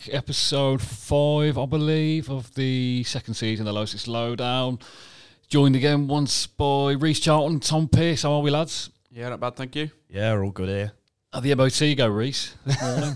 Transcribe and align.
Welcome 0.00 0.12
back. 0.12 0.18
Episode 0.18 0.80
five, 0.80 1.58
I 1.58 1.66
believe, 1.66 2.30
of 2.30 2.54
the 2.54 3.04
second 3.04 3.34
season 3.34 3.66
of 3.66 3.74
the 3.74 3.78
Lotus 3.78 4.08
Lowdown. 4.08 4.78
Joined 5.48 5.76
again 5.76 6.08
once 6.08 6.46
by 6.46 6.92
Reese 6.92 7.20
Charlton, 7.20 7.60
Tom 7.60 7.86
Pearce. 7.86 8.22
How 8.22 8.32
are 8.32 8.40
we, 8.40 8.50
lads? 8.50 8.90
Yeah, 9.10 9.28
not 9.28 9.40
bad, 9.40 9.56
thank 9.56 9.76
you. 9.76 9.90
Yeah, 10.08 10.32
we're 10.32 10.44
all 10.44 10.52
good 10.52 10.68
here. 10.68 10.92
How 11.32 11.40
the 11.40 11.54
MOT 11.54 11.96
go, 11.98 12.08
Reese. 12.08 12.54
I 12.66 13.14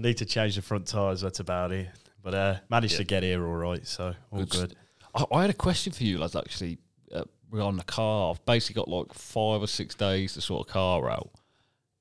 need 0.00 0.18
to 0.18 0.24
change 0.24 0.54
the 0.56 0.62
front 0.62 0.86
tyres, 0.86 1.20
that's 1.20 1.40
about 1.40 1.72
it. 1.72 1.88
But 2.22 2.34
uh, 2.34 2.56
managed 2.70 2.96
to 2.98 3.04
get 3.04 3.22
here 3.24 3.44
all 3.44 3.56
right, 3.56 3.84
so 3.86 4.14
all 4.30 4.38
Good. 4.40 4.50
good. 4.50 4.76
I, 5.14 5.24
I 5.32 5.40
had 5.42 5.50
a 5.50 5.54
question 5.54 5.92
for 5.92 6.04
you, 6.04 6.18
lads, 6.18 6.36
actually. 6.36 6.78
Uh, 7.12 7.24
regarding 7.50 7.78
the 7.78 7.84
car. 7.84 8.30
I've 8.30 8.44
basically 8.46 8.80
got 8.80 8.88
like 8.88 9.12
five 9.12 9.62
or 9.62 9.66
six 9.66 9.94
days 9.94 10.34
to 10.34 10.40
sort 10.40 10.68
a 10.68 10.72
car 10.72 11.10
out. 11.10 11.30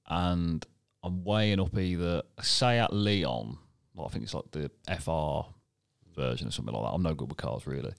And 0.08 0.66
I'm 1.04 1.24
weighing 1.24 1.60
up 1.60 1.78
either 1.78 2.22
a 2.38 2.44
Seat 2.44 2.88
Leon, 2.92 3.58
well, 3.94 4.08
I 4.08 4.10
think 4.10 4.24
it's 4.24 4.34
like 4.34 4.52
the 4.52 4.72
FR 4.88 5.50
version 6.16 6.48
or 6.48 6.52
something 6.52 6.74
like 6.74 6.84
that. 6.84 6.96
I'm 6.96 7.04
no 7.04 7.14
good 7.14 7.30
with 7.30 7.38
cars, 7.38 7.68
really. 7.68 7.94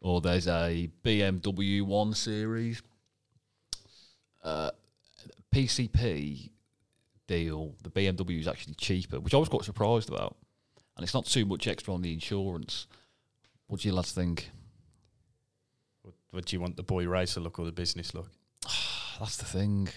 Or 0.00 0.20
there's 0.20 0.46
a 0.46 0.90
BMW 1.04 1.82
1 1.82 2.14
Series. 2.14 2.82
Uh, 4.44 4.70
PCP 5.52 6.50
deal, 7.26 7.74
the 7.82 7.90
BMW 7.90 8.40
is 8.40 8.48
actually 8.48 8.74
cheaper, 8.74 9.20
which 9.20 9.34
I 9.34 9.38
was 9.38 9.48
quite 9.48 9.64
surprised 9.64 10.08
about. 10.08 10.36
And 10.96 11.04
it's 11.04 11.14
not 11.14 11.26
too 11.26 11.46
much 11.46 11.66
extra 11.66 11.94
on 11.94 12.02
the 12.02 12.12
insurance. 12.12 12.86
What 13.66 13.80
do 13.80 13.88
you 13.88 13.94
lads 13.94 14.12
think? 14.12 14.50
What, 16.02 16.14
what 16.30 16.44
do 16.46 16.56
you 16.56 16.60
want, 16.60 16.76
the 16.76 16.82
boy 16.82 17.06
racer 17.06 17.40
look 17.40 17.58
or 17.58 17.64
the 17.64 17.72
business 17.72 18.14
look? 18.14 18.30
That's 19.18 19.36
the 19.36 19.44
thing. 19.44 19.88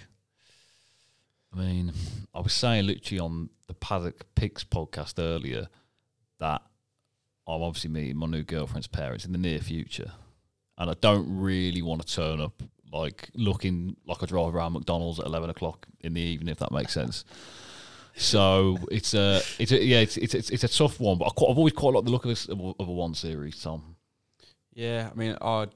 I 1.54 1.58
mean, 1.58 1.94
I 2.34 2.40
was 2.40 2.54
saying 2.54 2.88
literally 2.88 3.20
on 3.20 3.50
the 3.68 3.74
Paddock 3.74 4.26
Picks 4.36 4.64
podcast 4.64 5.16
earlier 5.20 5.68
that 6.40 6.62
I'm 7.48 7.62
obviously 7.62 7.90
meeting 7.90 8.18
my 8.18 8.28
new 8.28 8.44
girlfriend's 8.44 8.88
parents 8.88 9.26
in 9.26 9.32
the 9.34 9.38
near 9.38 9.60
future, 9.60 10.12
and 10.78 10.90
I 10.90 10.94
don't 11.02 11.28
really 11.42 11.82
want 11.82 12.06
to 12.06 12.16
turn 12.16 12.40
up 12.40 12.62
like 12.94 13.30
looking 13.36 13.96
like 14.06 14.22
I 14.22 14.26
drive 14.26 14.56
around 14.56 14.74
McDonald's 14.74 15.20
at 15.20 15.26
eleven 15.26 15.50
o'clock 15.50 15.88
in 16.00 16.14
the 16.14 16.22
evening, 16.22 16.50
if 16.50 16.60
that 16.60 16.72
makes 16.72 16.94
sense. 16.94 17.26
So 18.16 18.78
it's 18.92 19.14
a, 19.14 19.42
it's 19.58 19.72
a, 19.72 19.84
yeah, 19.84 20.00
it's 20.00 20.18
it's 20.18 20.34
it's, 20.34 20.50
it's 20.50 20.64
a 20.64 20.68
tough 20.68 21.00
one, 21.00 21.18
but 21.18 21.26
I 21.26 21.28
I've 21.28 21.58
always 21.58 21.74
quite 21.74 21.94
liked 21.94 22.06
the 22.06 22.12
look 22.12 22.26
of 22.26 22.30
this 22.30 22.48
of 22.48 22.60
a 22.60 22.84
one 22.84 23.14
series, 23.14 23.62
Tom. 23.62 23.96
Yeah, 24.74 25.10
I 25.12 25.18
mean, 25.18 25.36
our 25.42 25.68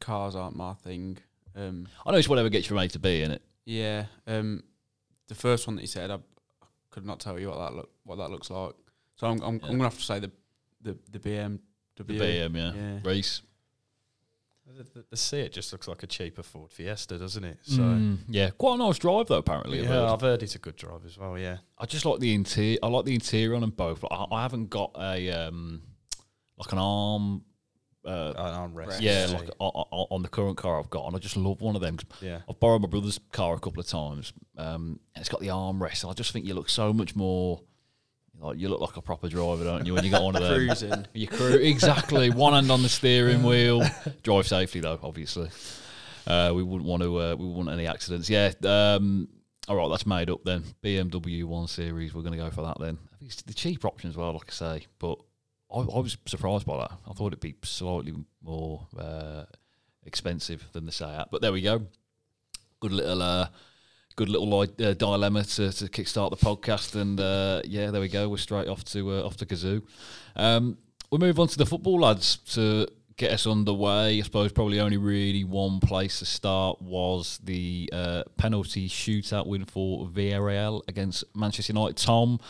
cars 0.00 0.36
aren't 0.36 0.56
my 0.56 0.74
thing. 0.74 1.18
Um, 1.56 1.88
I 2.06 2.12
know 2.12 2.18
it's 2.18 2.28
whatever 2.28 2.48
gets 2.48 2.66
you 2.66 2.68
from 2.68 2.78
A 2.78 2.88
to 2.88 2.98
B, 3.00 3.22
in 3.22 3.32
it. 3.32 3.42
yeah, 3.64 4.04
um, 4.28 4.62
the 5.28 5.34
first 5.34 5.66
one 5.66 5.76
that 5.76 5.82
you 5.82 5.88
said, 5.88 6.10
I, 6.10 6.14
I 6.16 6.66
could 6.90 7.06
not 7.06 7.20
tell 7.20 7.38
you 7.38 7.48
what 7.48 7.58
that 7.58 7.74
look 7.76 7.90
what 8.04 8.16
that 8.16 8.30
looks 8.30 8.50
like. 8.50 8.72
So 9.16 9.26
I'm 9.26 9.40
I'm, 9.42 9.54
Yeah. 9.56 9.66
I'm 9.66 9.72
gonna 9.72 9.84
have 9.84 9.98
to 9.98 10.04
say 10.04 10.18
the 10.18 10.30
the 10.82 10.96
the 11.10 11.18
BMW. 11.18 11.58
The 11.96 12.04
BM, 12.04 12.56
yeah. 12.56 12.72
Yeah. 12.74 12.98
Race. 13.02 13.42
The, 14.76 14.84
the, 14.84 15.04
the 15.10 15.16
Seat 15.16 15.52
just 15.52 15.72
looks 15.72 15.88
like 15.88 16.02
a 16.02 16.06
cheaper 16.06 16.42
Ford 16.42 16.70
Fiesta, 16.70 17.16
doesn't 17.18 17.42
it? 17.42 17.58
So 17.62 17.80
Mm, 17.82 18.18
yeah, 18.28 18.50
quite 18.50 18.74
a 18.74 18.78
nice 18.78 18.98
drive 18.98 19.26
though. 19.26 19.38
Apparently, 19.38 19.80
I've 19.80 19.86
heard. 19.86 20.02
yeah, 20.04 20.12
I've 20.12 20.20
heard 20.20 20.42
it's 20.42 20.54
a 20.54 20.58
good 20.58 20.76
drive 20.76 21.06
as 21.06 21.16
well. 21.18 21.38
Yeah, 21.38 21.56
I 21.78 21.86
just 21.86 22.04
like 22.04 22.20
the 22.20 22.34
interior. 22.34 22.78
I 22.82 22.86
like 22.88 23.06
the 23.06 23.14
interior 23.14 23.54
on 23.54 23.62
them 23.62 23.70
both. 23.70 24.04
I, 24.10 24.26
I 24.30 24.42
haven't 24.42 24.68
got 24.70 24.92
a 25.00 25.30
um 25.30 25.82
like 26.58 26.70
an 26.72 26.78
arm. 26.78 27.42
Uh, 28.04 28.32
an 28.36 28.72
armrest. 28.72 29.00
yeah, 29.00 29.26
like 29.30 29.46
see. 29.46 29.52
on, 29.58 29.84
on 29.90 30.06
on 30.10 30.22
the 30.22 30.28
current 30.28 30.56
car 30.56 30.78
I've 30.78 30.88
got, 30.88 31.06
and 31.06 31.16
I 31.16 31.18
just 31.18 31.36
love 31.36 31.60
one 31.60 31.74
of 31.74 31.82
them. 31.82 31.98
yeah. 32.20 32.40
I've 32.48 32.58
borrowed 32.60 32.80
my 32.82 32.88
brother's 32.88 33.18
car 33.32 33.54
a 33.54 33.60
couple 33.60 33.80
of 33.80 33.86
times, 33.86 34.32
um, 34.56 35.00
and 35.14 35.20
it's 35.20 35.28
got 35.28 35.40
the 35.40 35.48
armrest. 35.48 36.04
And 36.04 36.10
I 36.10 36.14
just 36.14 36.32
think 36.32 36.46
you 36.46 36.54
look 36.54 36.68
so 36.70 36.92
much 36.92 37.14
more. 37.16 37.60
Like 38.40 38.56
you 38.56 38.68
look 38.68 38.80
like 38.80 38.96
a 38.96 39.02
proper 39.02 39.28
driver, 39.28 39.64
don't 39.64 39.84
you? 39.84 39.94
When 39.94 40.04
you 40.04 40.12
got 40.12 40.22
one 40.22 40.36
of 40.36 40.42
them, 40.42 40.54
Cruising. 40.54 41.06
you 41.12 41.26
crew 41.26 41.56
exactly. 41.56 42.30
One 42.30 42.52
hand 42.52 42.70
on 42.70 42.82
the 42.82 42.88
steering 42.88 43.42
wheel. 43.42 43.82
Drive 44.22 44.46
safely 44.46 44.80
though, 44.80 45.00
obviously. 45.02 45.50
Uh, 46.24 46.52
we 46.54 46.62
wouldn't 46.62 46.88
want 46.88 47.02
to. 47.02 47.20
Uh, 47.20 47.34
we 47.34 47.46
wouldn't 47.46 47.66
want 47.66 47.70
any 47.70 47.88
accidents. 47.88 48.30
Yeah. 48.30 48.52
Um, 48.62 49.28
all 49.66 49.76
right, 49.76 49.88
that's 49.90 50.06
made 50.06 50.30
up 50.30 50.44
then. 50.44 50.62
BMW 50.84 51.44
One 51.44 51.66
Series. 51.66 52.14
We're 52.14 52.22
going 52.22 52.32
to 52.32 52.38
go 52.38 52.50
for 52.50 52.62
that 52.62 52.78
then. 52.78 52.96
I 53.12 53.16
think 53.18 53.32
it's 53.32 53.42
the 53.42 53.54
cheap 53.54 53.84
option 53.84 54.08
as 54.08 54.16
well, 54.16 54.32
like 54.32 54.48
I 54.48 54.52
say. 54.52 54.86
But 55.00 55.18
I, 55.72 55.78
I 55.78 55.98
was 56.00 56.16
surprised 56.26 56.66
by 56.66 56.78
that. 56.78 56.92
I 57.08 57.12
thought 57.12 57.28
it'd 57.28 57.40
be 57.40 57.54
slightly 57.62 58.14
more 58.42 58.86
uh, 58.98 59.44
expensive 60.04 60.64
than 60.72 60.86
the 60.86 60.92
Seat. 60.92 61.26
But 61.30 61.42
there 61.42 61.52
we 61.52 61.62
go. 61.62 61.86
Good 62.80 62.92
little. 62.92 63.22
Uh, 63.22 63.48
Good 64.16 64.30
little 64.30 64.52
uh, 64.52 64.66
dilemma 64.94 65.44
to, 65.44 65.70
to 65.70 65.84
kickstart 65.84 66.30
the 66.30 66.36
podcast, 66.36 67.00
and 67.00 67.20
uh, 67.20 67.62
yeah, 67.64 67.92
there 67.92 68.00
we 68.00 68.08
go. 68.08 68.28
We're 68.28 68.38
straight 68.38 68.66
off 68.66 68.82
to 68.86 69.12
uh, 69.12 69.22
off 69.22 69.36
to 69.36 69.46
Kazoo. 69.46 69.80
Um, 70.34 70.76
we'll 71.08 71.20
move 71.20 71.38
on 71.38 71.46
to 71.46 71.56
the 71.56 71.64
football 71.64 72.00
lads 72.00 72.38
to 72.54 72.88
get 73.16 73.30
us 73.30 73.46
underway. 73.46 74.18
I 74.18 74.22
suppose 74.22 74.50
probably 74.50 74.80
only 74.80 74.96
really 74.96 75.44
one 75.44 75.78
place 75.78 76.18
to 76.18 76.24
start 76.24 76.82
was 76.82 77.38
the 77.44 77.88
uh, 77.92 78.24
penalty 78.36 78.88
shootout 78.88 79.46
win 79.46 79.64
for 79.64 80.08
Villarreal 80.08 80.82
against 80.88 81.22
Manchester 81.36 81.72
United. 81.72 81.96
Tom, 81.96 82.40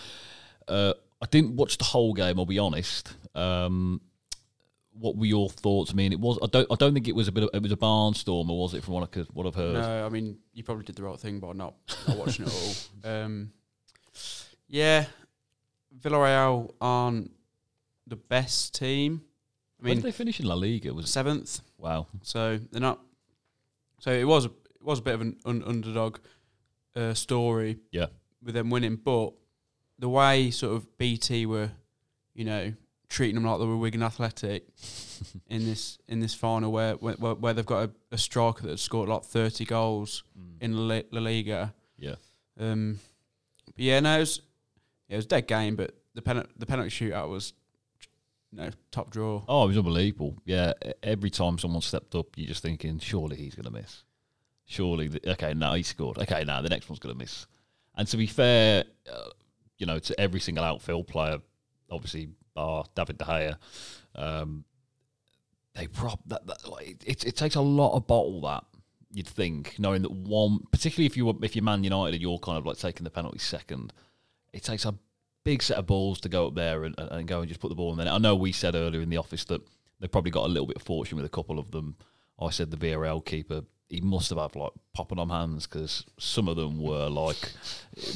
uh, 0.69 0.95
I 1.21 1.27
didn't 1.27 1.57
watch 1.57 1.79
the 1.79 1.85
whole 1.85 2.13
game. 2.15 2.39
I'll 2.39 2.47
be 2.47 2.59
honest. 2.59 3.13
Um, 3.35 4.01
what 4.93 5.17
were 5.17 5.27
your 5.27 5.49
thoughts? 5.49 5.93
I 5.93 5.95
mean, 5.95 6.13
it 6.13 6.21
was. 6.21 6.39
I 6.43 6.47
don't. 6.47 6.67
I 6.71 6.75
don't 6.75 6.95
think 6.95 7.09
it 7.09 7.15
was 7.15 7.29
a 7.29 7.33
bit. 7.33 7.45
Of, 7.45 7.51
it 7.53 7.63
was 7.63 7.73
a 7.73 7.77
barnstorm, 7.77 8.49
or 8.51 8.59
was 8.59 8.75
it? 8.75 8.83
From 8.85 8.95
what 8.95 9.03
I 9.03 9.07
could, 9.07 9.27
what 9.33 9.47
I've 9.47 9.55
heard. 9.55 9.75
No, 9.75 10.07
I 10.07 10.09
mean, 10.09 10.39
you 10.53 10.63
probably 10.65 10.85
did 10.85 10.97
the 10.97 11.03
right 11.03 11.19
thing 11.19 11.39
by 11.41 11.53
not, 11.53 11.75
not 12.07 12.17
watching 12.17 12.47
it 12.47 12.53
all. 12.53 12.75
Um, 13.25 13.53
yeah, 14.67 15.07
Villarreal 15.99 16.73
aren't 16.81 17.31
the 18.07 18.17
best 18.17 18.75
team. 18.75 19.23
I 19.81 19.85
When 19.85 19.91
did 19.91 19.97
mean, 19.97 20.03
they 20.03 20.13
finish 20.17 20.41
in 20.41 20.47
La 20.47 20.55
Liga? 20.55 20.93
Was 20.93 21.11
seventh. 21.11 21.61
Wow. 21.79 22.07
So 22.23 22.59
they're 22.71 22.81
not. 22.81 23.01
So 24.01 24.11
it 24.11 24.25
was 24.25 24.47
a, 24.47 24.49
it 24.49 24.83
was 24.83 24.99
a 24.99 25.03
bit 25.03 25.15
of 25.15 25.21
an 25.21 25.37
un- 25.45 25.63
underdog 25.65 26.19
uh, 26.97 27.15
story. 27.15 27.79
Yeah. 27.93 28.07
With 28.43 28.55
them 28.55 28.71
winning, 28.71 28.97
but 28.97 29.33
the 29.99 30.09
way 30.09 30.51
sort 30.51 30.77
of 30.77 30.99
BT 30.99 31.47
were, 31.47 31.71
you 32.35 32.45
know, 32.45 32.73
treating 33.09 33.35
them 33.35 33.45
like 33.45 33.59
they 33.59 33.67
were 33.67 33.77
Wigan 33.77 34.03
Athletic 34.03 34.67
in 35.49 35.65
this 35.65 35.99
in 36.09 36.21
this 36.21 36.35
final, 36.35 36.71
where 36.73 36.95
where, 36.95 37.15
where 37.15 37.55
they've 37.55 37.67
got 37.67 37.89
a, 37.89 37.91
a 38.13 38.19
striker 38.19 38.67
that's 38.67 38.83
scored 38.83 39.09
like 39.09 39.25
thirty 39.25 39.65
goals 39.65 40.23
in 40.61 40.89
La, 40.89 41.01
La 41.11 41.21
Liga. 41.21 41.75
Yeah. 41.97 42.17
Um, 42.59 43.01
but 43.67 43.79
yeah, 43.85 44.01
no, 44.01 44.17
it 44.17 44.21
was 44.21 44.43
yeah, 45.09 45.15
it 45.15 45.17
was 45.19 45.25
a 45.25 45.29
dead 45.29 45.47
game, 45.47 45.77
but 45.77 45.95
the 46.15 46.23
penalty 46.23 46.51
the 46.57 46.67
penalty 46.67 46.91
shootout 46.91 47.29
was, 47.29 47.53
you 48.53 48.59
know, 48.59 48.71
top 48.91 49.11
draw. 49.11 49.43
Oh, 49.49 49.65
it 49.65 49.69
was 49.69 49.79
unbelievable. 49.79 50.37
Yeah, 50.45 50.73
every 51.03 51.31
time 51.31 51.59
someone 51.59 51.83
stepped 51.83 52.15
up, 52.15 52.27
you're 52.37 52.49
just 52.49 52.63
thinking, 52.63 52.99
surely 52.99 53.37
he's 53.37 53.55
going 53.55 53.65
to 53.65 53.71
miss. 53.71 54.05
Surely, 54.67 55.09
the, 55.09 55.31
okay, 55.33 55.55
now 55.55 55.75
he 55.75 55.83
scored. 55.83 56.19
Okay, 56.19 56.45
now 56.45 56.61
the 56.61 56.69
next 56.69 56.91
one's 56.91 56.99
going 56.99 57.15
to 57.15 57.19
miss. 57.19 57.47
And 57.97 58.07
to 58.09 58.17
be 58.17 58.27
fair, 58.27 58.85
uh, 59.11 59.31
you 59.79 59.87
know, 59.87 59.99
to 59.99 60.21
every 60.21 60.41
single 60.41 60.65
outfield 60.65 61.07
player, 61.07 61.39
obviously, 61.91 62.29
bar 62.55 62.85
David 62.95 63.19
De 63.19 63.25
Gea, 63.25 63.57
um, 64.15 64.65
they 65.75 65.87
prop 65.87 66.21
that. 66.27 66.47
that 66.47 66.69
like, 66.69 67.03
it, 67.07 67.25
it 67.25 67.37
takes 67.37 67.55
a 67.55 67.61
lot 67.61 67.97
of 67.97 68.07
bottle 68.07 68.41
that 68.43 68.65
you'd 69.13 69.27
think, 69.27 69.77
knowing 69.79 70.03
that 70.03 70.11
one, 70.11 70.61
particularly 70.71 71.07
if 71.07 71.17
you 71.17 71.29
if 71.43 71.57
you're 71.57 71.65
Man 71.65 71.85
United 71.85 72.15
and 72.15 72.23
you're 72.23 72.39
kind 72.39 72.59
of 72.59 72.67
like 72.67 72.79
taking 72.79 73.05
the 73.05 73.11
penalty 73.11 73.39
second, 73.39 73.93
it 74.53 74.63
takes 74.63 74.85
a 74.85 74.95
big 75.45 75.63
set 75.63 75.79
of 75.79 75.87
balls 75.87 76.21
to 76.21 76.29
go 76.29 76.49
up 76.49 76.55
there 76.55 76.85
and, 76.85 76.95
and 76.99 77.27
go 77.27 77.41
and 77.41 77.49
just 77.49 77.61
put 77.61 77.69
the 77.69 77.75
ball 77.75 77.93
in 77.93 77.99
there. 77.99 78.13
I 78.13 78.19
know 78.19 78.37
we 78.37 78.53
said 78.53 78.75
earlier 78.75 79.01
in 79.01 79.09
the 79.09 79.17
office 79.17 79.45
that 79.47 79.63
they 80.01 80.09
probably 80.09 80.31
got 80.31 80.47
a 80.47 80.49
little 80.49 80.67
bit 80.67 80.77
of 80.77 80.83
fortune 80.83 81.17
with 81.17 81.25
a 81.25 81.31
couple 81.31 81.59
of 81.59 81.71
them. 81.71 81.97
I 82.41 82.51
said 82.51 82.71
the 82.71 82.77
VRL 82.77 83.25
keeper, 83.25 83.63
he 83.89 84.01
must 84.01 84.29
have 84.31 84.39
had 84.39 84.55
like 84.55 84.73
popping 84.93 85.19
on 85.19 85.31
hands 85.31 85.67
because 85.67 86.05
some 86.19 86.47
of 86.49 86.57
them 86.57 86.79
were 86.83 87.09
like 87.09 87.53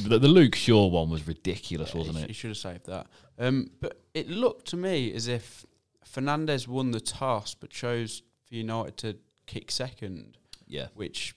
the, 0.05 0.19
the 0.19 0.29
Luke 0.29 0.55
Shaw 0.55 0.87
one 0.87 1.09
was 1.11 1.27
ridiculous, 1.27 1.95
wasn't 1.95 2.19
he, 2.19 2.25
it? 2.25 2.27
He 2.29 2.33
should 2.35 2.51
have 2.51 2.57
saved 2.59 2.87
that. 2.87 3.07
Um, 3.39 3.71
but 3.81 4.01
it 4.15 4.29
looked 4.29 4.67
to 4.69 4.77
me 4.77 5.13
as 5.15 5.29
if 5.29 5.65
Fernandes 6.07 6.69
won 6.69 6.91
the 6.91 7.01
toss, 7.01 7.55
but 7.55 7.71
chose 7.71 8.23
for 8.47 8.55
United 8.55 8.97
to 8.99 9.17
kick 9.47 9.71
second, 9.71 10.37
Yeah, 10.67 10.89
which 10.95 11.35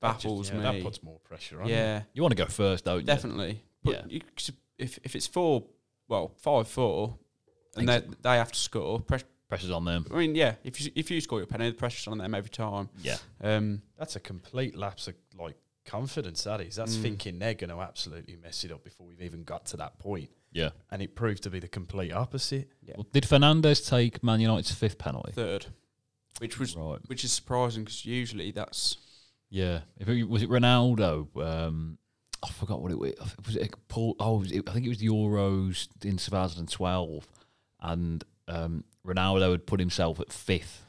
That 0.00 0.14
just- 0.14 0.24
baffles 0.24 0.50
yeah, 0.50 0.56
me. 0.56 0.62
That 0.62 0.82
puts 0.82 1.02
more 1.02 1.20
pressure 1.20 1.62
on. 1.62 1.68
yeah, 1.68 2.02
you 2.14 2.22
want 2.22 2.36
to 2.36 2.42
go 2.42 2.48
first, 2.50 2.84
don't 2.84 3.00
you? 3.00 3.06
definitely. 3.06 3.62
Yeah. 3.84 4.02
you, 4.08 4.20
if 4.76 4.98
if 5.04 5.14
it's 5.14 5.26
four, 5.28 5.64
well, 6.08 6.32
five 6.36 6.66
four, 6.68 7.16
and 7.76 7.88
they 7.88 8.02
they 8.22 8.36
have 8.36 8.50
to 8.52 8.58
score. 8.58 9.00
Press, 9.00 9.22
Pressure's 9.48 9.70
on 9.70 9.84
them. 9.84 10.04
I 10.12 10.16
mean, 10.18 10.34
yeah, 10.34 10.56
if 10.62 10.80
you 10.80 10.92
if 10.94 11.10
you 11.10 11.20
score 11.20 11.38
your 11.38 11.46
penalty, 11.46 11.70
the 11.70 11.76
pressure's 11.78 12.06
on 12.06 12.18
them 12.18 12.34
every 12.34 12.50
time. 12.50 12.90
Yeah, 13.02 13.16
Um, 13.40 13.82
That's 13.98 14.14
a 14.16 14.20
complete 14.20 14.76
lapse 14.76 15.08
of 15.08 15.14
like 15.38 15.56
confidence. 15.86 16.44
That 16.44 16.60
is. 16.60 16.76
That's 16.76 16.96
Mm. 16.96 17.02
thinking 17.02 17.38
they're 17.38 17.54
going 17.54 17.70
to 17.70 17.80
absolutely 17.80 18.36
mess 18.36 18.62
it 18.64 18.72
up 18.72 18.84
before 18.84 19.06
we've 19.06 19.22
even 19.22 19.44
got 19.44 19.64
to 19.66 19.78
that 19.78 19.98
point, 19.98 20.28
yeah. 20.52 20.70
and 20.90 21.00
it 21.00 21.14
proved 21.16 21.42
to 21.44 21.50
be 21.50 21.60
the 21.60 21.68
complete 21.68 22.12
opposite. 22.12 22.68
yeah, 22.82 22.94
Well, 22.98 23.06
did 23.12 23.24
Fernandes 23.24 23.88
take 23.88 24.22
Man 24.22 24.40
United's 24.40 24.72
fifth 24.72 24.98
penalty? 24.98 25.32
third, 25.32 25.66
which 26.40 26.58
was 26.58 26.76
right. 26.76 26.98
which 27.06 27.24
is 27.24 27.32
surprising 27.32 27.84
because 27.84 28.04
usually 28.04 28.50
that's 28.50 28.98
Yeah. 29.48 29.80
If 29.96 30.10
it, 30.10 30.24
was 30.28 30.42
it 30.42 30.50
Ronaldo? 30.50 31.28
Um, 31.42 31.96
I 32.42 32.50
forgot 32.50 32.82
what 32.82 32.92
it 32.92 32.98
was. 32.98 33.14
Was 33.46 33.56
it 33.56 33.74
Paul? 33.88 34.14
Oh, 34.20 34.42
it, 34.44 34.68
I 34.68 34.72
think 34.72 34.84
it 34.84 34.90
was 34.90 34.98
the 34.98 35.06
Euros 35.08 35.88
in 36.04 36.18
2012, 36.18 37.26
and 37.80 38.22
um, 38.46 38.84
Ronaldo 39.08 39.50
had 39.52 39.66
put 39.66 39.80
himself 39.80 40.20
at 40.20 40.32
fifth 40.32 40.84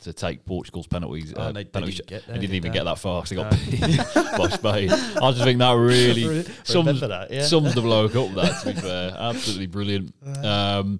to 0.00 0.12
take 0.12 0.44
Portugal's 0.44 0.86
penalties. 0.86 1.32
Oh, 1.36 1.42
uh, 1.42 1.48
and 1.48 1.56
they- 1.56 1.64
they 1.64 1.80
didn't 1.80 2.06
there, 2.08 2.20
They 2.26 2.38
didn't 2.40 2.54
even 2.56 2.72
they? 2.72 2.78
get 2.78 2.84
that 2.84 2.98
far 2.98 3.22
because 3.22 3.30
they 3.30 3.36
got 3.36 3.52
No. 3.52 3.58
beat 3.70 4.38
by 4.38 4.48
Spain. 4.48 4.90
I 4.90 5.30
just 5.32 5.44
think 5.44 5.58
that 5.60 5.72
really 5.76 6.44
sums, 6.64 7.00
that, 7.00 7.30
yeah. 7.30 7.42
sums 7.44 7.74
the 7.74 7.80
bloke 7.80 8.14
up. 8.16 8.34
That 8.34 8.60
to 8.62 8.74
be 8.74 8.80
fair, 8.80 9.16
absolutely 9.18 9.66
brilliant. 9.66 10.14
Um, 10.44 10.98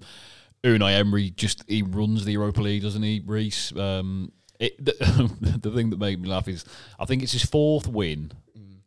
Unai 0.63 0.93
Emery 0.99 1.29
just 1.29 1.63
he 1.67 1.83
runs 1.83 2.25
the 2.25 2.31
Europa 2.31 2.61
League, 2.61 2.81
doesn't 2.81 3.03
he, 3.03 3.21
Reese? 3.23 3.75
Um, 3.75 4.31
it, 4.59 4.83
the, 4.83 5.59
the 5.61 5.69
thing 5.71 5.91
that 5.91 5.99
made 5.99 6.19
me 6.19 6.27
laugh 6.29 6.47
is 6.47 6.65
I 6.97 7.05
think 7.05 7.21
it's 7.21 7.33
his 7.33 7.45
fourth 7.45 7.87
win 7.87 8.31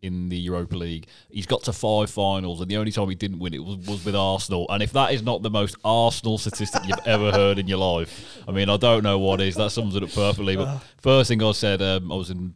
in 0.02 0.28
the 0.28 0.36
Europa 0.36 0.76
League. 0.76 1.06
He's 1.30 1.46
got 1.46 1.62
to 1.64 1.72
five 1.72 2.10
finals, 2.10 2.60
and 2.60 2.70
the 2.70 2.76
only 2.76 2.92
time 2.92 3.08
he 3.08 3.14
didn't 3.14 3.38
win 3.38 3.54
it 3.54 3.64
was, 3.64 3.76
was 3.86 4.04
with 4.04 4.14
Arsenal. 4.14 4.66
And 4.70 4.82
if 4.82 4.92
that 4.92 5.12
is 5.12 5.22
not 5.22 5.42
the 5.42 5.50
most 5.50 5.76
Arsenal 5.84 6.38
statistic 6.38 6.82
you've 6.86 7.06
ever 7.06 7.32
heard 7.32 7.58
in 7.58 7.66
your 7.66 7.78
life, 7.78 8.42
I 8.46 8.52
mean, 8.52 8.68
I 8.68 8.76
don't 8.76 9.02
know 9.02 9.18
what 9.18 9.40
is. 9.40 9.56
That 9.56 9.70
sums 9.70 9.96
it 9.96 10.02
up 10.02 10.10
perfectly. 10.12 10.56
But 10.56 10.80
first 10.98 11.28
thing 11.28 11.42
I 11.42 11.52
said, 11.52 11.82
um, 11.82 12.12
I 12.12 12.16
was 12.16 12.30
in 12.30 12.54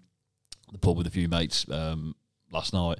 the 0.70 0.78
pub 0.78 0.96
with 0.96 1.06
a 1.06 1.10
few 1.10 1.28
mates 1.28 1.66
um, 1.70 2.14
last 2.50 2.72
night. 2.72 2.98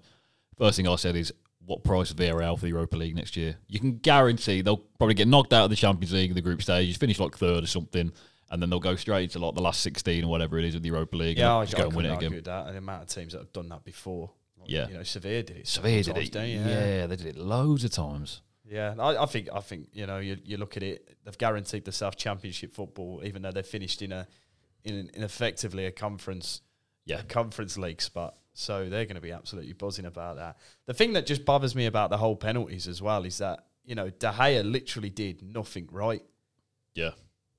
First 0.59 0.77
thing 0.77 0.89
I 0.89 0.97
said 0.97 1.17
is, 1.17 1.33
what 1.65 1.85
price 1.85 2.13
Villarreal 2.13 2.57
for 2.57 2.63
the 2.63 2.71
Europa 2.71 2.97
League 2.97 3.15
next 3.15 3.37
year? 3.37 3.57
You 3.69 3.79
can 3.79 3.99
guarantee 3.99 4.63
they'll 4.63 4.77
probably 4.99 5.15
get 5.15 5.29
knocked 5.29 5.53
out 5.53 5.65
of 5.65 5.71
the 5.71 5.77
Champions 5.77 6.13
League 6.13 6.31
in 6.31 6.35
the 6.35 6.43
group 6.43 6.61
stage, 6.61 6.89
you 6.89 6.95
finish 6.95 7.21
like 7.21 7.37
third 7.37 7.63
or 7.63 7.69
something, 7.69 8.13
and 8.53 8.63
then 8.63 8.71
they'll 8.71 8.79
go 8.79 8.95
straight 8.95 9.25
into 9.25 9.41
like 9.41 9.55
the 9.57 9.63
last 9.63 9.81
16 9.81 10.23
or 10.25 10.29
whatever 10.29 10.59
it 10.59 10.65
is 10.65 10.77
of 10.77 10.83
the 10.83 10.89
Europa 10.91 11.17
League 11.17 11.39
Yeah, 11.39 11.47
and 11.47 11.53
I, 11.63 11.65
just 11.65 11.75
I 11.75 11.79
go 11.79 11.87
and 11.89 11.97
win 11.97 12.07
it 12.07 12.13
again. 12.15 12.33
with 12.33 12.45
that. 12.45 12.67
And 12.67 12.75
the 12.75 12.79
amount 12.79 13.03
of 13.03 13.09
teams 13.09 13.33
that 13.33 13.41
have 13.41 13.53
done 13.53 13.69
that 13.71 13.83
before. 13.83 14.31
Like, 14.61 14.71
Yeah. 14.71 14.87
you 14.89 14.95
know, 14.95 15.03
Sevilla 15.03 15.43
did 15.43 15.57
it. 15.57 15.67
Sevilla 15.67 16.03
did 16.05 16.17
it. 16.19 16.31
don't? 16.33 16.49
Yeah. 16.49 17.07
they 17.09 17.17
did 17.17 17.27
it 17.27 17.37
loads 17.37 17.83
of 17.83 17.91
times. 17.91 18.43
Yeah, 18.65 18.95
I, 18.99 19.23
I 19.25 19.27
think 19.27 19.49
I 19.53 19.61
think 19.61 19.89
you 19.93 20.07
know 20.07 20.19
you, 20.19 20.39
you 20.45 20.57
look 20.57 20.77
at 20.77 20.83
it. 20.85 21.17
They've 21.25 21.37
guaranteed 21.37 21.85
the 21.85 21.93
South 21.93 22.17
Championship 22.17 22.73
football, 22.73 23.21
even 23.25 23.43
though 23.43 23.51
they 23.51 23.63
finished 23.63 24.01
in 24.03 24.13
a 24.13 24.27
in, 24.85 25.11
in 25.15 25.23
effectively 25.25 25.85
a 25.87 25.91
conference 25.91 26.63
Yeah. 27.05 27.19
a 27.19 27.23
conference 27.25 27.77
league 27.77 28.01
spot. 28.01 28.37
So 28.55 28.89
they're 28.89 29.05
going 29.07 29.17
to 29.17 29.21
be 29.23 29.33
absolutely 29.33 29.73
buzzing 29.73 30.05
about 30.07 30.37
that. 30.37 30.59
The 30.87 30.95
thing 30.95 31.15
that 31.15 31.27
just 31.27 31.45
bothers 31.45 31.75
me 31.75 31.87
about 31.87 32.11
the 32.11 32.19
whole 32.19 32.37
penalties 32.37 32.87
as 32.87 33.03
well 33.03 33.25
is 33.25 33.39
that 33.39 33.65
you 33.85 33.95
know 33.95 34.11
De 34.11 34.31
Gea 34.31 34.63
literally 34.71 35.11
did 35.11 35.43
nothing 35.43 35.89
right. 35.91 36.23
Yeah. 36.95 37.11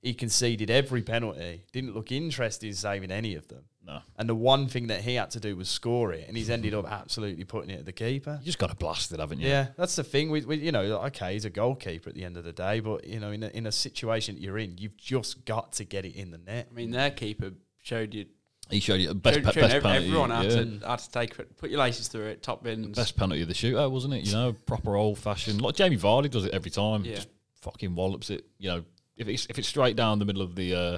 He 0.03 0.13
conceded 0.13 0.69
every 0.69 1.01
penalty. 1.01 1.63
Didn't 1.71 1.95
look 1.95 2.11
interested 2.11 2.67
in 2.67 2.73
saving 2.73 3.09
any 3.09 3.33
of 3.35 3.47
them. 3.47 3.63
No. 3.85 3.99
And 4.17 4.29
the 4.29 4.35
one 4.35 4.67
thing 4.67 4.87
that 4.87 5.01
he 5.01 5.15
had 5.15 5.31
to 5.31 5.39
do 5.39 5.55
was 5.55 5.67
score 5.67 6.13
it, 6.13 6.27
and 6.27 6.37
he's 6.37 6.49
ended 6.49 6.73
up 6.73 6.89
absolutely 6.89 7.43
putting 7.45 7.69
it 7.69 7.79
at 7.79 7.85
the 7.85 7.91
keeper. 7.91 8.37
You 8.41 8.45
just 8.45 8.59
got 8.59 8.69
to 8.69 8.75
blast 8.75 9.11
it, 9.11 9.19
haven't 9.19 9.39
you? 9.39 9.47
Yeah, 9.49 9.67
that's 9.77 9.95
the 9.95 10.03
thing. 10.03 10.29
With, 10.29 10.45
with 10.45 10.61
you 10.61 10.71
know, 10.71 10.83
okay, 11.07 11.33
he's 11.33 11.45
a 11.45 11.49
goalkeeper 11.49 12.09
at 12.09 12.15
the 12.15 12.23
end 12.23 12.37
of 12.37 12.43
the 12.43 12.53
day, 12.53 12.79
but 12.79 13.05
you 13.07 13.19
know, 13.19 13.31
in 13.31 13.43
a, 13.43 13.47
in 13.47 13.65
a 13.65 13.71
situation 13.71 14.35
that 14.35 14.41
you're 14.41 14.57
in, 14.57 14.77
you've 14.77 14.95
just 14.97 15.43
got 15.45 15.73
to 15.73 15.85
get 15.85 16.05
it 16.05 16.15
in 16.15 16.31
the 16.31 16.37
net. 16.37 16.67
I 16.71 16.73
mean, 16.73 16.91
their 16.91 17.11
keeper 17.11 17.51
showed 17.81 18.13
you 18.13 18.25
He 18.69 18.79
showed 18.79 19.01
you 19.01 19.09
the 19.09 19.15
best, 19.15 19.35
showed, 19.35 19.45
pe- 19.45 19.51
showed 19.51 19.61
best 19.61 19.75
ev- 19.75 19.83
penalty. 19.83 20.05
everyone 20.07 20.29
how, 20.29 20.41
yeah. 20.43 20.49
to, 20.49 20.79
how 20.85 20.95
to 20.95 21.11
take 21.11 21.37
it, 21.39 21.57
put 21.57 21.69
your 21.69 21.79
laces 21.79 22.07
through 22.07 22.27
it, 22.27 22.41
top 22.43 22.63
bins. 22.63 22.95
Best 22.95 23.17
penalty 23.17 23.41
of 23.41 23.49
the 23.49 23.53
shootout, 23.53 23.91
wasn't 23.91 24.13
it? 24.13 24.25
You 24.25 24.33
know, 24.33 24.53
proper 24.65 24.95
old 24.95 25.17
fashioned. 25.17 25.61
Like 25.61 25.75
Jamie 25.75 25.97
Vardy 25.97 26.29
does 26.29 26.45
it 26.45 26.53
every 26.53 26.71
time. 26.71 27.03
Yeah. 27.03 27.15
Just 27.15 27.27
fucking 27.61 27.95
wallops 27.95 28.29
it. 28.29 28.45
You 28.59 28.69
know, 28.69 28.83
if 29.17 29.27
it's 29.27 29.45
if 29.49 29.57
it's 29.59 29.67
straight 29.67 29.95
down 29.95 30.19
the 30.19 30.25
middle 30.25 30.41
of 30.41 30.55
the 30.55 30.73
uh, 30.75 30.97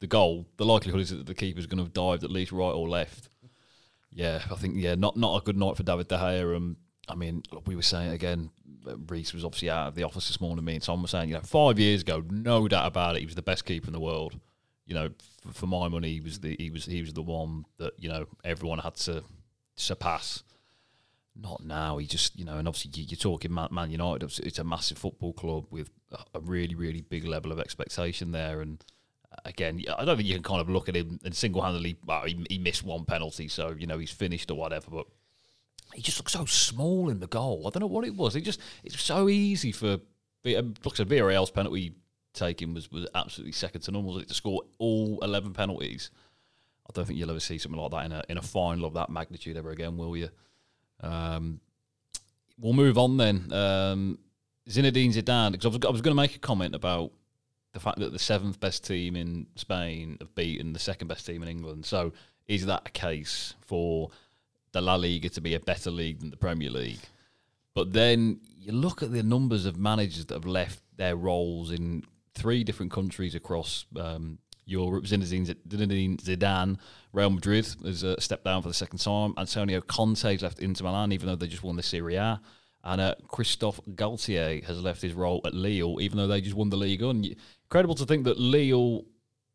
the 0.00 0.06
goal, 0.06 0.46
the 0.56 0.64
likelihood 0.64 1.00
is 1.00 1.10
that 1.10 1.26
the 1.26 1.34
keeper's 1.34 1.66
going 1.66 1.78
to 1.78 1.84
have 1.84 1.92
dived 1.92 2.24
at 2.24 2.30
least 2.30 2.52
right 2.52 2.70
or 2.72 2.88
left. 2.88 3.28
Yeah, 4.10 4.42
I 4.50 4.54
think 4.54 4.76
yeah, 4.76 4.94
not 4.94 5.16
not 5.16 5.40
a 5.40 5.44
good 5.44 5.56
night 5.56 5.76
for 5.76 5.82
David 5.82 6.08
De 6.08 6.16
Gea. 6.16 6.56
Um, 6.56 6.76
I 7.08 7.14
mean, 7.14 7.42
look, 7.52 7.66
we 7.66 7.76
were 7.76 7.82
saying 7.82 8.10
again, 8.12 8.50
uh, 8.86 8.96
Reese 9.08 9.32
was 9.34 9.44
obviously 9.44 9.70
out 9.70 9.88
of 9.88 9.94
the 9.94 10.02
office 10.04 10.26
this 10.28 10.40
morning. 10.40 10.64
Me 10.64 10.74
and 10.74 10.82
Tom 10.82 11.02
were 11.02 11.08
saying, 11.08 11.28
you 11.28 11.34
know, 11.34 11.40
five 11.42 11.78
years 11.78 12.00
ago, 12.02 12.22
no 12.30 12.66
doubt 12.68 12.86
about 12.86 13.16
it, 13.16 13.20
he 13.20 13.26
was 13.26 13.34
the 13.34 13.42
best 13.42 13.64
keeper 13.64 13.86
in 13.86 13.92
the 13.92 14.00
world. 14.00 14.38
You 14.86 14.94
know, 14.94 15.10
f- 15.46 15.54
for 15.54 15.66
my 15.66 15.88
money, 15.88 16.12
he 16.14 16.20
was 16.20 16.40
the 16.40 16.56
he 16.58 16.70
was 16.70 16.86
he 16.86 17.00
was 17.02 17.12
the 17.12 17.22
one 17.22 17.64
that 17.78 17.92
you 17.98 18.08
know 18.08 18.26
everyone 18.44 18.78
had 18.78 18.94
to 18.96 19.22
surpass. 19.76 20.42
Not 21.38 21.62
now. 21.64 21.98
He 21.98 22.06
just, 22.06 22.38
you 22.38 22.46
know, 22.46 22.56
and 22.56 22.66
obviously 22.66 22.92
you- 22.94 23.08
you're 23.10 23.16
talking 23.18 23.52
Man, 23.52 23.68
Man 23.70 23.90
United. 23.90 24.38
It's 24.40 24.58
a 24.58 24.64
massive 24.64 24.96
football 24.96 25.34
club 25.34 25.66
with 25.70 25.90
a- 26.12 26.40
really, 26.40 26.74
really 26.74 27.00
big 27.02 27.24
level 27.24 27.52
of 27.52 27.58
expectation 27.60 28.32
there. 28.32 28.60
And 28.60 28.84
uh, 29.32 29.36
again, 29.44 29.82
I 29.98 30.04
don't 30.04 30.16
think 30.16 30.28
you 30.28 30.34
can 30.34 30.42
kind 30.42 30.60
of 30.60 30.68
look 30.68 30.88
at 30.88 30.96
him 30.96 31.18
and 31.24 31.34
single-handedly. 31.34 31.96
Well, 32.04 32.24
he, 32.24 32.44
he 32.48 32.58
missed 32.58 32.84
one 32.84 33.04
penalty, 33.04 33.48
so 33.48 33.74
you 33.78 33.86
know 33.86 33.98
he's 33.98 34.10
finished 34.10 34.50
or 34.50 34.54
whatever. 34.54 34.90
But 34.90 35.06
he 35.94 36.02
just 36.02 36.18
looks 36.18 36.32
so 36.32 36.44
small 36.44 37.08
in 37.08 37.20
the 37.20 37.26
goal. 37.26 37.66
I 37.66 37.70
don't 37.70 37.80
know 37.80 37.86
what 37.86 38.04
it 38.04 38.14
was. 38.14 38.36
It 38.36 38.42
just 38.42 38.60
it's 38.84 39.00
so 39.00 39.28
easy 39.28 39.72
for. 39.72 39.98
um, 40.56 40.74
Looks 40.84 41.00
at 41.00 41.08
Villarreal's 41.08 41.50
penalty 41.50 41.94
taking 42.32 42.74
was 42.74 42.92
was 42.92 43.06
absolutely 43.14 43.52
second 43.52 43.80
to 43.82 43.90
none. 43.90 44.04
Was 44.04 44.22
it 44.22 44.28
to 44.28 44.34
score 44.34 44.62
all 44.78 45.18
eleven 45.22 45.52
penalties? 45.52 46.10
I 46.88 46.92
don't 46.92 47.04
think 47.06 47.18
you'll 47.18 47.30
ever 47.30 47.40
see 47.40 47.58
something 47.58 47.80
like 47.80 47.90
that 47.90 48.04
in 48.06 48.12
a 48.12 48.22
in 48.28 48.38
a 48.38 48.42
final 48.42 48.84
of 48.84 48.94
that 48.94 49.10
magnitude 49.10 49.56
ever 49.56 49.70
again, 49.70 49.96
will 49.96 50.16
you? 50.16 50.28
Um, 51.00 51.60
we'll 52.60 52.72
move 52.74 52.96
on 52.98 53.16
then. 53.16 53.52
Um, 53.52 54.18
Zinedine 54.68 55.14
Zidane, 55.14 55.52
because 55.52 55.66
I 55.66 55.68
was, 55.68 55.78
I 55.86 55.90
was 55.90 56.00
going 56.00 56.16
to 56.16 56.20
make 56.20 56.36
a 56.36 56.40
comment 56.40 56.74
about 56.74 57.12
the 57.72 57.80
fact 57.80 57.98
that 57.98 58.12
the 58.12 58.18
seventh 58.18 58.58
best 58.58 58.84
team 58.86 59.16
in 59.16 59.46
Spain 59.54 60.16
have 60.20 60.34
beaten 60.34 60.72
the 60.72 60.78
second 60.78 61.08
best 61.08 61.26
team 61.26 61.42
in 61.42 61.48
England. 61.48 61.84
So 61.84 62.12
is 62.48 62.66
that 62.66 62.82
a 62.86 62.90
case 62.90 63.54
for 63.60 64.10
the 64.72 64.80
La 64.80 64.96
Liga 64.96 65.28
to 65.28 65.40
be 65.40 65.54
a 65.54 65.60
better 65.60 65.90
league 65.90 66.20
than 66.20 66.30
the 66.30 66.36
Premier 66.36 66.70
League? 66.70 67.00
But 67.74 67.92
then 67.92 68.40
you 68.58 68.72
look 68.72 69.02
at 69.02 69.12
the 69.12 69.22
numbers 69.22 69.66
of 69.66 69.76
managers 69.76 70.24
that 70.26 70.34
have 70.34 70.46
left 70.46 70.80
their 70.96 71.16
roles 71.16 71.70
in 71.70 72.04
three 72.34 72.64
different 72.64 72.90
countries 72.90 73.34
across 73.34 73.84
um, 74.00 74.38
Europe. 74.64 75.04
Zinedine 75.04 76.18
Zidane, 76.18 76.78
Real 77.12 77.30
Madrid 77.30 77.66
has 77.84 78.02
uh, 78.02 78.18
stepped 78.18 78.44
down 78.44 78.62
for 78.62 78.68
the 78.68 78.74
second 78.74 78.98
time. 78.98 79.34
Antonio 79.36 79.80
Conte's 79.80 80.42
left 80.42 80.58
Inter 80.58 80.84
Milan, 80.84 81.12
even 81.12 81.28
though 81.28 81.36
they 81.36 81.46
just 81.46 81.62
won 81.62 81.76
the 81.76 81.82
Serie 81.82 82.16
A. 82.16 82.40
And 82.84 83.00
uh, 83.00 83.14
Christophe 83.28 83.80
Galtier 83.90 84.62
has 84.64 84.80
left 84.80 85.02
his 85.02 85.12
role 85.12 85.40
at 85.44 85.54
Lille, 85.54 86.00
even 86.00 86.18
though 86.18 86.28
they 86.28 86.40
just 86.40 86.54
won 86.56 86.70
the 86.70 86.76
league. 86.76 87.02
And 87.02 87.34
incredible 87.64 87.96
to 87.96 88.06
think 88.06 88.24
that 88.24 88.38
Lille, 88.38 89.04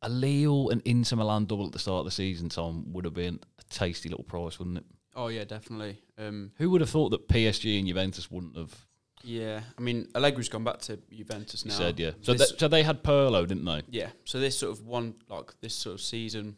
a 0.01 0.09
Lille 0.09 0.69
and 0.69 0.81
Inter 0.83 1.15
Milan 1.15 1.45
double 1.45 1.65
at 1.65 1.71
the 1.71 1.79
start 1.79 1.99
of 1.99 2.05
the 2.05 2.11
season, 2.11 2.49
Tom, 2.49 2.91
would 2.91 3.05
have 3.05 3.13
been 3.13 3.39
a 3.59 3.63
tasty 3.73 4.09
little 4.09 4.25
price, 4.25 4.59
wouldn't 4.59 4.79
it? 4.79 4.85
Oh 5.15 5.27
yeah, 5.27 5.43
definitely. 5.45 5.97
Um, 6.17 6.51
Who 6.57 6.69
would 6.71 6.81
have 6.81 6.89
thought 6.89 7.09
that 7.09 7.27
PSG 7.27 7.77
and 7.79 7.87
Juventus 7.87 8.29
wouldn't 8.31 8.57
have? 8.57 8.73
yeah, 9.23 9.61
I 9.77 9.81
mean 9.81 10.07
Allegri's 10.15 10.49
gone 10.49 10.63
back 10.63 10.79
to 10.81 10.97
Juventus 11.11 11.63
now. 11.63 11.73
said 11.73 11.99
yeah. 11.99 12.11
So, 12.21 12.33
This- 12.33 12.51
they, 12.53 12.57
so 12.57 12.67
they 12.67 12.81
had 12.83 13.03
Pirlo, 13.03 13.47
didn't 13.47 13.65
they? 13.65 13.81
Yeah. 13.89 14.09
So 14.25 14.39
this 14.39 14.57
sort 14.57 14.71
of 14.71 14.85
one 14.85 15.15
like 15.29 15.53
this 15.61 15.75
sort 15.75 15.93
of 15.95 16.01
season 16.01 16.55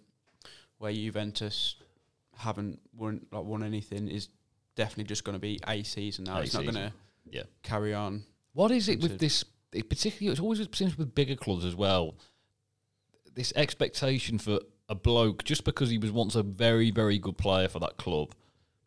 where 0.78 0.94
Juventus 0.94 1.76
haven't 2.38 2.80
won 2.96 3.26
like 3.32 3.44
won 3.44 3.64
anything 3.64 4.08
is 4.08 4.30
definitely 4.76 5.06
just 5.06 5.24
going 5.24 5.36
to 5.36 5.40
be 5.40 5.60
a 5.68 5.84
season 5.84 6.26
now. 6.26 6.38
A 6.38 6.42
it's 6.42 6.54
not 6.54 6.64
going 6.64 6.76
to 6.76 6.94
Yeah. 7.30 7.44
carry 7.64 7.94
on. 7.94 8.24
What 8.54 8.72
is 8.72 8.90
it 8.90 9.02
with 9.02 9.20
this? 9.20 9.44
It 9.72 9.90
particularly, 9.90 10.32
it's 10.32 10.40
always 10.42 10.66
seems 10.74 10.98
with 10.98 11.16
bigger 11.16 11.36
clubs 11.36 11.66
as 11.66 11.76
well. 11.76 12.16
This 13.34 13.52
expectation 13.56 14.38
for 14.38 14.60
a 14.90 14.96
bloke 14.96 15.44
just 15.44 15.64
because 15.64 15.90
he 15.90 15.98
was 15.98 16.12
once 16.12 16.36
a 16.36 16.44
very, 16.44 16.92
very 16.92 17.18
good 17.18 17.38
player 17.38 17.68
for 17.68 17.80
that 17.80 17.98
club, 17.98 18.34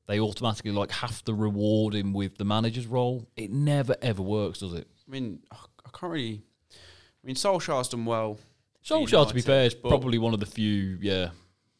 they 0.07 0.21
automatically 0.21 0.71
like 0.71 0.93
have 0.93 1.25
to 1.25 1.35
reward 1.35 1.95
him 1.95 2.12
with 2.12 2.38
the 2.38 2.45
manager's 2.45 2.87
role. 2.87 3.26
It 3.37 3.50
never 3.50 3.97
ever 4.00 4.23
works, 4.23 4.61
does 4.61 4.75
it? 4.75 4.87
I 5.09 5.11
mean, 5.11 5.40
I 5.50 5.57
I 5.85 5.90
can't 5.99 6.12
really. 6.12 6.43
I 6.73 7.26
mean, 7.26 7.35
Solskjaer's 7.35 7.88
done 7.88 8.05
well, 8.05 8.38
Solskjaer, 8.85 9.26
to 9.26 9.35
be 9.35 9.40
fair, 9.40 9.64
is 9.64 9.75
probably 9.75 10.19
one 10.19 10.33
of 10.35 10.38
the 10.38 10.47
few. 10.47 10.99
Yeah, 11.00 11.31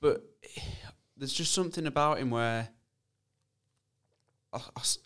but 0.01 0.25
there's 1.17 1.33
just 1.33 1.53
something 1.53 1.87
about 1.87 2.19
him 2.19 2.31
where 2.31 2.69
I, 4.53 4.61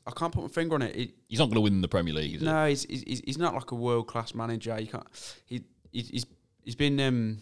I 0.06 0.10
can't 0.12 0.32
put 0.32 0.42
my 0.42 0.48
finger 0.48 0.74
on 0.74 0.82
it. 0.82 1.12
he's 1.28 1.38
not 1.38 1.46
going 1.46 1.56
to 1.56 1.60
win 1.60 1.80
the 1.80 1.88
Premier 1.88 2.14
League. 2.14 2.34
Is 2.34 2.40
he? 2.40 2.46
no, 2.46 2.66
he's, 2.66 2.84
he's 2.84 3.22
he's 3.24 3.38
not 3.38 3.54
like 3.54 3.70
a 3.70 3.74
world 3.74 4.06
class 4.06 4.34
manager. 4.34 4.78
You 4.78 4.86
can't. 4.86 5.06
He 5.46 5.62
he's 5.92 6.26
he's, 6.64 6.74
been 6.74 7.00
um 7.00 7.38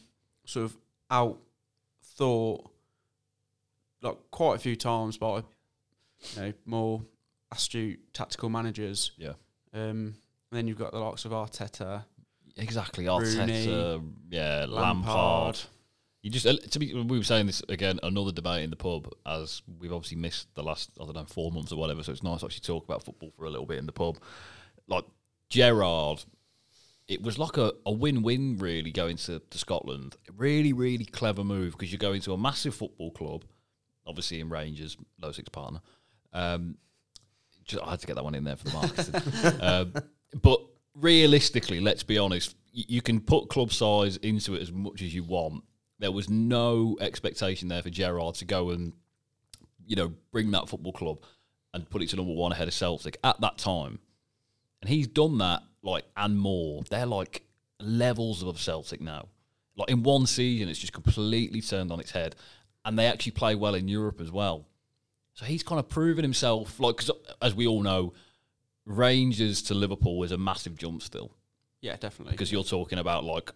sort 0.47 0.67
of 0.67 0.76
out 1.11 1.38
thought 2.02 2.71
like 4.02 4.17
quite 4.31 4.57
a 4.57 4.59
few 4.59 4.76
times 4.76 5.19
by 5.19 5.43
you 6.35 6.40
know 6.40 6.52
more 6.64 7.02
astute 7.52 8.00
tactical 8.14 8.49
managers. 8.49 9.12
Yeah. 9.17 9.35
Um. 9.75 10.14
And 10.50 10.57
then 10.57 10.67
you've 10.67 10.78
got 10.78 10.93
the 10.93 10.99
likes 10.99 11.26
of 11.26 11.33
Arteta? 11.33 12.05
Exactly. 12.57 13.07
Rooney, 13.07 13.67
Arteta, 13.67 14.02
yeah, 14.31 14.64
Lampard. 14.67 15.07
Lampard. 15.07 15.61
You 16.22 16.30
just 16.30 16.46
uh, 16.46 16.56
to 16.56 16.78
be. 16.78 16.92
We 16.94 17.18
were 17.18 17.25
saying 17.25 17.46
this 17.46 17.62
again. 17.68 18.00
Another 18.02 18.32
debate 18.32 18.64
in 18.64 18.70
the 18.70 18.76
pub, 18.76 19.12
as 19.25 19.62
we've 19.78 19.92
obviously 19.92 20.18
missed 20.18 20.52
the 20.54 20.62
last 20.62 20.90
I 21.00 21.04
don't 21.04 21.14
know 21.14 21.25
four 21.25 21.52
months 21.52 21.72
or 21.72 21.78
whatever. 21.78 22.02
So 22.02 22.12
it's 22.12 22.22
nice 22.22 22.40
to 22.40 22.46
actually 22.46 22.62
talk 22.62 22.84
about 22.84 23.04
football 23.04 23.32
for 23.37 23.44
a 23.44 23.50
little 23.50 23.66
bit 23.66 23.78
in 23.78 23.87
the 23.87 23.92
pub. 23.92 24.18
Like 24.88 25.04
Gerrard, 25.48 26.25
it 27.08 27.22
was 27.22 27.38
like 27.38 27.56
a, 27.56 27.72
a 27.87 27.92
win-win 27.92 28.58
really 28.58 28.90
going 28.90 29.16
to, 29.16 29.38
to 29.38 29.58
Scotland. 29.58 30.16
Really, 30.37 30.72
really 30.72 31.04
clever 31.04 31.42
move 31.42 31.72
because 31.72 31.90
you 31.90 31.98
go 31.98 32.12
into 32.12 32.32
a 32.32 32.38
massive 32.38 32.75
football 32.75 33.10
club, 33.10 33.44
obviously 34.06 34.40
in 34.40 34.50
Rangers, 34.50 34.96
low 35.20 35.32
six 35.32 35.48
partner. 35.48 35.80
Um, 36.32 36.76
Just, 37.64 37.82
I 37.82 37.90
had 37.90 38.00
to 38.00 38.06
get 38.06 38.16
that 38.16 38.25
one 38.25 38.34
in 38.34 38.44
there 38.44 38.56
for 38.56 38.64
the 38.64 38.72
marketing. 38.72 39.60
um, 39.62 39.94
but 40.42 40.60
realistically, 40.94 41.80
let's 41.80 42.02
be 42.02 42.18
honest. 42.18 42.54
You 42.70 43.00
can 43.00 43.20
put 43.20 43.48
club 43.48 43.72
size 43.72 44.18
into 44.18 44.54
it 44.54 44.62
as 44.62 44.70
much 44.70 45.00
as 45.00 45.14
you 45.14 45.25
want. 45.25 45.64
There 45.99 46.12
was 46.12 46.31
no 46.31 46.97
expectation 47.00 47.69
there 47.69 47.83
for 47.83 47.90
Gerrard 47.90 48.37
to 48.37 48.45
go 48.45 48.71
and, 48.71 48.93
you 49.85 49.97
know, 49.97 50.12
bring 50.31 50.50
that 50.52 50.69
football 50.69 50.93
club 50.93 51.19
and 51.75 51.88
put 51.88 52.02
it 52.02 52.09
to 52.11 52.17
number 52.17 52.33
one 52.33 52.52
ahead 52.52 52.69
of 52.69 52.75
Celtic 52.75 53.19
at 53.25 53.40
that 53.40 53.59
time. 53.59 53.99
And 54.81 54.88
he's 54.88 55.09
done 55.09 55.38
that, 55.38 55.62
like, 55.83 56.05
and 56.17 56.38
more. 56.38 56.83
They're 56.88 57.07
like 57.07 57.43
levels 57.81 58.43
above 58.43 58.61
Celtic 58.61 59.00
now. 59.00 59.28
Like, 59.76 59.90
in 59.90 60.02
one 60.02 60.26
season, 60.26 60.69
it's 60.69 60.78
just 60.78 60.93
completely 60.93 61.61
turned 61.61 61.90
on 61.90 62.00
its 62.00 62.12
head. 62.12 62.37
And 62.85 62.99
they 62.99 63.07
actually 63.07 63.33
play 63.33 63.55
well 63.55 63.75
in 63.75 63.88
Europe 63.88 64.21
as 64.21 64.31
well. 64.31 64.67
So 65.35 65.45
he's 65.45 65.62
kind 65.62 65.78
of 65.78 65.88
proven 65.88 66.25
himself, 66.25 66.81
like, 66.81 66.97
because 66.97 67.11
as 67.43 67.55
we 67.55 67.67
all 67.67 67.83
know, 67.83 68.12
Rangers 68.87 69.62
to 69.62 69.75
Liverpool 69.75 70.23
is 70.23 70.33
a 70.33 70.38
massive 70.38 70.76
jump 70.76 71.02
still. 71.02 71.33
Yeah, 71.81 71.97
definitely. 71.97 72.33
Because 72.33 72.50
you're 72.50 72.64
talking 72.64 72.99
about, 72.99 73.25
like, 73.25 73.52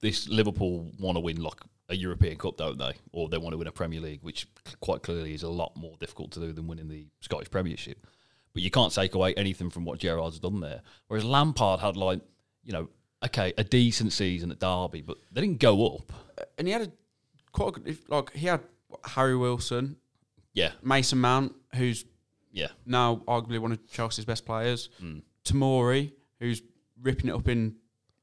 this 0.00 0.28
Liverpool 0.28 0.90
want 0.98 1.16
to 1.16 1.20
win, 1.20 1.42
like, 1.42 1.60
a 1.88 1.94
European 1.96 2.36
Cup, 2.36 2.56
don't 2.56 2.78
they? 2.78 2.92
Or 3.12 3.28
they 3.28 3.38
want 3.38 3.52
to 3.52 3.58
win 3.58 3.66
a 3.66 3.72
Premier 3.72 4.00
League, 4.00 4.20
which 4.22 4.46
quite 4.80 5.02
clearly 5.02 5.34
is 5.34 5.42
a 5.42 5.48
lot 5.48 5.76
more 5.76 5.96
difficult 5.98 6.30
to 6.32 6.40
do 6.40 6.52
than 6.52 6.66
winning 6.66 6.88
the 6.88 7.06
Scottish 7.20 7.50
Premiership. 7.50 8.06
But 8.52 8.62
you 8.62 8.70
can't 8.70 8.92
take 8.92 9.14
away 9.14 9.34
anything 9.34 9.70
from 9.70 9.84
what 9.84 9.98
Gerrard's 9.98 10.38
done 10.38 10.60
there. 10.60 10.82
Whereas 11.08 11.24
Lampard 11.24 11.80
had, 11.80 11.96
like, 11.96 12.20
you 12.64 12.72
know, 12.72 12.88
okay, 13.24 13.52
a 13.58 13.64
decent 13.64 14.12
season 14.12 14.50
at 14.50 14.60
Derby, 14.60 15.02
but 15.02 15.18
they 15.32 15.40
didn't 15.40 15.58
go 15.60 15.96
up. 15.96 16.12
and 16.58 16.66
he 16.66 16.72
had 16.72 16.82
a 16.82 16.92
quite 17.52 17.68
a 17.76 17.80
good, 17.80 17.98
like 18.08 18.32
he 18.32 18.46
had 18.46 18.60
Harry 19.04 19.36
Wilson, 19.36 19.96
Yeah, 20.54 20.72
Mason 20.82 21.18
Mount, 21.20 21.54
who's 21.74 22.04
yeah. 22.52 22.68
now 22.86 23.16
arguably 23.28 23.58
one 23.58 23.72
of 23.72 23.86
Chelsea's 23.90 24.24
best 24.24 24.46
players, 24.46 24.88
Mm. 25.02 25.22
Tomori, 25.44 26.12
who's 26.38 26.62
ripping 27.02 27.28
it 27.28 27.34
up 27.34 27.48
in 27.48 27.74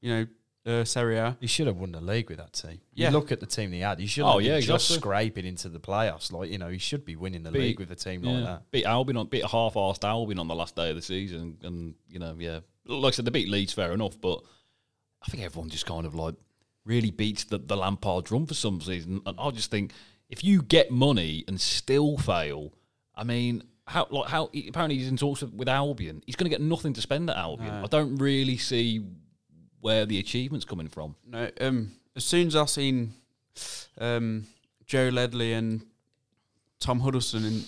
you 0.02 0.10
know 0.14 0.28
uh, 0.68 0.84
Serie 0.84 1.18
A. 1.18 1.38
He 1.40 1.48
should 1.48 1.66
have 1.68 1.78
won 1.78 1.92
the 1.94 2.02
league 2.02 2.30
with 2.30 2.38
that 2.40 2.54
team. 2.54 2.80
Yeah. 2.94 3.10
You 3.10 3.18
look 3.18 3.32
at 3.32 3.40
the 3.40 3.46
team 3.46 3.72
he 3.72 3.80
had. 3.80 4.00
He 4.00 4.06
should 4.08 4.24
Oh, 4.26 4.34
have 4.34 4.42
yeah, 4.42 4.54
been 4.58 4.62
just 4.62 4.90
exactly. 4.90 4.98
scraping 5.10 5.46
into 5.46 5.70
the 5.70 5.80
playoffs. 5.80 6.32
Like 6.32 6.50
you 6.52 6.58
know, 6.58 6.68
he 6.70 6.78
should 6.78 7.06
be 7.06 7.16
winning 7.16 7.44
the 7.44 7.52
Beat- 7.52 7.60
league 7.62 7.80
with 7.80 7.90
a 7.92 7.96
team 7.96 8.24
Yeah. 8.24 8.32
like 8.32 8.44
that. 8.46 8.72
Beat 8.72 8.86
Albion 8.86 9.18
on 9.18 9.28
beat 9.28 9.44
a 9.44 9.48
half-assed 9.48 10.04
Albion 10.04 10.40
on 10.40 10.48
the 10.48 10.56
last 10.56 10.76
day 10.76 10.90
of 10.90 10.96
the 10.96 11.02
season, 11.02 11.58
and 11.64 11.96
you 12.10 12.20
know, 12.20 12.36
yeah, 12.38 12.60
like 12.86 13.14
I 13.14 13.16
said, 13.16 13.26
they 13.26 13.32
beat 13.32 13.50
Leeds, 13.50 13.74
fair 13.74 13.94
enough, 13.94 14.20
but 14.20 14.42
I 15.26 15.32
think 15.32 15.44
everyone 15.44 15.70
just 15.70 15.86
kind 15.86 16.06
of 16.06 16.14
like 16.16 16.36
really 16.86 17.12
beats 17.12 17.46
the, 17.46 17.58
the 17.58 17.76
Lampard 17.76 18.26
drum 18.26 18.46
for 18.46 18.54
some 18.54 18.80
season, 18.82 19.22
and 19.26 19.40
I 19.40 19.50
just 19.52 19.72
think 19.72 19.92
if 20.30 20.44
you 20.44 20.62
get 20.62 20.92
money 20.92 21.44
and 21.48 21.60
still 21.62 22.18
fail, 22.18 22.74
I 23.16 23.24
mean. 23.24 23.64
How 23.90 24.06
like 24.12 24.28
how 24.28 24.50
apparently 24.68 24.98
he's 24.98 25.08
in 25.08 25.16
talks 25.16 25.42
with, 25.42 25.54
with 25.54 25.70
Albion. 25.70 26.22
He's 26.26 26.36
going 26.36 26.44
to 26.44 26.54
get 26.54 26.60
nothing 26.60 26.92
to 26.92 27.00
spend 27.00 27.30
at 27.30 27.38
Albion. 27.38 27.74
No. 27.74 27.84
I 27.86 27.88
don't 27.88 28.18
really 28.18 28.58
see 28.58 29.02
where 29.82 30.06
the 30.06 30.18
achievement's 30.20 30.66
coming 30.66 30.88
from. 30.88 31.16
No, 31.26 31.50
um, 31.62 31.92
as 32.16 32.24
soon 32.26 32.48
as 32.48 32.56
I 32.56 32.66
seen 32.66 33.14
um, 34.00 34.48
Joe 34.86 35.10
Ledley 35.10 35.54
and 35.54 35.82
Tom 36.80 37.00
Huddlestone 37.02 37.46
in 37.46 37.64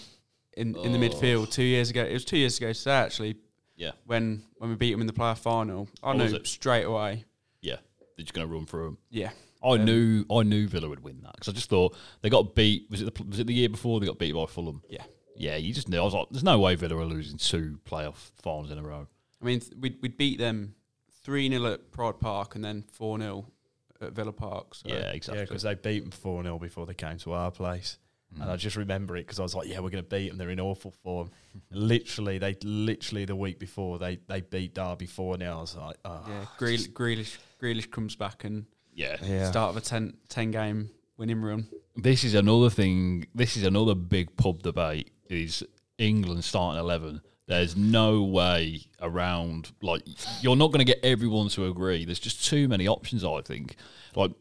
in, 0.58 0.76
in 0.78 0.92
the 0.92 0.98
Oh. 0.98 1.10
midfield 1.10 1.52
two 1.52 1.64
years 1.64 1.90
ago, 1.90 2.04
it 2.04 2.12
was 2.14 2.26
two 2.26 2.38
years 2.38 2.58
ago 2.58 2.74
today 2.74 2.92
actually. 2.92 3.36
Yeah. 3.76 3.92
When 4.06 4.44
when 4.58 4.70
we 4.70 4.76
beat 4.76 4.92
them 4.92 5.02
in 5.02 5.08
the 5.08 5.14
playoff 5.14 5.40
final, 5.40 5.88
I 6.04 6.12
Oh, 6.12 6.14
knew 6.14 6.44
straight 6.44 6.84
away. 6.84 7.24
Yeah, 7.62 7.78
they're 8.18 8.24
just 8.26 8.34
going 8.34 8.48
to 8.48 8.54
run 8.54 8.66
through 8.66 8.86
them. 8.86 8.98
Yeah, 9.10 9.32
I 9.64 9.76
Um, 9.76 9.86
knew 9.86 10.26
I 10.30 10.44
knew 10.44 10.68
Villa 10.68 10.90
would 10.90 11.02
win 11.02 11.22
that 11.24 11.34
because 11.36 11.48
I 11.48 11.54
just 11.54 11.70
thought 11.70 11.96
they 12.22 12.30
got 12.30 12.56
beat. 12.56 12.90
Was 12.90 13.02
it 13.02 13.14
the, 13.16 13.24
was 13.24 13.40
it 13.40 13.48
the 13.48 13.54
year 13.54 13.70
before 13.70 14.00
they 14.00 14.06
got 14.06 14.18
beat 14.20 14.34
by 14.34 14.46
Fulham? 14.46 14.82
yeah. 14.90 15.04
Yeah, 15.38 15.56
you 15.56 15.74
just 15.74 15.88
knew. 15.88 15.98
I 16.02 16.04
was 16.04 16.14
like, 16.14 16.28
there's 16.32 16.44
no 16.44 16.60
way 16.60 16.76
Villa 16.76 16.98
are 16.98 17.06
losing 17.06 17.38
two 17.38 17.80
playoff 17.90 18.18
finals 18.42 18.72
in 18.72 18.78
a 18.78 18.84
row. 18.84 19.08
I 19.42 19.46
mean, 19.46 19.62
th- 19.62 19.72
we'd 19.80 19.98
we'd 20.02 20.18
beat 20.18 20.38
them 20.38 20.76
three 21.30 21.48
0 21.48 21.64
at 21.72 21.92
Pride 21.92 22.20
Park 22.20 22.56
and 22.56 22.66
then 22.66 22.84
four 22.92 23.20
0 23.20 23.46
at 24.02 24.14
Villa 24.14 24.34
Park. 24.34 24.74
So 24.74 24.90
yeah, 24.90 24.96
Yeah, 24.96 25.12
exactly. 25.12 25.46
because 25.46 25.62
they 25.62 25.76
beat 25.76 26.00
them 26.02 26.12
4 26.12 26.42
0 26.42 26.58
before 26.58 26.88
they 26.88 26.96
came 26.96 27.20
to 27.20 27.34
our 27.34 27.52
place. 27.52 28.00
And 28.34 28.44
hmm. 28.44 28.50
I 28.50 28.56
just 28.56 28.76
remember 28.76 29.16
it 29.16 29.28
because 29.28 29.40
I 29.40 29.44
was 29.44 29.54
like, 29.54 29.68
yeah, 29.68 29.80
we're 29.80 29.92
going 29.92 30.04
to 30.04 30.10
beat 30.10 30.30
them. 30.30 30.40
They're 30.40 30.50
in 30.50 30.60
awful 30.60 30.92
form. 31.04 31.30
literally, 31.72 32.40
they 32.40 32.56
literally 32.64 33.26
the 33.26 33.36
week 33.36 33.60
before 33.60 34.00
they, 34.00 34.18
they 34.28 34.42
beat 34.42 34.74
Derby 34.74 35.06
4 35.06 35.38
0. 35.38 35.52
I 35.52 35.62
was 35.62 35.76
like, 35.76 35.98
oh. 36.04 36.26
yeah, 36.28 36.46
Greel- 36.58 36.92
Grealish 36.94 37.38
Grealish 37.62 37.92
comes 37.92 38.16
back 38.16 38.44
and 38.44 38.66
yeah. 38.92 39.18
Yeah. 39.22 39.52
start 39.52 39.70
of 39.70 39.78
a 39.78 39.82
10, 39.82 40.18
10 40.30 40.52
game 40.52 40.90
winning 41.16 41.44
run. 41.44 41.68
This 41.96 42.24
is 42.24 42.34
another 42.34 42.72
thing. 42.72 43.28
This 43.36 43.56
is 43.56 43.64
another 43.64 43.94
big 43.94 44.36
pub 44.36 44.64
debate. 44.64 45.12
Is 45.30 45.64
England 46.00 46.44
starting 46.44 46.80
eleven? 46.80 47.22
There's 47.50 47.76
no 47.76 48.22
way 48.22 48.82
around. 49.02 49.72
Like 49.82 50.04
you're 50.42 50.56
not 50.56 50.68
going 50.68 50.86
to 50.86 50.86
get 50.86 51.00
everyone 51.04 51.50
to 51.50 51.66
agree. 51.66 52.06
There's 52.06 52.20
just 52.20 52.46
too 52.46 52.68
many 52.68 52.88
options. 52.88 53.26
I 53.26 53.42
think. 53.42 53.76
Like 54.16 54.32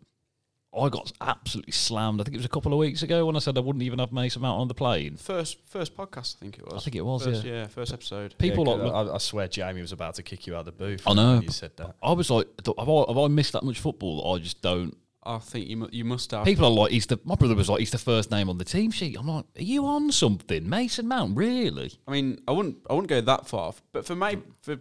I 0.79 0.91
got 0.91 1.11
absolutely 1.23 1.73
slammed. 1.73 2.21
I 2.21 2.25
think 2.25 2.35
it 2.35 2.39
was 2.39 2.45
a 2.45 2.51
couple 2.51 2.71
of 2.75 2.79
weeks 2.79 3.03
ago 3.03 3.25
when 3.25 3.35
I 3.35 3.39
said 3.39 3.57
I 3.57 3.63
wouldn't 3.63 3.83
even 3.83 3.99
have 3.99 4.13
Mason 4.13 4.43
Mount 4.43 4.61
on 4.61 4.69
the 4.69 4.75
plane. 4.75 5.17
First 5.17 5.57
first 5.65 5.97
podcast, 5.97 6.37
I 6.37 6.41
think 6.41 6.59
it 6.59 6.67
was. 6.67 6.83
I 6.83 6.85
think 6.85 6.97
it 6.97 7.05
was. 7.05 7.25
First, 7.25 7.45
yeah. 7.45 7.53
yeah, 7.53 7.67
first 7.67 7.95
episode. 7.95 8.35
People 8.37 8.67
Yeah, 8.67 8.73
like 8.75 8.93
'cause 8.93 9.09
I, 9.09 9.15
I 9.15 9.19
swear 9.19 9.49
Jamie 9.49 9.81
was 9.81 9.93
about 9.93 10.15
to 10.17 10.23
kick 10.23 10.47
you 10.47 10.55
out 10.55 10.61
of 10.61 10.67
the 10.67 10.73
booth. 10.73 11.03
I 11.07 11.15
know. 11.15 11.35
When 11.37 11.43
you 11.45 11.49
said 11.49 11.79
that. 11.79 11.95
I 12.03 12.13
was 12.13 12.29
like, 12.31 12.47
have 12.67 12.89
I, 12.89 13.05
have 13.09 13.19
I 13.19 13.29
missed 13.29 13.55
that 13.55 13.63
much 13.63 13.81
football? 13.81 14.23
that 14.23 14.29
I 14.39 14.43
just 14.45 14.61
don't. 14.61 14.95
I 15.23 15.39
think 15.39 15.69
you 15.69 15.77
mu- 15.79 15.89
you 15.93 16.05
must 16.05 16.31
have. 16.31 16.45
People 16.45 16.65
are 16.67 16.71
like, 16.71 16.93
he's 16.93 17.07
the. 17.07 17.19
My 17.25 17.35
brother 17.35 17.55
was 17.55 17.69
like, 17.69 17.81
he's 17.81 17.91
the 17.91 17.99
first 17.99 18.31
name 18.31 18.49
on 18.49 18.59
the 18.59 18.65
team 18.65 18.91
sheet. 18.91 19.17
I'm 19.19 19.27
like, 19.29 19.45
are 19.59 19.63
you 19.63 19.85
on 19.87 20.11
something, 20.13 20.69
Mason 20.69 21.07
Mount? 21.09 21.37
Really? 21.37 21.93
I 22.07 22.11
mean, 22.13 22.41
I 22.49 22.53
wouldn't 22.53 22.77
I 22.89 22.95
wouldn't 22.95 23.09
go 23.11 23.21
that 23.21 23.47
far, 23.47 23.75
but 23.93 24.07
for 24.07 24.15
maybe 24.15 24.43
for 24.63 24.79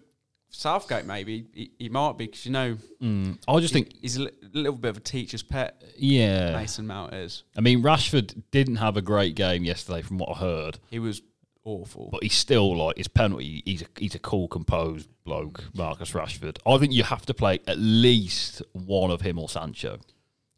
Southgate, 0.50 1.06
maybe 1.06 1.46
he, 1.54 1.72
he 1.78 1.90
might 1.90 2.18
be 2.18 2.26
because 2.28 2.46
you 2.46 2.52
know 2.52 2.78
Mm, 3.02 3.38
I 3.48 3.60
just 3.60 3.74
think, 3.74 3.94
he's 4.02 4.16
a 4.18 4.24
li- 4.24 4.32
little 4.54 4.78
bit 4.80 4.90
of 4.90 4.98
a 4.98 5.02
teacher's 5.02 5.44
pet. 5.44 5.84
yeah. 5.98 6.54
Mason 6.54 6.88
Mount 6.88 7.14
is. 7.14 7.44
I 7.58 7.62
mean, 7.62 7.84
Rashford 7.84 8.42
didn't 8.52 8.78
have 8.78 8.96
a 8.98 9.02
great 9.02 9.36
game 9.36 9.64
yesterday, 9.66 10.02
from 10.02 10.18
what 10.18 10.30
I 10.38 10.40
heard, 10.40 10.80
He 10.90 10.98
was 11.00 11.22
awful. 11.66 12.10
but 12.12 12.24
he's 12.24 12.34
still 12.34 12.76
like 12.78 12.96
his 12.98 13.08
penalty. 13.10 13.62
He's 13.66 13.82
a 13.82 13.86
he's 13.98 14.16
a 14.16 14.20
cool, 14.20 14.48
composed 14.48 15.10
bloke, 15.26 15.64
Marcus 15.76 16.12
Rashford. 16.14 16.58
I 16.66 16.78
think 16.78 16.94
you 16.94 17.04
have 17.04 17.26
to 17.26 17.34
play 17.34 17.60
at 17.68 17.78
least 17.78 18.62
one 18.72 19.12
of 19.12 19.22
him 19.22 19.38
or 19.38 19.50
Sancho. 19.50 20.00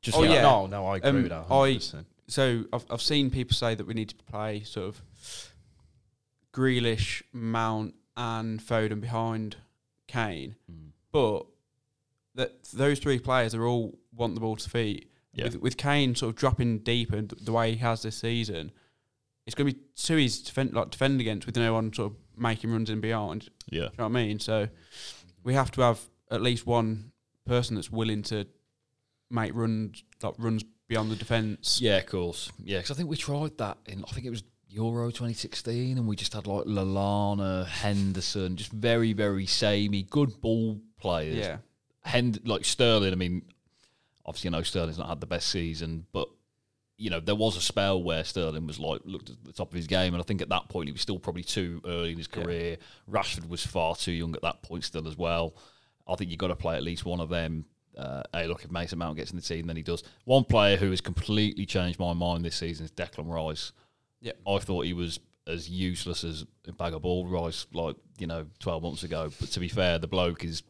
Just 0.02 0.18
Oh, 0.18 0.24
yeah. 0.24 0.42
No, 0.42 0.66
no, 0.68 0.86
I 0.86 0.98
agree 0.98 1.10
Um, 1.10 1.16
with 1.24 1.30
that. 1.30 1.46
I- 1.52 1.74
100%. 1.76 2.06
so 2.28 2.66
I've 2.72 2.86
I've 2.90 3.02
seen 3.02 3.30
people 3.30 3.54
say 3.56 3.76
that 3.76 3.86
we 3.86 3.94
need 3.94 4.10
to 4.10 4.16
play 4.16 4.64
sort 4.64 4.88
of 4.88 5.02
Grealish, 6.54 7.22
Mount, 7.32 7.96
and 8.18 8.60
Foden 8.60 9.02
behind 9.02 9.58
Kane, 10.08 10.56
Mm. 10.72 10.92
but 11.12 11.46
that 12.36 12.64
those 12.74 13.00
three 13.00 13.20
players 13.20 13.54
are 13.54 13.66
all 13.66 14.00
want 14.14 14.36
the 14.36 14.42
ball 14.42 14.56
to 14.56 14.70
feet. 14.70 15.12
Yeah. 15.34 15.46
With, 15.46 15.56
with 15.58 15.78
Kane 15.78 16.16
sort 16.16 16.30
of 16.32 16.36
dropping 16.36 16.80
deeper 16.80 17.16
and 17.16 17.30
the 17.30 17.52
way 17.52 17.72
he 17.72 17.78
has 17.78 18.02
this 18.02 18.18
season, 18.18 18.72
it's 19.46 19.56
going 19.56 19.70
to 19.70 19.76
be 19.76 19.82
too 19.96 20.18
easy 20.18 20.40
to 20.42 20.46
defend, 20.48 20.74
like 20.74 20.90
defend 20.90 21.22
against 21.22 21.46
with 21.46 21.56
no 21.56 21.74
one 21.74 21.94
sort 21.94 22.12
of 22.14 22.18
making 22.38 22.72
runs 22.72 22.90
in 22.90 23.00
beyond. 23.00 23.50
yeah. 23.70 23.80
Do 23.82 23.86
you 23.86 23.90
know 24.00 24.04
what 24.06 24.20
I 24.20 24.26
mean? 24.26 24.40
So 24.40 24.70
we 25.44 25.54
have 25.54 25.72
to 25.72 25.82
have 25.82 26.02
at 26.32 26.42
least 26.42 26.66
one 26.66 27.12
person 27.46 27.76
that's 27.76 27.92
willing 27.92 28.24
to 28.24 28.48
make 29.30 29.54
runs 29.54 30.04
like 30.24 30.34
runs 30.38 30.64
beyond 30.88 31.12
the 31.12 31.16
defence. 31.16 31.80
Yeah, 31.82 31.98
of 31.98 32.06
course. 32.08 32.52
Yeah, 32.64 32.78
because 32.80 32.92
I 32.92 32.94
think 32.96 33.10
we 33.10 33.18
tried 33.18 33.58
that 33.60 33.78
in, 33.86 34.04
I 34.08 34.12
think 34.12 34.26
it 34.26 34.32
was 34.32 34.44
Euro 34.70 35.08
2016, 35.10 35.98
and 35.98 36.08
we 36.08 36.16
just 36.16 36.34
had 36.34 36.48
like 36.48 36.66
Lallana, 36.66 37.66
Henderson, 37.66 38.56
just 38.56 38.72
very, 38.72 39.14
very 39.14 39.46
samey, 39.46 40.04
good 40.04 40.40
ball 40.42 40.80
players. 41.00 41.38
Yeah. 41.38 41.58
Hend- 42.04 42.42
like 42.48 42.66
Sterling, 42.66 43.12
I 43.14 43.16
mean, 43.16 43.44
obviously, 44.26 44.50
I 44.50 44.52
know 44.52 44.64
Sterling's 44.64 44.98
not 44.98 45.10
had 45.10 45.22
the 45.22 45.28
best 45.28 45.50
season, 45.50 46.06
but, 46.12 46.28
you 46.98 47.10
know, 47.10 47.20
there 47.20 47.36
was 47.36 47.56
a 47.58 47.62
spell 47.62 48.02
where 48.02 48.24
Sterling 48.24 48.66
was 48.68 48.80
like, 48.80 49.02
looked 49.06 49.30
at 49.30 49.44
the 49.44 49.54
top 49.54 49.70
of 49.72 49.76
his 49.76 49.88
game, 49.88 50.14
and 50.14 50.22
I 50.22 50.26
think 50.26 50.42
at 50.42 50.50
that 50.50 50.70
point 50.70 50.88
he 50.88 50.92
was 50.92 51.02
still 51.02 51.20
probably 51.20 51.44
too 51.44 51.82
early 51.86 52.12
in 52.12 52.18
his 52.18 52.28
Yeah. 52.36 52.44
career. 52.44 52.78
Rashford 53.10 53.48
was 53.50 53.66
far 53.66 53.96
too 53.96 54.12
young 54.12 54.36
at 54.36 54.42
that 54.44 54.62
point 54.64 54.84
still 54.86 55.08
as 55.08 55.18
well. 55.18 55.56
I 56.08 56.16
think 56.16 56.30
you've 56.32 56.40
got 56.40 56.48
to 56.48 56.56
play 56.56 56.76
at 56.76 56.84
least 56.84 57.06
one 57.06 57.20
of 57.20 57.30
them. 57.30 57.66
Uh, 58.00 58.24
hey, 58.34 58.48
look, 58.48 58.64
if 58.64 58.72
Mason 58.72 58.98
Mount 59.00 59.18
gets 59.18 59.32
in 59.32 59.36
the 59.36 59.42
team, 59.44 59.68
then 59.68 59.76
he 59.76 59.84
does. 59.84 60.04
One 60.24 60.46
player 60.46 60.78
who 60.78 60.90
has 60.92 61.02
completely 61.02 61.66
changed 61.66 62.00
my 62.00 62.14
mind 62.14 62.46
this 62.46 62.56
season 62.56 62.86
is 62.86 62.92
Declan 62.92 63.28
Rice. 63.30 63.74
Yeah. 64.22 64.32
I 64.48 64.60
thought 64.60 64.86
he 64.86 64.94
was 64.94 65.20
as 65.48 65.70
useless 65.70 66.24
as 66.24 66.46
a 66.68 66.72
bag 66.72 66.94
of 66.94 67.02
ball 67.02 67.26
rice, 67.28 67.66
like, 67.74 67.96
you 68.18 68.28
know, 68.28 68.46
12 68.60 68.84
months 68.84 69.04
ago. 69.04 69.30
But 69.40 69.50
to 69.50 69.60
be 69.60 69.68
fair, 69.68 70.00
the 70.00 70.08
bloke 70.08 70.44
is 70.46 70.64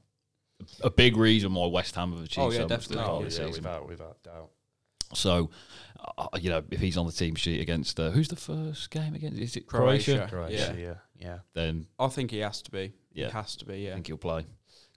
a 0.81 0.89
big 0.89 1.17
reason 1.17 1.53
why 1.53 1.67
West 1.67 1.95
Ham 1.95 2.13
have 2.13 2.23
achieved 2.23 2.39
Oh, 2.47 2.51
yeah, 2.51 2.57
so 2.59 2.67
much 2.67 2.69
this 2.69 2.87
definitely. 2.87 3.03
part 3.03 3.13
Oh, 3.15 3.19
yeah, 3.19 3.25
the 3.25 3.31
season. 3.31 3.51
without, 3.63 3.87
without 3.87 4.23
doubt. 4.23 4.49
So, 5.13 5.49
uh, 6.17 6.27
you 6.39 6.49
know, 6.49 6.63
if 6.71 6.79
he's 6.79 6.97
on 6.97 7.05
the 7.07 7.11
team 7.11 7.35
sheet 7.35 7.61
against, 7.61 7.99
uh, 7.99 8.11
who's 8.11 8.27
the 8.27 8.35
first 8.35 8.89
game 8.91 9.15
against? 9.15 9.39
Is 9.39 9.55
it 9.55 9.67
Croatia? 9.67 10.27
Croatia. 10.29 10.29
Croatia, 10.29 10.75
Yeah. 10.77 10.81
yeah, 10.81 10.93
yeah. 11.19 11.37
Then 11.53 11.87
I 11.97 12.07
think 12.07 12.31
he 12.31 12.39
has 12.39 12.61
to 12.63 12.71
be. 12.71 12.93
Yeah. 13.11 13.27
He 13.27 13.31
has 13.33 13.55
to 13.57 13.65
be, 13.65 13.73
I 13.73 13.77
yeah. 13.77 13.93
think 13.95 14.07
he'll 14.07 14.17
play. 14.17 14.45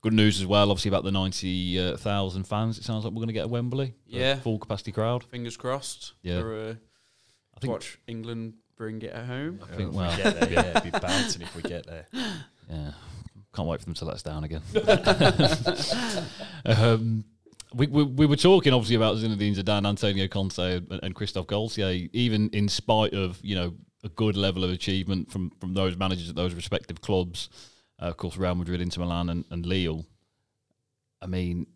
Good 0.03 0.13
news 0.13 0.41
as 0.41 0.47
well, 0.47 0.71
obviously, 0.71 0.89
about 0.89 1.05
the 1.05 1.13
90,000 1.13 2.45
fans. 2.45 2.77
It 2.79 2.85
sounds 2.85 3.05
like 3.05 3.13
we're 3.13 3.21
going 3.21 3.29
to 3.29 3.33
get 3.35 3.45
a 3.45 3.49
Wembley. 3.49 3.95
for 4.11 4.17
a 4.17 4.19
Yeah. 4.21 4.35
Full 4.41 4.59
capacity 4.59 4.91
crowd. 4.93 5.23
Fingers 5.25 5.57
crossed 5.57 6.15
Yeah. 6.23 6.41
for 6.41 6.55
uh, 6.55 6.75
I 7.57 7.61
think 7.61 7.73
watch 7.73 7.99
England 8.09 8.55
bring 8.77 9.01
it 9.03 9.13
at 9.13 9.27
home. 9.27 9.61
I 9.63 9.77
think 9.77 9.95
well, 9.95 10.11
we 10.11 10.23
get 10.23 10.41
there, 10.41 10.53
yeah, 10.53 10.79
it'd 10.79 10.93
be 10.93 10.99
bouncing 11.07 11.43
if 11.43 11.55
we 11.55 11.63
get 11.63 11.87
there. 11.87 12.07
yeah, 12.13 12.91
can't 13.55 13.69
wait 13.69 13.79
for 13.79 13.85
them 13.87 13.95
to 13.95 14.05
let 14.05 14.15
us 14.15 14.23
down 14.23 14.43
again. 14.43 14.63
um, 16.65 17.25
we, 17.75 17.87
we 17.87 18.03
we 18.03 18.27
were 18.27 18.37
talking 18.37 18.73
obviously 18.73 18.97
about 18.97 19.17
Zinedine 19.17 19.57
Zidane, 19.57 19.87
Antonio 19.87 20.27
Conte, 20.29 20.59
and, 20.77 21.01
and 21.03 21.15
Christophe 21.15 21.47
Galtier. 21.47 22.11
Even 22.13 22.51
in 22.51 22.69
spite 22.69 23.15
of 23.15 23.39
you 23.43 23.55
know 23.55 23.75
a 24.05 24.09
good 24.09 24.37
level 24.37 24.65
of 24.65 24.71
achievement 24.71 25.31
from 25.31 25.51
from 25.61 25.75
those 25.75 25.97
managers 25.97 26.29
at 26.29 26.35
those 26.35 26.55
respective 26.55 27.01
clubs, 27.01 27.49
uh, 28.01 28.07
of 28.07 28.17
course 28.17 28.37
Real 28.37 28.55
Madrid, 28.55 28.81
Inter 28.81 29.03
Milan, 29.03 29.29
and, 29.29 29.45
and 29.51 29.67
Lille. 29.67 30.05
I 31.21 31.27
mean, 31.27 31.67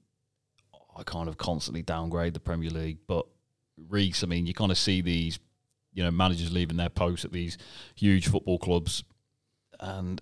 I 0.96 1.02
kind 1.04 1.28
of 1.28 1.36
constantly 1.38 1.82
downgrade 1.82 2.34
the 2.34 2.40
Premier 2.40 2.70
League, 2.70 2.98
but 3.06 3.26
Reese, 3.88 4.24
I 4.24 4.26
mean, 4.26 4.46
you 4.46 4.54
kind 4.54 4.72
of 4.72 4.78
see 4.78 5.02
these, 5.02 5.38
you 5.92 6.02
know, 6.02 6.10
managers 6.10 6.52
leaving 6.52 6.76
their 6.76 6.88
posts 6.88 7.24
at 7.24 7.32
these 7.32 7.58
huge 7.94 8.28
football 8.28 8.58
clubs, 8.58 9.04
and 9.78 10.20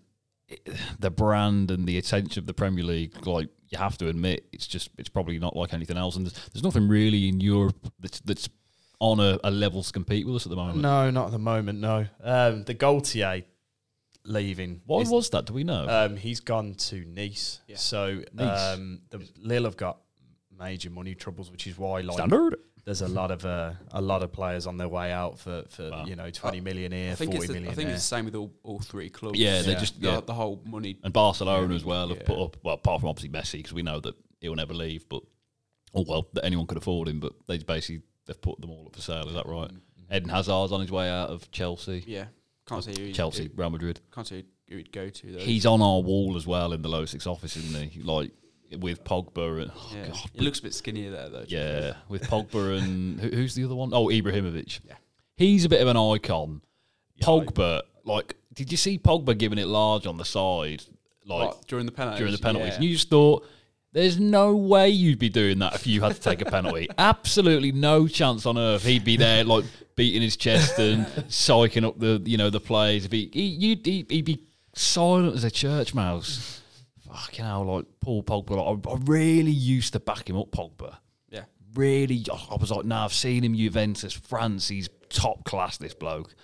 it, 0.48 0.68
the 0.98 1.10
brand 1.10 1.70
and 1.70 1.86
the 1.86 1.96
attention 1.96 2.40
of 2.40 2.46
the 2.46 2.54
Premier 2.54 2.84
League, 2.84 3.26
like 3.26 3.48
you 3.68 3.78
have 3.78 3.96
to 3.98 4.08
admit, 4.08 4.46
it's 4.52 4.66
just 4.66 4.90
it's 4.98 5.08
probably 5.08 5.38
not 5.38 5.56
like 5.56 5.72
anything 5.72 5.96
else, 5.96 6.16
and 6.16 6.26
there's, 6.26 6.48
there's 6.50 6.64
nothing 6.64 6.88
really 6.88 7.28
in 7.28 7.40
Europe 7.40 7.90
that's 8.00 8.20
that's 8.20 8.48
on 9.00 9.20
a, 9.20 9.38
a 9.44 9.50
level 9.50 9.82
to 9.82 9.92
compete 9.92 10.26
with 10.26 10.36
us 10.36 10.46
at 10.46 10.50
the 10.50 10.56
moment. 10.56 10.80
No, 10.80 11.10
not 11.10 11.26
at 11.26 11.32
the 11.32 11.38
moment. 11.38 11.80
No, 11.80 12.06
um, 12.22 12.64
the 12.64 12.74
Galtier 12.74 13.44
leaving. 14.24 14.80
Why 14.86 15.00
is- 15.00 15.10
was 15.10 15.30
that? 15.30 15.46
Do 15.46 15.52
we 15.54 15.64
know? 15.64 15.86
Um, 15.88 16.16
he's 16.16 16.40
gone 16.40 16.74
to 16.74 17.04
Nice. 17.04 17.60
Yeah. 17.68 17.76
So 17.76 18.22
Nice. 18.32 18.74
um, 18.74 19.02
the 19.10 19.26
Lille 19.38 19.64
have 19.64 19.76
got 19.76 19.98
major 20.58 20.90
money 20.90 21.14
troubles, 21.14 21.50
which 21.50 21.66
is 21.66 21.76
why 21.78 22.00
like 22.00 22.16
Standard. 22.16 22.56
there's 22.84 23.02
a 23.02 23.08
lot 23.08 23.30
of 23.30 23.44
uh, 23.44 23.72
a 23.92 24.00
lot 24.00 24.22
of 24.22 24.32
players 24.32 24.66
on 24.66 24.76
their 24.76 24.88
way 24.88 25.10
out 25.12 25.38
for, 25.38 25.64
for 25.68 25.90
Wow. 25.90 26.04
you 26.06 26.16
know 26.16 26.30
twenty 26.30 26.60
million 26.60 26.92
here, 26.92 27.12
I 27.12 27.14
think 27.16 27.32
forty 27.32 27.44
it's 27.44 27.46
the, 27.48 27.52
million 27.54 27.72
I 27.72 27.74
think 27.74 27.88
it's 27.90 28.02
the 28.02 28.16
same 28.16 28.24
with 28.24 28.34
all, 28.34 28.52
all 28.62 28.78
three 28.80 29.10
clubs. 29.10 29.38
Yeah, 29.38 29.62
they 29.62 29.72
Yeah. 29.72 29.78
just 29.80 30.00
the, 30.00 30.08
yeah. 30.08 30.20
the 30.24 30.34
whole 30.34 30.62
money. 30.64 30.96
And 31.02 31.12
Barcelona 31.12 31.74
as 31.74 31.84
well 31.84 32.08
have 32.08 32.18
Yeah. 32.18 32.24
put 32.26 32.38
up 32.38 32.56
well, 32.62 32.74
apart 32.76 33.00
from 33.00 33.08
obviously 33.10 33.30
Messi, 33.30 33.58
because 33.58 33.72
we 33.74 33.82
know 33.82 34.00
that 34.00 34.14
he'll 34.40 34.54
never 34.54 34.74
leave. 34.74 35.08
But 35.08 35.22
oh 35.94 36.04
well, 36.08 36.28
that 36.34 36.44
anyone 36.44 36.66
could 36.66 36.78
afford 36.78 37.08
him. 37.08 37.20
But 37.20 37.32
they 37.46 37.58
basically 37.58 38.02
they've 38.26 38.40
put 38.40 38.60
them 38.60 38.70
all 38.70 38.86
up 38.86 38.94
for 38.96 39.02
sale. 39.02 39.26
Is 39.28 39.34
that 39.34 39.46
right? 39.46 39.70
Eden 40.12 40.28
Hazard's 40.28 40.70
on 40.72 40.80
his 40.80 40.90
way 40.92 41.08
out 41.08 41.30
of 41.30 41.50
Chelsea. 41.50 42.04
Yeah, 42.06 42.26
can't 42.68 42.82
say 42.84 42.94
who 42.98 43.12
Chelsea, 43.12 43.50
Real 43.54 43.70
Madrid. 43.70 44.00
Can't 44.14 44.26
say 44.26 44.44
who 44.68 44.76
he'd 44.76 44.92
go 44.92 45.08
to 45.08 45.32
though. 45.32 45.38
He's 45.38 45.66
on 45.66 45.82
our 45.82 46.00
wall 46.00 46.36
as 46.36 46.46
well 46.46 46.72
in 46.72 46.82
the 46.82 46.88
low 46.88 47.04
six 47.04 47.26
office, 47.26 47.56
isn't 47.56 47.90
he? 47.90 48.00
Like 48.02 48.30
with 48.78 49.04
Pogba 49.04 49.62
and 49.62 49.70
oh 49.74 49.92
yeah. 49.94 50.06
God, 50.08 50.30
he 50.32 50.40
looks 50.40 50.58
a 50.58 50.62
bit 50.62 50.74
skinnier 50.74 51.10
there 51.10 51.28
though. 51.28 51.44
yeah, 51.48 51.94
with 52.08 52.22
Pogba 52.30 52.78
and 52.78 53.20
who, 53.20 53.28
who's 53.28 53.54
the 53.54 53.64
other 53.64 53.74
one? 53.74 53.90
Oh, 53.92 54.06
Ibrahimovic. 54.06 54.80
Yeah. 54.86 54.94
he's 55.36 55.64
a 55.64 55.68
bit 55.68 55.80
of 55.80 55.88
an 55.88 55.96
icon. 55.96 56.62
Yeah, 57.16 57.26
Pogba, 57.26 57.82
like, 58.04 58.36
did 58.54 58.70
you 58.72 58.76
see 58.76 58.98
Pogba 58.98 59.36
giving 59.38 59.58
it 59.58 59.66
large 59.66 60.06
on 60.06 60.16
the 60.16 60.24
side, 60.24 60.82
like 61.24 61.48
What, 61.48 61.66
during 61.68 61.86
the 61.86 61.92
penalties. 61.92 62.18
during 62.18 62.32
the 62.32 62.38
penalties? 62.38 62.70
Yeah. 62.70 62.74
And 62.76 62.84
you 62.84 62.92
just 62.94 63.10
thought, 63.10 63.46
there's 63.94 64.18
no 64.18 64.56
way 64.56 64.88
you'd 64.88 65.20
be 65.20 65.28
doing 65.28 65.60
that 65.60 65.76
if 65.76 65.86
you 65.86 66.00
had 66.02 66.16
to 66.16 66.20
take 66.20 66.40
a 66.40 66.44
penalty. 66.44 66.88
Absolutely 66.98 67.70
no 67.70 68.08
chance 68.08 68.44
on 68.44 68.58
earth. 68.58 68.84
He'd 68.84 69.04
be 69.04 69.16
there, 69.16 69.44
like 69.44 69.64
beating 69.94 70.20
his 70.20 70.36
chest 70.36 70.80
and 70.80 71.06
psyching 71.28 71.86
up 71.86 71.98
the, 72.00 72.20
you 72.26 72.36
know, 72.36 72.50
the 72.50 72.58
plays. 72.58 73.04
If 73.04 73.12
he, 73.12 73.30
he 73.32 73.44
you'd, 73.44 73.86
he, 73.86 74.04
he'd 74.08 74.24
be 74.24 74.40
silent 74.74 75.36
as 75.36 75.44
a 75.44 75.50
church 75.50 75.94
mouse. 75.94 76.60
Fucking 77.08 77.44
hell, 77.44 77.64
like 77.64 77.86
Paul 78.00 78.24
Pogba. 78.24 78.50
Like, 78.50 78.84
I, 78.84 78.90
I 78.90 78.98
really 79.04 79.52
used 79.52 79.92
to 79.92 80.00
back 80.00 80.28
him 80.28 80.36
up, 80.36 80.50
Pogba. 80.50 80.96
yeah. 81.30 81.44
Really, 81.76 82.24
I 82.28 82.56
was 82.56 82.72
like, 82.72 82.84
nah, 82.84 83.04
I've 83.04 83.12
seen 83.12 83.44
him 83.44 83.54
Juventus, 83.54 84.12
France. 84.12 84.66
He's 84.66 84.88
top 85.08 85.44
class. 85.44 85.76
This 85.78 85.94
bloke. 85.94 86.34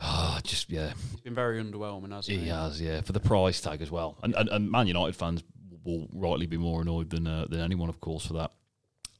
Ah, 0.00 0.40
just 0.44 0.70
yeah, 0.70 0.92
He's 1.10 1.20
been 1.20 1.34
very 1.34 1.62
underwhelming, 1.62 2.12
hasn't 2.12 2.38
he? 2.38 2.44
he 2.44 2.48
has, 2.48 2.80
yeah, 2.80 3.00
for 3.00 3.12
the 3.12 3.20
price 3.20 3.60
tag 3.62 3.80
as 3.80 3.90
well. 3.90 4.18
And, 4.22 4.34
and, 4.34 4.48
and 4.50 4.70
Man 4.70 4.86
United 4.86 5.16
fans 5.16 5.42
will 5.86 6.08
rightly 6.12 6.46
be 6.46 6.56
more 6.56 6.82
annoyed 6.82 7.10
than 7.10 7.26
uh, 7.26 7.46
than 7.48 7.60
anyone, 7.60 7.88
of 7.88 8.00
course, 8.00 8.26
for 8.26 8.34
that. 8.34 8.52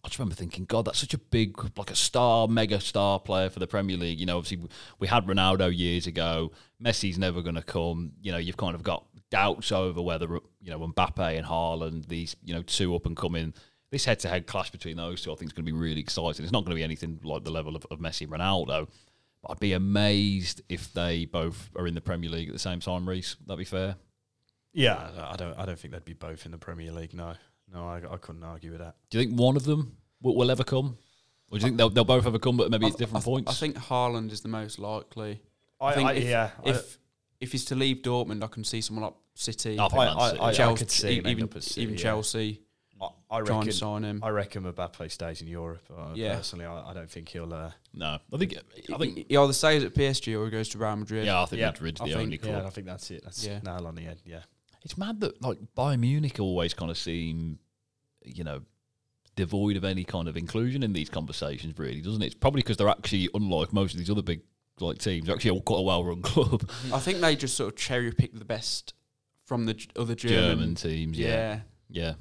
I 0.04 0.08
just 0.08 0.20
remember 0.20 0.36
thinking, 0.36 0.66
God, 0.66 0.84
that's 0.84 1.00
such 1.00 1.14
a 1.14 1.18
big, 1.18 1.58
like 1.76 1.90
a 1.90 1.96
star, 1.96 2.46
mega 2.46 2.78
star 2.78 3.18
player 3.18 3.50
for 3.50 3.58
the 3.58 3.66
Premier 3.66 3.96
League. 3.96 4.20
You 4.20 4.26
know, 4.26 4.38
obviously 4.38 4.68
we- 5.00 5.08
had 5.08 5.26
Ronaldo 5.26 5.76
years 5.76 6.06
ago. 6.06 6.52
Messi's 6.80 7.18
never 7.18 7.42
going 7.42 7.56
to 7.56 7.62
come. 7.62 8.12
You 8.22 8.30
know, 8.30 8.38
you've 8.38 8.56
kind 8.56 8.76
of 8.76 8.84
got 8.84 9.04
doubts 9.30 9.72
over 9.72 10.00
whether 10.00 10.28
you 10.60 10.70
know 10.70 10.78
Mbappe 10.78 11.36
and 11.36 11.44
Haaland, 11.44 12.06
these 12.06 12.36
you 12.44 12.54
know 12.54 12.62
two 12.62 12.94
up 12.94 13.06
and 13.06 13.16
coming. 13.16 13.52
This 13.90 14.04
head-to-head 14.04 14.46
clash 14.46 14.70
between 14.70 14.96
those 14.96 15.22
two, 15.22 15.32
I 15.32 15.36
think, 15.36 15.48
is 15.48 15.52
going 15.52 15.64
to 15.66 15.72
be 15.72 15.78
really 15.78 16.00
exciting. 16.00 16.44
It's 16.44 16.52
not 16.52 16.64
going 16.64 16.70
to 16.70 16.76
be 16.76 16.84
anything 16.84 17.20
like 17.22 17.44
the 17.44 17.52
level 17.52 17.74
of, 17.76 17.86
of 17.90 17.98
Messi 17.98 18.22
and 18.22 18.30
Ronaldo. 18.32 18.88
But 19.42 19.52
I'd 19.52 19.60
be 19.60 19.72
amazed 19.72 20.62
if 20.68 20.92
they 20.92 21.24
both 21.24 21.70
are 21.76 21.86
in 21.86 21.94
the 21.94 22.00
Premier 22.00 22.30
League 22.30 22.48
at 22.48 22.52
the 22.52 22.58
same 22.58 22.80
time. 22.80 23.08
Reese, 23.08 23.36
that'd 23.46 23.58
be 23.58 23.64
fair. 23.64 23.96
Yeah, 24.76 25.10
I 25.18 25.32
I 25.32 25.36
don't 25.36 25.58
I 25.58 25.64
don't 25.66 25.78
think 25.78 25.92
they'd 25.94 26.04
be 26.04 26.12
both 26.12 26.44
in 26.46 26.52
the 26.52 26.58
Premier 26.58 26.92
League. 26.92 27.14
No, 27.14 27.34
no, 27.72 27.86
I, 27.88 27.96
I 28.10 28.16
couldn't 28.18 28.42
argue 28.44 28.70
with 28.70 28.80
that. 28.80 28.94
Do 29.10 29.18
you 29.18 29.24
think 29.26 29.38
one 29.40 29.56
of 29.56 29.64
them 29.64 29.96
will, 30.22 30.36
will 30.36 30.50
ever 30.50 30.64
come, 30.64 30.98
or 31.50 31.58
do 31.58 31.62
you 31.64 31.68
think 31.68 31.76
they'll, 31.78 31.90
they'll 31.90 32.04
both 32.04 32.26
ever 32.26 32.38
come, 32.38 32.56
but 32.56 32.70
maybe 32.70 32.86
I 32.86 32.90
at 32.90 32.96
different 32.98 33.24
I 33.24 33.30
points? 33.30 33.50
I 33.50 33.54
think 33.54 33.76
Haaland 33.76 34.30
is 34.32 34.42
the 34.42 34.48
most 34.48 34.78
likely. 34.78 35.40
I, 35.80 35.92
think 35.94 36.08
I- 36.08 36.12
if, 36.14 36.24
yeah, 36.24 36.50
I- 36.64 36.68
if 36.70 36.98
if 37.40 37.52
he's 37.52 37.64
to 37.66 37.74
leave 37.74 37.98
Dortmund, 37.98 38.42
I 38.42 38.46
can 38.46 38.64
see 38.64 38.80
someone 38.80 39.04
like 39.04 39.14
City, 39.34 39.78
I 39.78 39.88
think 39.88 40.00
I- 40.00 40.04
Man 40.04 40.16
I- 40.18 40.44
I- 40.46 40.52
Chelsea, 40.52 40.78
could 40.78 40.90
see 40.90 41.18
even 41.18 41.42
up 41.44 41.62
City, 41.62 41.82
even 41.82 41.94
yeah. 41.94 42.00
Chelsea 42.02 42.62
I, 42.98 43.08
I 43.30 43.40
trying 43.42 43.58
reckon 43.58 43.66
to 43.66 43.72
sign 43.72 44.02
him. 44.04 44.20
I 44.24 44.30
reckon 44.30 44.64
Mbappe 44.64 45.10
stays 45.10 45.42
in 45.42 45.48
Europe. 45.48 45.82
Uh, 45.94 46.12
Yeah. 46.14 46.36
Personally, 46.36 46.64
I, 46.64 46.90
I 46.90 46.94
don't 46.94 47.10
think 47.10 47.28
he'll. 47.28 47.52
Uh, 47.52 47.70
no, 47.92 48.18
I 48.32 48.36
think 48.38 48.54
I 48.92 48.96
think 48.96 49.16
he, 49.18 49.26
he 49.28 49.36
either 49.36 49.52
stays 49.52 49.84
at 49.84 49.92
PSG 49.94 50.34
or 50.38 50.46
he 50.46 50.50
goes 50.50 50.70
to 50.70 50.78
Real 50.78 50.96
Madrid. 50.96 51.26
yeah, 51.26 51.42
I 51.42 51.44
think 51.44 51.60
Yeah, 51.60 51.66
Madrid's 51.66 52.00
the 52.00 52.06
think- 52.06 52.16
only 52.18 52.38
club. 52.38 52.62
yeah, 52.62 52.66
I 52.66 52.70
think 52.70 52.86
that's 52.86 53.10
it. 53.10 53.22
That's 53.22 53.44
Yeah. 53.46 53.58
nail 53.62 53.86
on 53.86 53.94
the 53.96 54.02
head. 54.02 54.22
Yeah. 54.24 54.40
It's 54.86 54.96
mad 54.96 55.18
that 55.22 55.42
like 55.42 55.58
Bayern 55.76 55.98
Munich 55.98 56.38
always 56.38 56.72
kind 56.72 56.92
of 56.92 56.96
seem, 56.96 57.58
you 58.24 58.44
know, 58.44 58.62
devoid 59.34 59.76
of 59.76 59.84
any 59.84 60.04
kind 60.04 60.28
of 60.28 60.36
inclusion 60.36 60.84
in 60.84 60.92
these 60.92 61.10
conversations. 61.10 61.76
Really, 61.76 62.00
doesn't 62.00 62.22
it? 62.22 62.26
It's 62.26 62.34
probably 62.36 62.62
because 62.62 62.76
they're 62.76 62.88
actually 62.88 63.28
unlike 63.34 63.72
most 63.72 63.94
of 63.94 63.98
these 63.98 64.10
other 64.10 64.22
big 64.22 64.42
like 64.78 64.98
teams. 64.98 65.26
They're 65.26 65.34
actually 65.34 65.50
all 65.50 65.62
quite 65.62 65.80
a 65.80 65.82
well-run 65.82 66.22
club. 66.22 66.70
I 66.92 67.00
think 67.00 67.20
they 67.20 67.34
just 67.34 67.56
sort 67.56 67.72
of 67.72 67.76
cherry 67.76 68.12
pick 68.12 68.32
the 68.38 68.44
best 68.44 68.94
from 69.44 69.66
the 69.66 69.74
other 69.96 70.14
German, 70.14 70.58
German. 70.58 70.74
teams, 70.76 71.18
yeah, 71.18 71.26
yeah. 71.26 71.60
yeah. 71.88 72.12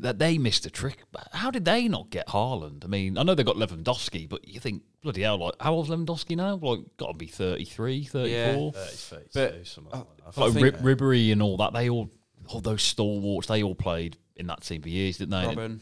That 0.00 0.18
they 0.18 0.38
missed 0.38 0.64
a 0.66 0.70
trick? 0.70 1.04
But 1.12 1.28
How 1.32 1.50
did 1.50 1.64
they 1.64 1.86
not 1.88 2.10
get 2.10 2.28
Haaland? 2.28 2.84
I 2.84 2.88
mean, 2.88 3.18
I 3.18 3.22
know 3.22 3.34
they 3.34 3.44
got 3.44 3.56
Lewandowski, 3.56 4.28
but 4.28 4.46
you 4.48 4.58
think 4.60 4.82
bloody 5.02 5.22
hell, 5.22 5.38
like 5.38 5.54
how 5.60 5.74
old's 5.74 5.90
Lewandowski 5.90 6.36
now? 6.36 6.54
Like, 6.56 6.80
got 6.96 7.12
to 7.12 7.18
be 7.18 7.26
33, 7.26 8.04
34. 8.04 8.72
30, 8.72 8.96
32, 8.96 9.28
But, 9.34 9.66
something 9.66 9.92
like 9.92 10.06
that. 10.34 10.36
Like 10.40 10.52
think- 10.52 10.80
Rib- 10.82 10.98
Ribery 10.98 11.32
and 11.32 11.42
all 11.42 11.56
that. 11.58 11.72
They 11.72 11.88
all, 11.90 12.10
all 12.48 12.60
those 12.60 12.82
stalwarts, 12.82 13.48
they 13.48 13.62
all 13.62 13.74
played 13.74 14.16
in 14.36 14.46
that 14.46 14.62
team 14.62 14.82
for 14.82 14.88
years, 14.88 15.18
didn't 15.18 15.30
they? 15.30 15.54
Robben. 15.54 15.80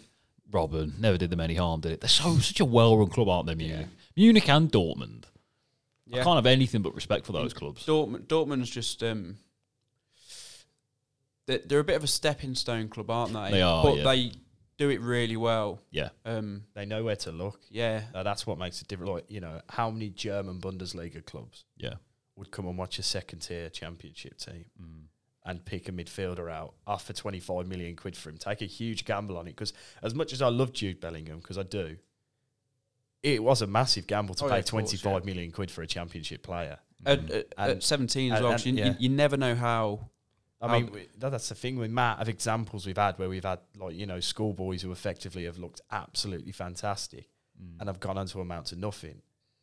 Robben 0.50 0.98
never 0.98 1.16
did 1.16 1.30
them 1.30 1.40
any 1.40 1.54
harm, 1.54 1.80
did 1.80 1.92
it? 1.92 2.00
They're 2.00 2.08
so 2.08 2.36
such 2.38 2.58
a 2.60 2.64
well-run 2.64 3.08
club, 3.08 3.28
aren't 3.28 3.46
they? 3.46 3.54
Munich, 3.54 3.86
Yeah. 3.88 3.96
Munich 4.16 4.48
and 4.48 4.70
Dortmund. 4.70 5.24
I 6.12 6.24
can't 6.24 6.34
have 6.36 6.46
anything 6.46 6.82
but 6.82 6.92
respect 6.96 7.24
for 7.24 7.30
those 7.32 7.54
clubs. 7.54 7.86
Dortmund, 7.86 8.26
Dortmund's 8.26 8.68
just 8.68 9.00
um, 9.04 9.36
they're, 11.50 11.60
they're 11.66 11.78
a 11.80 11.84
bit 11.84 11.96
of 11.96 12.04
a 12.04 12.08
stepping 12.08 12.54
stone 12.54 12.88
club, 12.88 13.10
aren't 13.10 13.32
they? 13.32 13.50
They 13.50 13.62
are, 13.62 13.82
but 13.82 13.96
yeah. 13.98 14.04
they 14.04 14.32
do 14.78 14.88
it 14.88 15.00
really 15.00 15.36
well. 15.36 15.80
Yeah, 15.90 16.08
Um, 16.24 16.64
They 16.74 16.86
know 16.86 17.04
where 17.04 17.16
to 17.16 17.30
look. 17.32 17.60
yeah, 17.68 18.04
Uh, 18.14 18.22
that's 18.22 18.46
what 18.46 18.56
makes 18.58 18.80
it 18.80 18.88
different. 18.88 19.12
Like 19.12 19.24
you 19.28 19.40
know, 19.40 19.60
how 19.68 19.90
many 19.90 20.08
German 20.10 20.60
Bundesliga 20.60 21.24
clubs 21.24 21.64
yeah. 21.76 21.94
would 22.36 22.50
come 22.50 22.66
and 22.66 22.78
watch 22.78 22.98
a 22.98 23.02
second 23.02 23.40
tier 23.40 23.68
championship 23.68 24.38
team 24.38 24.64
Mm. 24.82 25.02
and 25.44 25.64
pick 25.64 25.88
a 25.88 25.92
midfielder 25.92 26.50
out, 26.50 26.74
offer 26.86 27.12
twenty 27.12 27.40
five 27.40 27.66
million 27.66 27.94
quid 27.96 28.16
for 28.16 28.30
him, 28.30 28.38
take 28.38 28.62
a 28.62 28.66
huge 28.66 29.04
gamble 29.04 29.36
on 29.36 29.46
it? 29.48 29.50
Because 29.56 29.74
as 30.02 30.14
much 30.14 30.32
as 30.32 30.40
I 30.40 30.48
love 30.48 30.72
Jude 30.72 30.98
Bellingham, 31.00 31.40
because 31.40 31.58
I 31.58 31.62
do, 31.64 31.96
it 33.22 33.42
was 33.42 33.60
a 33.60 33.66
massive 33.66 34.06
gamble 34.06 34.34
to 34.36 34.44
Oh, 34.44 34.46
yeah, 34.48 34.54
pay 34.54 34.58
of 34.60 34.70
course, 34.70 35.04
yeah. 35.04 35.18
million 35.26 35.50
quid 35.52 35.70
for 35.70 35.82
a 35.82 35.86
championship 35.86 36.42
player. 36.42 36.78
at, 37.04 37.30
at, 37.30 37.46
at 37.58 37.82
seventeen 37.82 38.32
as 38.32 38.38
and- 38.38 38.44
well. 38.44 38.52
and- 38.52 38.60
'cause 38.60 38.66
you, 38.66 38.72
yeah. 38.74 38.86
you, 38.86 38.94
you 39.00 39.08
never 39.10 39.36
know 39.36 39.54
how. 39.54 40.08
I 40.62 40.68
How- 40.68 40.74
mean, 40.78 40.90
we, 40.92 41.06
that, 41.18 41.30
that's 41.30 41.48
the 41.48 41.54
thing 41.54 41.76
with 41.78 41.90
Matt 41.90 42.20
of 42.20 42.28
examples 42.28 42.86
we've 42.86 42.96
had 42.96 43.18
where 43.18 43.28
we've 43.28 43.44
had 43.44 43.60
like 43.78 43.94
you 43.94 44.06
know 44.06 44.20
schoolboys 44.20 44.82
who 44.82 44.92
effectively 44.92 45.44
have 45.44 45.58
looked 45.58 45.80
absolutely 45.90 46.52
fantastic 46.52 47.28
mm. 47.60 47.78
and 47.80 47.88
have 47.88 47.98
gone 48.00 48.18
on 48.18 48.26
to 48.26 48.40
amount 48.40 48.66
to 48.66 48.76
nothing. 48.76 49.22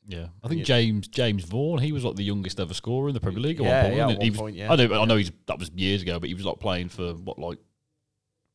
Yeah, 0.10 0.28
I 0.44 0.48
think 0.48 0.60
Yeah. 0.60 0.66
James 0.66 1.08
James 1.10 1.44
Vaughan. 1.44 1.84
He 1.84 1.92
was 1.92 2.04
like 2.04 2.16
the 2.16 2.24
youngest 2.24 2.60
ever 2.60 2.74
scorer 2.74 3.10
in 3.10 3.14
the 3.14 3.20
Premier 3.20 3.42
League. 3.42 3.60
At 3.62 3.66
Yeah, 3.66 3.82
one 3.84 3.84
point, 3.84 3.96
yeah, 3.98 4.02
at 4.04 4.08
one 4.20 4.30
was- 4.30 4.38
point, 4.38 4.56
yeah. 4.56 4.72
I 4.72 4.76
know. 4.76 5.02
I 5.02 5.06
know. 5.06 5.16
He's 5.18 5.32
that 5.48 5.60
was 5.60 5.70
years 5.76 6.02
ago, 6.02 6.20
but 6.20 6.30
he 6.30 6.34
was 6.34 6.46
like 6.46 6.60
playing 6.60 6.90
for 6.90 7.14
what, 7.14 7.38
like 7.38 7.60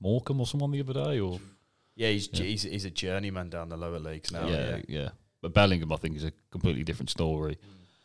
Morecambe 0.00 0.40
or 0.40 0.46
someone 0.46 0.70
the 0.70 0.80
other 0.80 0.94
day, 0.94 1.20
or 1.20 1.38
Yeah, 1.94 2.08
he's 2.08 2.28
Yeah. 2.32 2.44
he's, 2.44 2.62
he's 2.62 2.84
a 2.86 2.90
journeyman 2.90 3.50
down 3.50 3.68
the 3.68 3.76
lower 3.76 3.98
leagues 3.98 4.32
now. 4.32 4.46
Yeah, 4.48 4.76
yeah, 4.76 4.82
yeah, 4.88 5.08
But 5.42 5.52
Bellingham, 5.52 5.92
I 5.92 5.96
think, 5.96 6.16
is 6.16 6.24
a 6.24 6.32
completely 6.50 6.84
different 6.84 7.10
story. 7.10 7.58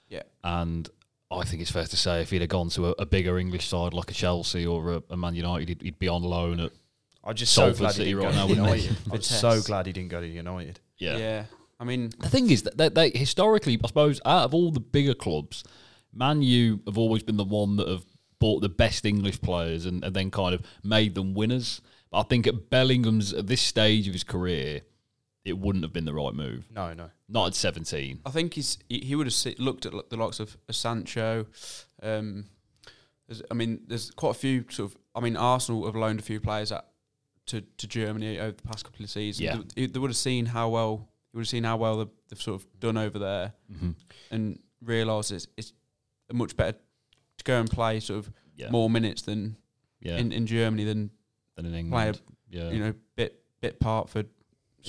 Yeah. 0.09 0.23
And 0.43 0.89
I 1.29 1.43
think 1.43 1.61
it's 1.61 1.71
fair 1.71 1.85
to 1.85 1.97
say 1.97 2.21
if 2.21 2.29
he'd 2.29 2.41
have 2.41 2.49
gone 2.49 2.69
to 2.69 2.87
a, 2.87 2.95
a 2.99 3.05
bigger 3.05 3.37
English 3.37 3.67
side 3.67 3.93
like 3.93 4.09
a 4.09 4.13
Chelsea 4.13 4.65
or 4.65 4.93
a, 4.93 5.03
a 5.09 5.17
Man 5.17 5.35
United, 5.35 5.69
he'd, 5.69 5.81
he'd 5.81 5.99
be 5.99 6.07
on 6.07 6.23
loan 6.23 6.59
at 6.59 6.71
I'm 7.23 7.35
just 7.35 7.53
Salford 7.53 7.75
so 7.75 7.79
glad 7.83 7.91
City 7.93 8.05
he 8.05 8.13
didn't 8.13 8.25
right 8.25 8.33
go 8.33 8.37
now, 8.39 8.47
to? 8.47 8.53
United. 8.53 8.97
I'm 9.11 9.21
so 9.21 9.61
glad 9.61 9.85
he 9.85 9.91
didn't 9.91 10.09
go 10.09 10.21
to 10.21 10.27
United. 10.27 10.79
yeah. 10.97 11.17
yeah. 11.17 11.45
I 11.79 11.83
mean, 11.83 12.09
The 12.19 12.29
thing 12.29 12.49
is 12.49 12.63
that 12.63 12.75
they, 12.77 12.89
they 12.89 13.09
historically, 13.11 13.79
I 13.83 13.87
suppose, 13.87 14.19
out 14.25 14.45
of 14.45 14.53
all 14.55 14.71
the 14.71 14.79
bigger 14.79 15.13
clubs, 15.13 15.63
Man 16.11 16.41
U 16.41 16.79
have 16.87 16.97
always 16.97 17.21
been 17.21 17.37
the 17.37 17.43
one 17.43 17.75
that 17.75 17.87
have 17.87 18.03
bought 18.39 18.61
the 18.61 18.69
best 18.69 19.05
English 19.05 19.41
players 19.41 19.85
and, 19.85 20.03
and 20.03 20.15
then 20.15 20.31
kind 20.31 20.55
of 20.55 20.63
made 20.83 21.13
them 21.13 21.35
winners. 21.35 21.81
But 22.09 22.19
I 22.21 22.23
think 22.23 22.47
at 22.47 22.69
Bellingham's 22.71 23.31
at 23.33 23.45
this 23.45 23.61
stage 23.61 24.07
of 24.07 24.13
his 24.13 24.23
career, 24.23 24.81
it 25.47 25.57
wouldn't 25.57 25.83
have 25.83 25.93
been 25.93 26.05
the 26.05 26.13
right 26.13 26.33
move. 26.33 26.67
No, 26.73 26.93
no. 26.93 27.09
Not 27.29 27.47
at 27.47 27.55
seventeen. 27.55 28.19
I 28.25 28.29
think 28.31 28.53
he's 28.53 28.77
he, 28.89 29.15
would 29.15 29.27
have 29.27 29.59
looked 29.59 29.85
at 29.85 29.93
the 30.09 30.17
likes 30.17 30.39
of 30.39 30.57
Sancho. 30.69 31.45
Um, 32.01 32.45
I 33.51 33.53
mean, 33.53 33.81
there's 33.87 34.11
quite 34.11 34.31
a 34.31 34.39
few 34.39 34.65
sort 34.69 34.91
of. 34.91 34.97
I 35.15 35.19
mean, 35.19 35.35
Arsenal 35.35 35.85
have 35.85 35.95
loaned 35.95 36.19
a 36.19 36.23
few 36.23 36.39
players 36.39 36.71
at, 36.71 36.85
to 37.47 37.61
to 37.61 37.87
Germany 37.87 38.39
over 38.39 38.51
the 38.55 38.63
past 38.67 38.85
couple 38.85 39.03
of 39.03 39.09
seasons. 39.09 39.41
Yeah. 39.41 39.57
They, 39.75 39.87
they 39.87 39.99
would 39.99 40.09
have 40.09 40.17
seen 40.17 40.45
how 40.47 40.69
well 40.69 41.07
you 41.33 41.37
would 41.37 41.41
have 41.41 41.49
seen 41.49 41.63
how 41.65 41.77
well 41.77 41.97
they've, 41.97 42.13
they've 42.29 42.41
sort 42.41 42.61
of 42.61 42.79
done 42.79 42.97
over 42.97 43.19
there, 43.19 43.53
Mm-hmm. 43.71 43.91
and 44.31 44.59
realised 44.81 45.31
it's, 45.31 45.47
it's 45.57 45.73
much 46.31 46.55
better 46.55 46.77
to 47.37 47.43
go 47.43 47.59
and 47.59 47.69
play 47.69 47.99
sort 47.99 48.19
of 48.19 48.31
Yeah, 48.55 48.69
more 48.69 48.89
minutes 48.89 49.23
than 49.23 49.57
yeah. 50.01 50.17
in, 50.17 50.31
in 50.31 50.45
Germany 50.47 50.83
than 50.85 51.11
than 51.55 51.65
in 51.73 51.89
play 51.89 52.03
a- 52.03 52.07
England. 52.07 52.21
yeah, 52.49 52.69
you 52.69 52.79
know 52.79 52.93
bit 53.15 53.41
bit 53.59 53.79
part 53.79 54.07
for 54.09 54.23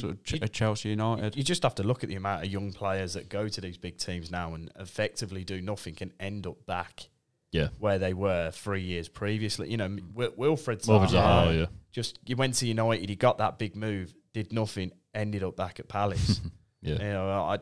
sort 0.00 0.12
of 0.12 0.32
You- 0.32 0.38
a 0.42 0.44
uh, 0.44 0.48
Chelsea 0.48 0.88
United. 0.90 1.36
You 1.36 1.42
just 1.42 1.62
have 1.62 1.74
to 1.76 1.82
look 1.82 2.02
at 2.02 2.08
the 2.08 2.16
amount 2.16 2.44
of 2.44 2.50
young 2.50 2.72
players 2.72 3.14
that 3.14 3.28
go 3.28 3.48
to 3.48 3.60
these 3.60 3.76
big 3.76 3.98
teams 3.98 4.30
now 4.30 4.54
and 4.54 4.70
effectively 4.78 5.44
do 5.44 5.60
nothing 5.60 5.96
and 6.00 6.12
end 6.18 6.46
up 6.46 6.64
back 6.66 7.08
yeah. 7.52 7.68
where 7.78 7.98
they 7.98 8.14
were 8.14 8.50
three 8.50 8.82
years 8.82 9.08
previously. 9.08 9.70
You 9.70 9.76
know, 9.76 9.88
mm. 9.88 10.12
Wil- 10.14 10.32
Wilfried 10.32 10.84
Wilfried 10.86 11.08
Zaha, 11.10 11.46
Zaha, 11.46 11.58
yeah. 11.60 11.66
just 11.92 12.18
he 12.24 12.34
went 12.34 12.54
to 12.54 12.66
United, 12.66 13.08
he 13.08 13.16
got 13.16 13.38
that 13.38 13.58
big 13.58 13.76
move, 13.76 14.14
did 14.32 14.52
nothing, 14.52 14.92
ended 15.14 15.42
up 15.42 15.56
back 15.56 15.80
at 15.80 15.88
Palace. 15.88 16.40
Yeah. 16.80 16.92
You 16.92 17.12
know, 17.12 17.28
I, 17.28 17.58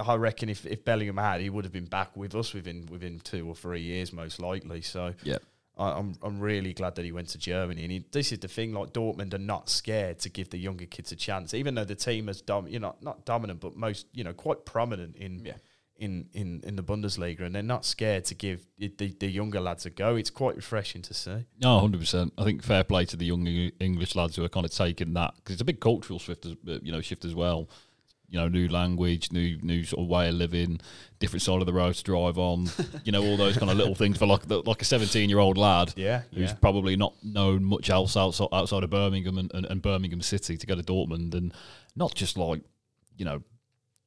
I 0.00 0.14
reckon 0.14 0.48
if, 0.48 0.64
if 0.64 0.86
Bellingham 0.86 1.18
had, 1.18 1.42
he 1.42 1.50
would 1.50 1.66
have 1.66 1.72
been 1.72 1.84
back 1.84 2.16
with 2.16 2.34
us 2.34 2.54
within 2.54 2.86
within 2.90 3.20
two 3.20 3.46
or 3.46 3.54
three 3.54 3.82
years, 3.82 4.10
most 4.10 4.40
likely. 4.40 4.80
So 4.80 5.12
Yeah. 5.22 5.36
I, 5.76 5.90
I'm 5.90 6.14
I'm 6.22 6.40
really 6.40 6.72
glad 6.72 6.94
that 6.96 7.04
he 7.04 7.12
went 7.12 7.28
to 7.30 7.38
Germany. 7.38 7.82
And 7.82 7.92
he, 7.92 8.04
this 8.12 8.32
is 8.32 8.38
the 8.38 8.48
thing, 8.48 8.72
like 8.72 8.92
Dortmund 8.92 9.34
are 9.34 9.38
not 9.38 9.68
scared 9.68 10.18
to 10.20 10.28
give 10.28 10.50
the 10.50 10.58
younger 10.58 10.86
kids 10.86 11.12
a 11.12 11.16
chance, 11.16 11.54
even 11.54 11.74
though 11.74 11.84
the 11.84 11.94
team 11.94 12.28
is 12.28 12.40
dom, 12.40 12.68
you 12.68 12.78
know, 12.78 12.96
not 13.00 13.24
dominant, 13.24 13.60
but 13.60 13.76
most, 13.76 14.06
you 14.12 14.24
know, 14.24 14.32
quite 14.32 14.64
prominent 14.64 15.16
in. 15.16 15.44
Yeah. 15.44 15.54
In, 15.96 16.26
in, 16.32 16.60
in 16.64 16.74
the 16.74 16.82
Bundesliga, 16.82 17.42
and 17.42 17.54
they're 17.54 17.62
not 17.62 17.84
scared 17.84 18.24
to 18.24 18.34
give 18.34 18.66
the, 18.78 18.92
the, 18.98 19.14
the 19.20 19.28
younger 19.28 19.60
lads 19.60 19.86
a 19.86 19.90
go. 19.90 20.16
It's 20.16 20.28
quite 20.28 20.56
refreshing 20.56 21.02
to 21.02 21.14
see. 21.14 21.46
No, 21.60 21.78
hundred 21.78 22.00
percent. 22.00 22.32
I 22.36 22.42
think 22.42 22.64
fair 22.64 22.82
play 22.82 23.04
to 23.04 23.16
the 23.16 23.24
young 23.24 23.46
English 23.46 24.16
lads 24.16 24.34
who 24.34 24.42
are 24.44 24.48
kind 24.48 24.66
of 24.66 24.72
taking 24.72 25.14
that 25.14 25.34
because 25.36 25.52
it's 25.52 25.62
a 25.62 25.64
big 25.64 25.78
cultural 25.78 26.18
shift, 26.18 26.46
as, 26.46 26.56
you 26.82 26.90
know, 26.90 27.00
shift 27.00 27.24
as 27.24 27.36
well. 27.36 27.68
You 28.34 28.40
know, 28.40 28.48
new 28.48 28.66
language, 28.66 29.30
new 29.30 29.58
new 29.62 29.84
sort 29.84 30.02
of 30.02 30.08
way 30.08 30.28
of 30.28 30.34
living, 30.34 30.80
different 31.20 31.42
side 31.42 31.60
of 31.60 31.66
the 31.66 31.72
road 31.72 31.94
to 31.94 32.02
drive 32.02 32.36
on. 32.36 32.68
you 33.04 33.12
know, 33.12 33.22
all 33.24 33.36
those 33.36 33.56
kind 33.56 33.70
of 33.70 33.76
little 33.76 33.94
things 33.94 34.18
for 34.18 34.26
like 34.26 34.48
the, 34.48 34.60
like 34.62 34.82
a 34.82 34.84
seventeen 34.84 35.30
year 35.30 35.38
old 35.38 35.56
lad 35.56 35.92
Yeah, 35.94 36.22
who's 36.32 36.50
yeah. 36.50 36.56
probably 36.60 36.96
not 36.96 37.14
known 37.22 37.62
much 37.62 37.90
else 37.90 38.16
outside 38.16 38.48
outside 38.52 38.82
of 38.82 38.90
Birmingham 38.90 39.38
and, 39.38 39.52
and, 39.54 39.66
and 39.66 39.80
Birmingham 39.80 40.20
City 40.20 40.56
to 40.56 40.66
go 40.66 40.74
to 40.74 40.82
Dortmund 40.82 41.32
and 41.34 41.54
not 41.94 42.12
just 42.16 42.36
like 42.36 42.62
you 43.16 43.24
know 43.24 43.40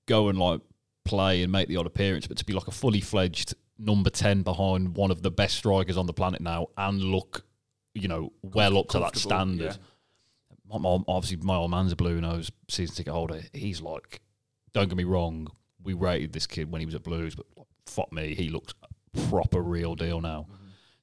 go 0.08 0.28
and 0.28 0.38
like 0.38 0.60
play 1.06 1.42
and 1.42 1.50
make 1.50 1.70
the 1.70 1.78
odd 1.78 1.86
appearance, 1.88 2.28
but 2.28 2.36
to 2.38 2.44
be 2.44 2.52
like 2.52 2.68
a 2.68 2.72
fully 2.72 3.00
fledged 3.00 3.54
number 3.80 4.10
ten 4.10 4.42
behind 4.42 4.96
one 4.96 5.10
of 5.10 5.22
the 5.22 5.32
best 5.32 5.56
strikers 5.56 5.96
on 5.96 6.06
the 6.06 6.14
planet 6.14 6.42
now 6.42 6.68
and 6.78 7.02
look 7.02 7.46
you 7.94 8.10
know 8.10 8.34
well 8.42 8.78
up 8.78 8.90
to 8.90 9.00
that 9.00 9.16
standard. 9.16 9.72
yeah. 9.72 9.78
My, 10.70 10.78
my, 10.78 11.00
obviously, 11.08 11.38
my 11.38 11.56
old 11.56 11.72
man's 11.72 11.92
a 11.92 11.96
blue 11.96 12.20
nose 12.20 12.52
season 12.68 12.96
ticket 12.96 13.14
holder. 13.14 13.42
He's 13.54 13.82
like, 13.82 14.22
don't 14.74 14.90
get 14.90 14.98
me 14.98 15.04
wrong, 15.04 15.48
we 15.84 15.94
rated 15.94 16.34
this 16.34 16.48
kid 16.48 16.72
when 16.72 16.82
he 16.82 16.86
was 16.86 16.96
at 16.96 17.04
Blues, 17.04 17.36
but 17.36 17.46
fuck 17.86 18.12
me, 18.12 18.36
he 18.36 18.50
looks 18.50 18.74
proper 19.30 19.62
real 19.62 19.96
deal 19.96 20.22
now. 20.22 20.48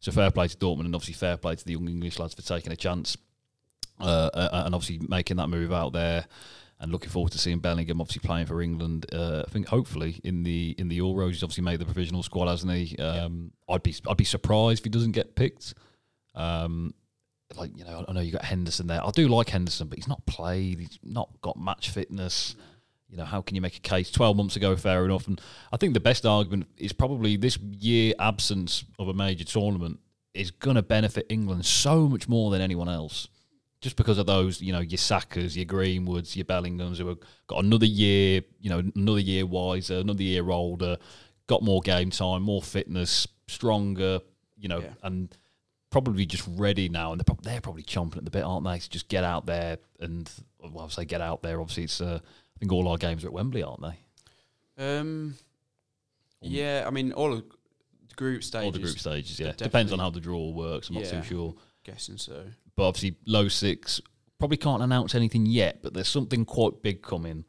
So 0.00 0.12
fair 0.12 0.30
play 0.30 0.48
to 0.48 0.56
Dortmund, 0.56 0.84
and 0.84 0.94
obviously 0.94 1.14
fair 1.14 1.36
play 1.36 1.56
to 1.56 1.64
the 1.64 1.72
young 1.72 1.88
English 1.88 2.18
lads 2.18 2.34
for 2.34 2.42
taking 2.42 2.72
a 2.72 2.76
chance, 2.76 3.16
uh, 4.00 4.30
uh, 4.34 4.62
and 4.66 4.74
obviously 4.74 5.04
making 5.08 5.38
that 5.38 5.48
move 5.48 5.72
out 5.72 5.92
there. 5.92 6.26
And 6.80 6.92
looking 6.92 7.08
forward 7.08 7.32
to 7.32 7.38
seeing 7.38 7.60
Bellingham 7.60 8.00
obviously 8.00 8.20
playing 8.26 8.46
for 8.46 8.60
England. 8.60 9.06
Uh, 9.10 9.44
I 9.46 9.50
think 9.50 9.68
hopefully 9.68 10.20
in 10.24 10.42
the 10.42 10.74
in 10.76 10.88
the 10.88 10.98
Euros, 10.98 11.30
he's 11.30 11.42
obviously 11.42 11.64
made 11.64 11.78
the 11.78 11.86
provisional 11.86 12.22
squad, 12.22 12.48
hasn't 12.48 12.72
he? 12.72 12.96
Um, 12.98 13.52
I'd 13.68 13.82
be 13.82 13.94
I'd 14.06 14.18
be 14.18 14.24
surprised 14.24 14.80
if 14.80 14.84
he 14.84 14.90
doesn't 14.90 15.12
get 15.12 15.34
picked. 15.36 15.72
Um, 16.34 16.92
like 17.56 17.76
you 17.76 17.84
know, 17.84 18.04
I 18.08 18.12
know 18.12 18.20
you 18.20 18.32
got 18.32 18.44
Henderson 18.44 18.86
there. 18.86 19.04
I 19.04 19.10
do 19.10 19.28
like 19.28 19.48
Henderson, 19.50 19.88
but 19.88 19.98
he's 19.98 20.08
not 20.08 20.24
played. 20.26 20.78
He's 20.80 20.98
not 21.02 21.28
got 21.42 21.58
match 21.58 21.90
fitness. 21.90 22.54
You 23.10 23.18
know, 23.18 23.24
how 23.24 23.42
can 23.42 23.54
you 23.54 23.60
make 23.60 23.76
a 23.76 23.80
case? 23.80 24.10
Twelve 24.10 24.36
months 24.36 24.56
ago, 24.56 24.74
fair 24.76 25.04
enough. 25.04 25.26
And 25.28 25.40
I 25.72 25.76
think 25.76 25.94
the 25.94 26.00
best 26.00 26.26
argument 26.26 26.66
is 26.76 26.92
probably 26.92 27.36
this 27.36 27.56
year 27.58 28.14
absence 28.18 28.84
of 28.98 29.08
a 29.08 29.14
major 29.14 29.44
tournament 29.44 30.00
is 30.32 30.50
going 30.50 30.74
to 30.76 30.82
benefit 30.82 31.26
England 31.28 31.64
so 31.64 32.08
much 32.08 32.28
more 32.28 32.50
than 32.50 32.60
anyone 32.60 32.88
else, 32.88 33.28
just 33.80 33.94
because 33.94 34.18
of 34.18 34.26
those, 34.26 34.60
you 34.60 34.72
know, 34.72 34.80
your 34.80 34.98
Sakas, 34.98 35.54
your 35.54 35.64
Greenwoods, 35.66 36.34
your 36.34 36.44
Bellinghams 36.44 36.96
who 36.98 37.06
have 37.06 37.18
got 37.46 37.62
another 37.62 37.86
year, 37.86 38.42
you 38.60 38.68
know, 38.68 38.82
another 38.96 39.20
year 39.20 39.46
wiser, 39.46 39.98
another 39.98 40.24
year 40.24 40.50
older, 40.50 40.96
got 41.46 41.62
more 41.62 41.80
game 41.82 42.10
time, 42.10 42.42
more 42.42 42.62
fitness, 42.62 43.28
stronger, 43.46 44.18
you 44.56 44.66
know, 44.68 44.80
Yeah. 44.80 44.94
and 45.04 45.36
probably 45.94 46.26
just 46.26 46.44
ready 46.56 46.88
now, 46.88 47.12
and 47.12 47.20
they're, 47.20 47.24
prob- 47.24 47.42
they're 47.42 47.60
probably 47.60 47.84
chomping 47.84 48.16
at 48.16 48.24
the 48.24 48.30
bit, 48.32 48.42
aren't 48.42 48.64
they? 48.64 48.80
To 48.80 48.90
just 48.90 49.08
get 49.08 49.22
out 49.22 49.46
there 49.46 49.78
and 50.00 50.28
well, 50.58 50.80
I'll 50.80 50.88
say 50.88 51.04
get 51.04 51.20
out 51.20 51.40
there. 51.42 51.60
Obviously, 51.60 51.84
it's 51.84 52.00
uh, 52.00 52.18
I 52.20 52.58
think 52.58 52.72
all 52.72 52.88
our 52.88 52.96
games 52.96 53.22
are 53.22 53.28
at 53.28 53.32
Wembley, 53.32 53.62
aren't 53.62 53.80
they? 53.80 53.96
Um, 54.98 55.36
yeah, 56.40 56.82
I 56.84 56.90
mean, 56.90 57.12
all 57.12 57.32
of 57.32 57.44
the 58.08 58.14
group 58.16 58.42
stages. 58.42 58.64
all 58.66 58.72
the 58.72 58.80
group 58.80 58.98
stages, 58.98 59.38
yeah. 59.38 59.52
Depends 59.52 59.92
on 59.92 60.00
how 60.00 60.10
the 60.10 60.18
draw 60.18 60.50
works. 60.50 60.88
I'm 60.88 60.96
not 60.96 61.04
too 61.04 61.22
sure, 61.22 61.54
Guessing 61.84 62.16
so. 62.18 62.44
but 62.74 62.88
obviously 62.88 63.16
low 63.26 63.46
six 63.46 64.00
probably 64.40 64.56
can't 64.56 64.82
announce 64.82 65.14
anything 65.14 65.46
yet, 65.46 65.78
but 65.80 65.94
there's 65.94 66.08
something 66.08 66.44
quite 66.44 66.82
big 66.82 67.02
coming 67.02 67.44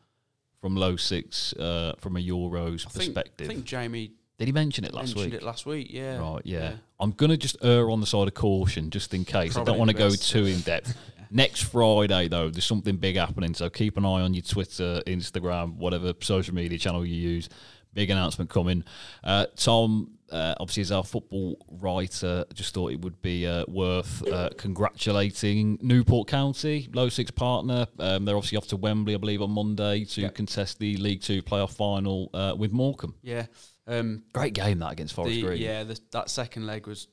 from 0.62 0.76
low 0.76 0.96
six 0.96 1.52
uh, 1.54 1.94
from 2.00 2.16
a 2.16 2.20
Euros 2.20 2.86
I 2.86 2.90
think, 2.92 2.94
perspective. 3.16 3.50
I 3.50 3.54
think 3.54 3.66
Jamie 3.66 4.12
Did 4.38 4.48
he 4.48 4.52
mention 4.52 4.84
it 4.84 4.94
last 4.94 5.16
mentioned 5.16 5.32
week? 5.34 5.42
it 5.42 5.46
last 5.46 5.66
week. 5.66 5.88
Yeah. 5.92 6.18
Right, 6.18 6.42
yeah. 6.44 6.74
I'm 7.00 7.12
gonna 7.12 7.38
just 7.38 7.58
err 7.64 7.90
on 7.90 8.02
the 8.02 8.06
side 8.08 8.28
of 8.28 8.34
caution 8.34 8.90
just 8.90 9.14
in 9.14 9.24
case. 9.26 9.56
I 9.58 9.64
don't 9.64 9.78
want 9.78 9.92
to 9.92 9.98
go 9.98 10.10
too 10.12 10.46
in 10.46 10.60
depth. 10.62 10.96
Next 11.32 11.62
Friday 11.64 12.28
though, 12.28 12.50
there's 12.50 12.66
something 12.66 12.98
big 12.98 13.16
happening, 13.18 13.54
so 13.54 13.70
keep 13.70 13.98
an 13.98 14.06
eye 14.06 14.22
on 14.22 14.34
your 14.34 14.44
Twitter, 14.44 15.02
Instagram, 15.08 15.76
whatever 15.76 16.14
social 16.22 16.54
media 16.54 16.78
channel 16.78 17.06
you 17.06 17.16
use. 17.16 17.50
Big 17.94 18.10
announcement 18.10 18.50
coming. 18.50 18.84
Uh, 19.24 19.46
Tom, 19.56 20.12
uh, 20.30 20.54
obviously, 20.60 20.82
as 20.82 20.92
our 20.92 21.04
football 21.04 21.58
writer, 21.72 22.44
just 22.54 22.74
thought 22.74 22.92
it 22.92 23.00
would 23.00 23.22
be 23.22 23.48
uh, 23.48 23.64
worth 23.70 24.22
uh, 24.28 24.50
congratulating 24.58 25.78
Newport 25.82 26.28
County, 26.28 26.90
low 26.94 27.10
six 27.10 27.32
partner. 27.32 27.88
Um, 28.00 28.26
they're 28.26 28.36
obviously 28.36 28.58
off 28.58 28.68
to 28.68 28.78
Wembley, 28.78 29.16
I 29.16 29.18
believe, 29.18 29.42
on 29.42 29.52
Monday 29.52 30.04
to 30.06 30.22
Yep. 30.22 30.36
contest 30.36 30.80
the 30.80 30.98
League 30.98 31.22
Two 31.22 31.42
playoff 31.42 31.74
final 31.76 32.30
uh, 32.34 32.54
with 32.58 32.72
Morecambe. 32.72 33.16
Yeah. 33.22 33.46
Um, 33.88 34.24
Great 34.34 34.54
game 34.54 34.80
that 34.80 34.92
against 34.94 35.14
Forest 35.14 35.36
the, 35.36 35.42
Green. 35.44 35.62
yeah, 35.62 35.84
the, 35.84 36.00
that 36.12 36.30
second 36.30 36.66
leg 36.66 36.88
was 36.88 37.08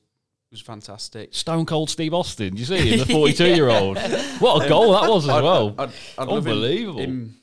was 0.51 0.61
fantastic. 0.61 1.33
Stone 1.33 1.65
Cold 1.65 1.89
Steve 1.89 2.13
Austin. 2.13 2.55
You 2.55 2.65
see 2.65 2.77
him, 2.91 2.99
the 2.99 3.05
42 3.11 3.55
year 3.55 3.69
old? 3.69 3.97
What 4.39 4.65
a 4.65 4.69
goal 4.69 4.91
that 4.93 5.09
was 5.09 5.23
as 5.25 5.29
I'd- 5.31 5.43
well. 5.43 5.75
I'd, 5.79 5.89
I'd 6.17 6.27
love 6.27 6.45
him- 6.45 6.53
Unbelievable. 6.53 6.99
Him, 6.99 7.35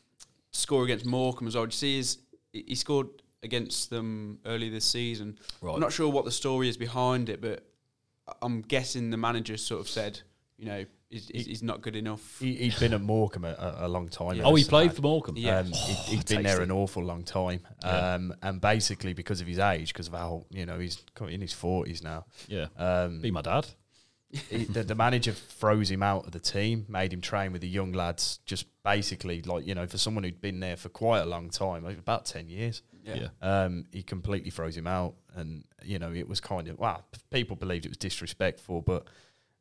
score 0.52 0.84
against 0.84 1.06
Morecambe 1.06 1.48
as 1.48 1.54
well. 1.56 1.64
Did 1.64 1.72
you 1.74 1.78
see 1.78 1.96
his? 1.96 2.18
He 2.52 2.74
scored 2.74 3.08
against 3.42 3.90
them 3.90 4.38
early 4.44 4.68
this 4.68 4.84
season. 4.84 5.38
Right. 5.60 5.74
I'm 5.74 5.80
not 5.80 5.92
sure 5.92 6.08
what 6.08 6.24
the 6.24 6.30
story 6.32 6.68
is 6.68 6.76
behind 6.76 7.28
it, 7.28 7.40
but 7.40 7.64
I'm 8.42 8.60
guessing 8.62 9.10
the 9.10 9.16
manager 9.16 9.56
sort 9.56 9.80
of 9.80 9.88
said, 9.88 10.20
you 10.58 10.66
know, 10.66 10.84
he's, 11.10 11.28
he's 11.28 11.46
he's 11.46 11.62
not 11.62 11.82
good 11.82 11.96
enough. 11.96 12.38
He, 12.40 12.54
he'd 12.54 12.78
been 12.78 12.94
at 12.94 13.00
Morecambe 13.02 13.44
a, 13.44 13.76
a 13.80 13.88
long 13.88 14.08
time. 14.08 14.36
Yeah. 14.36 14.44
Oh, 14.44 14.54
he 14.54 14.64
played 14.64 14.92
for 14.94 15.02
Morecambe. 15.02 15.36
Yeah. 15.36 15.58
Um, 15.58 15.66
he'd, 15.66 15.74
Oh, 15.76 16.02
he'd 16.06 16.26
been 16.26 16.42
there 16.42 16.52
tasty. 16.58 16.62
an 16.64 16.70
awful 16.70 17.02
long 17.04 17.24
time, 17.24 17.60
Yeah. 17.84 18.14
um, 18.14 18.34
and 18.42 18.60
basically 18.60 19.12
because 19.12 19.40
of 19.40 19.46
his 19.46 19.58
age, 19.58 19.92
because 19.92 20.06
of 20.08 20.14
how 20.14 20.46
you 20.50 20.64
know 20.66 20.78
he's 20.78 21.02
in 21.28 21.40
his 21.40 21.52
forties 21.52 22.02
now. 22.02 22.24
Yeah. 22.48 22.66
Um, 22.78 23.20
Be 23.20 23.30
my 23.30 23.42
dad. 23.42 23.66
he, 24.48 24.64
the, 24.64 24.84
the 24.84 24.94
manager 24.94 25.32
froze 25.32 25.90
him 25.90 26.04
out 26.04 26.24
of 26.26 26.30
the 26.30 26.38
team, 26.38 26.86
made 26.88 27.12
him 27.12 27.20
train 27.20 27.50
with 27.52 27.62
the 27.62 27.68
young 27.68 27.92
lads. 27.92 28.38
Just 28.46 28.66
basically, 28.84 29.42
like 29.42 29.66
you 29.66 29.74
know, 29.74 29.86
for 29.88 29.98
someone 29.98 30.22
who'd 30.24 30.40
been 30.40 30.60
there 30.60 30.76
for 30.76 30.88
quite 30.88 31.20
a 31.20 31.26
long 31.26 31.50
time, 31.50 31.82
like 31.84 31.98
about 31.98 32.26
ten 32.26 32.48
years, 32.48 32.82
Yeah. 33.04 33.28
um, 33.42 33.86
he 33.92 34.04
completely 34.04 34.50
froze 34.50 34.76
him 34.76 34.86
out, 34.86 35.14
and 35.34 35.64
you 35.82 35.98
know, 35.98 36.12
it 36.12 36.28
was 36.28 36.40
kind 36.40 36.68
of 36.68 36.78
wow. 36.78 37.02
People 37.32 37.56
believed 37.56 37.86
it 37.86 37.88
was 37.88 37.98
disrespectful, 37.98 38.82
but 38.82 39.04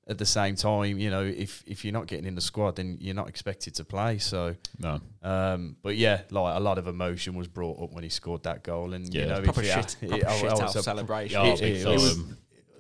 at 0.10 0.17
the 0.17 0.26
same 0.26 0.56
time, 0.56 0.98
you 1.00 1.10
know, 1.10 1.24
if 1.24 1.63
if 1.67 1.86
you're 1.86 1.93
not 1.93 2.08
getting 2.08 2.26
in 2.26 2.36
the 2.36 2.41
squad, 2.41 2.76
then 2.78 2.98
you're 3.00 3.15
not 3.15 3.30
expected 3.30 3.76
to 3.76 3.86
play. 3.86 4.17
So, 4.17 4.56
No. 4.80 5.00
um, 5.22 5.76
but 5.84 5.95
yeah, 5.98 6.22
like 6.32 6.58
a 6.58 6.60
lot 6.60 6.78
of 6.78 6.88
emotion 6.88 7.36
was 7.36 7.48
brought 7.48 7.82
up 7.82 7.91
when 7.93 8.04
he 8.04 8.10
scored 8.10 8.43
that 8.43 8.63
goal, 8.63 8.93
and 8.93 9.13
Yeah, 9.13 9.22
you 9.22 9.28
know, 9.28 9.41
proper 9.43 9.62
if 9.62 9.67
shit, 9.67 9.95
it- 10.02 10.10
proper 10.10 10.26
I- 10.28 10.32
I 10.34 10.38
shit 10.39 10.52
was 10.63 10.76
a- 10.76 10.84
celebration. 10.84 11.39
Yeah, 11.45 11.54
it- 11.54 11.62
it 11.62 11.86
was- 11.88 12.17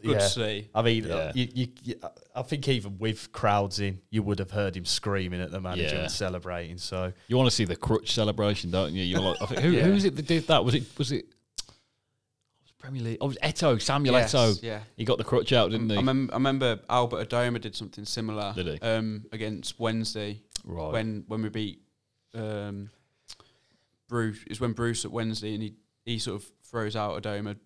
good 0.01 0.11
yeah. 0.13 0.17
to 0.19 0.29
see. 0.29 0.69
I 0.73 0.81
mean, 0.81 1.03
Yeah. 1.03 1.13
uh, 1.13 1.31
you, 1.35 1.47
you, 1.53 1.67
you, 1.83 1.95
I 2.33 2.41
think 2.43 2.67
even 2.69 2.97
with 2.99 3.33
crowds 3.33 3.81
in, 3.81 3.99
you 4.09 4.23
would 4.23 4.39
have 4.39 4.49
heard 4.51 4.75
him 4.77 4.85
screaming 4.85 5.41
at 5.41 5.51
the 5.51 5.59
manager 5.59 5.95
Yeah. 5.95 6.01
and 6.03 6.11
celebrating. 6.11 6.77
So 6.77 7.11
You 7.27 7.35
want 7.35 7.49
to 7.49 7.55
see 7.55 7.65
the 7.65 7.75
crutch 7.75 8.13
celebration, 8.13 8.71
don't 8.71 8.93
you? 8.93 9.03
You're 9.03 9.19
like, 9.19 9.41
I 9.41 9.45
think, 9.45 9.59
who, 9.59 9.69
Yeah. 9.77 9.81
who 9.83 9.95
it 10.07 10.15
that 10.15 10.25
did 10.25 10.47
that? 10.47 10.63
Was 10.63 10.75
it 10.75 10.83
was 10.97 11.11
it 11.11 11.25
Premier 12.79 13.03
League? 13.03 13.17
Oh, 13.21 13.25
it 13.25 13.27
was 13.29 13.37
Eto'o, 13.43 13.79
Samuel 13.81 14.15
Yes, 14.15 14.33
Eto'o. 14.33 14.63
yeah. 14.63 14.79
He 14.97 15.05
got 15.05 15.17
the 15.17 15.23
crutch 15.23 15.51
out, 15.53 15.71
didn't 15.71 15.91
I, 15.91 15.95
he? 15.97 16.01
mem- 16.01 16.29
I 16.31 16.35
remember 16.35 16.79
Albert 16.89 17.29
Adomah 17.29 17.61
did 17.61 17.75
something 17.75 18.05
similar 18.05 18.53
Did 18.55 18.67
he? 18.67 18.79
Um, 18.81 19.25
against 19.31 19.79
Wednesday 19.79 20.41
right. 20.63 20.91
when 20.91 21.23
when 21.27 21.41
we 21.41 21.49
beat 21.49 21.81
um, 22.33 22.89
Bruce. 24.07 24.39
Was 24.49 24.59
when 24.59 24.73
Bruce 24.73 25.05
at 25.05 25.11
Wednesday 25.11 25.53
and 25.53 25.63
he, 25.63 25.73
he 26.05 26.19
sort 26.19 26.41
of 26.41 26.49
throws 26.63 26.95
out 26.95 27.21
Adomah 27.21 27.57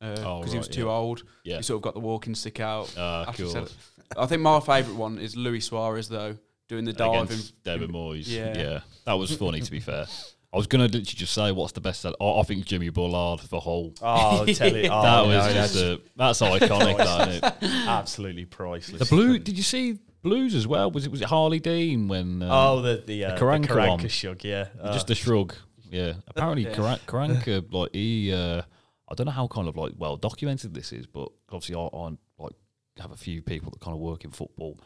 because 0.00 0.18
Oh, 0.24 0.42
he 0.42 0.58
was 0.58 0.68
too 0.68 0.84
yeah. 0.86 0.90
old. 0.92 1.22
yeah. 1.44 1.56
He 1.56 1.62
sort 1.62 1.76
of 1.78 1.82
got 1.82 1.94
the 1.94 2.00
walking 2.00 2.34
stick 2.34 2.60
out. 2.60 2.92
Ah, 2.98 3.26
after 3.28 3.44
cool. 3.44 3.68
I 4.16 4.26
think 4.26 4.42
my 4.42 4.60
favourite 4.60 4.96
one 4.98 5.18
is 5.18 5.36
Luis 5.36 5.64
Suarez 5.66 6.08
though 6.08 6.36
doing 6.68 6.84
the 6.84 6.92
dive. 6.92 7.24
Against 7.30 7.62
David 7.64 7.90
Moyes. 7.90 8.24
yeah. 8.26 8.56
Yeah. 8.56 8.80
That 9.04 9.14
was 9.14 9.34
funny, 9.34 9.60
to 9.60 9.70
be 9.70 9.80
fair. 9.80 10.06
I 10.56 10.58
was 10.58 10.66
going 10.66 10.80
to 10.80 10.84
literally 10.86 11.04
just 11.04 11.34
say, 11.34 11.52
what's 11.52 11.72
the 11.72 11.82
best? 11.82 12.06
I, 12.06 12.12
I 12.18 12.42
think 12.44 12.64
Jimmy 12.64 12.88
Bullard 12.88 13.40
for 13.40 13.60
Hull. 13.60 13.92
oh, 14.02 14.46
tell 14.46 14.74
it, 14.74 14.88
oh, 14.90 15.02
that 15.02 15.22
no, 15.22 15.28
was 15.28 15.54
that's 15.54 15.72
just 15.74 15.84
a, 15.84 16.00
that's 16.16 16.40
iconic, 16.40 16.96
that, 16.96 17.28
isn't 17.28 17.44
it? 17.44 17.86
absolutely 17.86 18.46
priceless. 18.46 19.00
The 19.06 19.14
blue. 19.14 19.38
Did 19.38 19.58
you 19.58 19.62
see 19.62 19.98
Blues 20.22 20.54
as 20.54 20.66
well? 20.66 20.90
Was 20.90 21.04
it 21.04 21.10
was 21.12 21.20
it 21.20 21.28
Harlee 21.28 21.60
Dean 21.60 22.08
when? 22.08 22.42
Um, 22.42 22.50
Oh, 22.50 22.80
the 22.80 23.02
the, 23.06 23.26
uh, 23.26 23.34
the 23.34 23.40
Karanka 23.40 23.66
Karanka, 23.66 23.88
one. 23.98 24.08
shug, 24.08 24.44
yeah. 24.44 24.68
Uh, 24.80 24.94
just 24.94 25.10
a 25.10 25.14
shrug. 25.14 25.54
Yeah. 25.90 26.14
Apparently, 26.28 26.62
Yeah. 26.64 26.74
Karan- 26.74 26.98
Karanka, 27.06 27.72
like 27.72 27.90
he, 27.92 28.32
uh, 28.32 28.62
I 29.10 29.14
don't 29.14 29.26
know 29.26 29.32
how 29.32 29.46
kind 29.48 29.68
of 29.68 29.76
like 29.76 29.92
well 29.98 30.16
documented 30.16 30.72
this 30.72 30.90
is, 30.90 31.06
but 31.06 31.28
obviously 31.52 31.76
I, 31.76 31.96
I 31.96 32.16
like 32.38 32.54
have 32.98 33.12
a 33.12 33.16
few 33.16 33.42
people 33.42 33.70
that 33.72 33.80
kind 33.80 33.94
of 33.94 34.00
work 34.00 34.24
in 34.24 34.30
football. 34.30 34.80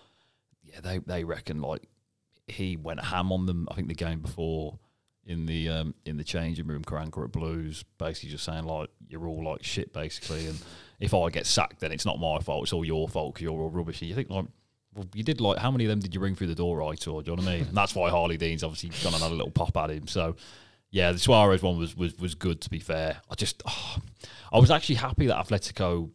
Yeah, 0.64 0.80
they 0.80 0.98
they 0.98 1.22
reckon 1.22 1.60
like 1.62 1.86
he 2.48 2.76
went 2.76 3.04
ham 3.04 3.30
on 3.30 3.46
them. 3.46 3.68
I 3.70 3.74
think 3.76 3.86
the 3.86 3.94
game 3.94 4.20
before 4.20 4.78
in 5.30 5.46
the 5.46 5.68
um, 5.68 5.94
in 6.04 6.16
the 6.16 6.24
changing 6.24 6.66
room, 6.66 6.82
Karanka 6.82 7.24
at 7.24 7.30
Blues, 7.30 7.84
basically 7.98 8.30
just 8.30 8.44
saying 8.44 8.64
like 8.64 8.90
you're 9.08 9.26
all 9.26 9.44
like 9.44 9.62
shit, 9.62 9.92
basically, 9.92 10.46
and 10.46 10.58
if 10.98 11.14
I 11.14 11.30
get 11.30 11.46
sacked, 11.46 11.78
then 11.80 11.92
it's 11.92 12.04
not 12.04 12.18
my 12.18 12.40
fault. 12.40 12.64
It's 12.64 12.72
all 12.72 12.84
your 12.84 13.08
fault 13.08 13.34
because 13.34 13.44
you're 13.44 13.52
all 13.52 13.70
rubbish. 13.70 14.02
And 14.02 14.08
you 14.08 14.14
think 14.14 14.28
like. 14.28 14.46
Well, 14.92 15.06
you 15.14 15.22
did 15.22 15.40
like 15.40 15.58
how 15.58 15.70
many 15.70 15.84
of 15.84 15.88
them 15.88 16.00
did 16.00 16.16
you 16.16 16.20
ring 16.20 16.34
through 16.34 16.48
the 16.48 16.56
door 16.56 16.78
right 16.78 17.06
or 17.06 17.22
do 17.22 17.30
you 17.30 17.36
know 17.36 17.44
what 17.44 17.48
I 17.48 17.58
mean? 17.58 17.68
And 17.68 17.76
that's 17.76 17.94
why 17.94 18.10
Harlee 18.10 18.36
Dean's 18.36 18.64
obviously 18.64 18.88
gone 19.04 19.14
and 19.14 19.22
had 19.22 19.30
a 19.30 19.36
little 19.36 19.52
pop 19.52 19.76
at 19.76 19.88
him. 19.88 20.08
So 20.08 20.34
yeah, 20.90 21.12
the 21.12 21.18
Suarez 21.20 21.62
one 21.62 21.78
was 21.78 21.96
was 21.96 22.18
was 22.18 22.34
good 22.34 22.60
to 22.62 22.70
be 22.70 22.80
fair. 22.80 23.20
I 23.30 23.36
just 23.36 23.62
oh, 23.68 23.98
I 24.52 24.58
was 24.58 24.68
actually 24.68 24.96
happy 24.96 25.28
that 25.28 25.46
Atletico 25.46 26.10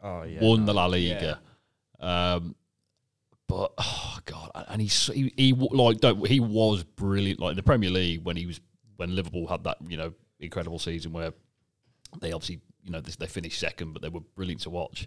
oh, 0.00 0.22
yeah, 0.22 0.38
won 0.40 0.60
no, 0.60 0.66
the 0.66 0.74
La 0.74 0.86
Liga. 0.86 1.40
Um, 1.98 2.54
but 3.48 3.72
oh 3.78 4.18
god, 4.26 4.50
and 4.68 4.80
he's 4.80 5.06
he, 5.06 5.32
he 5.36 5.52
like 5.52 5.98
don't, 5.98 6.24
he 6.26 6.38
was 6.38 6.84
brilliant 6.84 7.40
like 7.40 7.52
in 7.52 7.56
the 7.56 7.62
Premier 7.62 7.90
League 7.90 8.22
when 8.22 8.36
he 8.36 8.46
was 8.46 8.60
when 8.96 9.16
Liverpool 9.16 9.46
had 9.46 9.64
that 9.64 9.78
you 9.88 9.96
know 9.96 10.12
incredible 10.38 10.78
season 10.78 11.12
where 11.12 11.32
they 12.20 12.32
obviously 12.32 12.60
you 12.84 12.92
know 12.92 13.00
this, 13.00 13.16
they 13.16 13.26
finished 13.26 13.58
second, 13.58 13.94
but 13.94 14.02
they 14.02 14.10
were 14.10 14.20
brilliant 14.20 14.62
to 14.62 14.70
watch. 14.70 15.06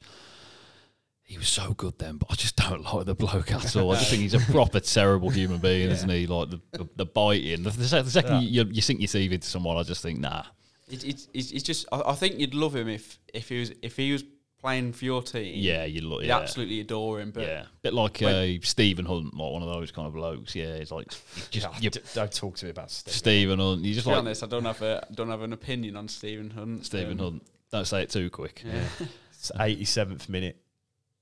He 1.24 1.38
was 1.38 1.48
so 1.48 1.74
good 1.74 1.98
then, 1.98 2.18
but 2.18 2.30
I 2.32 2.36
just 2.36 2.56
don't 2.56 2.84
like 2.94 3.06
the 3.06 3.16
bloke 3.16 3.52
at 3.52 3.76
all. 3.76 3.92
I 3.92 3.96
just 3.96 4.10
think 4.10 4.24
he's 4.24 4.34
a 4.34 4.40
proper 4.52 4.80
terrible 4.80 5.30
human 5.30 5.60
being, 5.60 5.92
isn't 5.92 6.10
he? 6.10 6.26
Like 6.26 6.50
the 6.50 6.62
the, 6.72 6.90
the 6.96 7.06
biting. 7.06 7.64
The, 7.64 7.70
the, 7.70 7.86
sec- 7.86 8.06
the 8.06 8.12
second 8.12 8.44
you, 8.44 8.66
you 8.72 8.82
sink 8.82 9.00
your 9.00 9.08
teeth 9.08 9.32
into 9.32 9.48
someone, 9.48 9.78
I 9.78 9.84
just 9.84 10.02
think 10.02 10.20
nah. 10.20 10.44
It, 10.90 11.06
it, 11.06 11.28
it's, 11.34 11.52
it's 11.52 11.64
just 11.64 11.86
I, 11.92 12.02
I 12.08 12.16
think 12.16 12.40
you'd 12.40 12.54
love 12.56 12.76
him 12.76 12.90
if 12.90 13.20
if 13.34 13.50
he 13.50 13.60
was 13.60 13.72
if 13.82 13.96
he 13.96 14.12
was 14.12 14.24
playing 14.62 14.94
for 14.94 15.06
your 15.06 15.22
team. 15.22 15.54
Yeah, 15.58 15.86
you 15.86 16.02
look. 16.02 16.22
you'd 16.22 16.28
Yeah, 16.30 16.40
absolutely 16.40 16.80
adore 16.82 17.20
him. 17.20 17.32
But 17.32 17.44
yeah, 17.44 17.66
bit 17.82 17.94
like 17.94 18.20
when- 18.22 18.58
uh, 18.58 18.60
Stephen 18.64 19.06
Hunt, 19.06 19.34
like 19.36 19.52
one 19.52 19.62
of 19.64 19.70
those 19.70 19.92
kind 19.92 20.08
of 20.08 20.14
blokes. 20.14 20.56
Yeah, 20.56 20.66
it's 20.76 20.92
like 20.92 21.08
just 21.50 21.54
Yeah, 21.68 21.80
you, 21.80 21.90
d- 21.90 22.00
don't 22.14 22.32
talk 22.32 22.56
to 22.58 22.66
me 22.66 22.72
about 22.72 22.92
Steve. 22.92 23.14
Stephen 23.14 23.60
Hunt. 23.60 23.82
You 23.82 23.94
just 23.94 24.06
to 24.06 24.12
be 24.14 24.18
honest, 24.18 24.44
I 24.44 24.48
don't 24.48 24.66
have 24.66 24.82
a 24.82 25.08
don't 25.14 25.30
have 25.30 25.42
an 25.42 25.54
opinion 25.54 25.96
on 25.98 26.08
Stephen 26.08 26.50
Hunt. 26.52 26.86
Stephen 26.86 27.20
Um, 27.20 27.26
Hunt. 27.26 27.48
Don't 27.72 27.86
say 27.88 28.02
it 28.04 28.10
too 28.10 28.30
quick. 28.30 28.64
Yeah. 28.66 28.84
It's 29.32 29.52
87th 29.58 30.30
minute. 30.30 30.58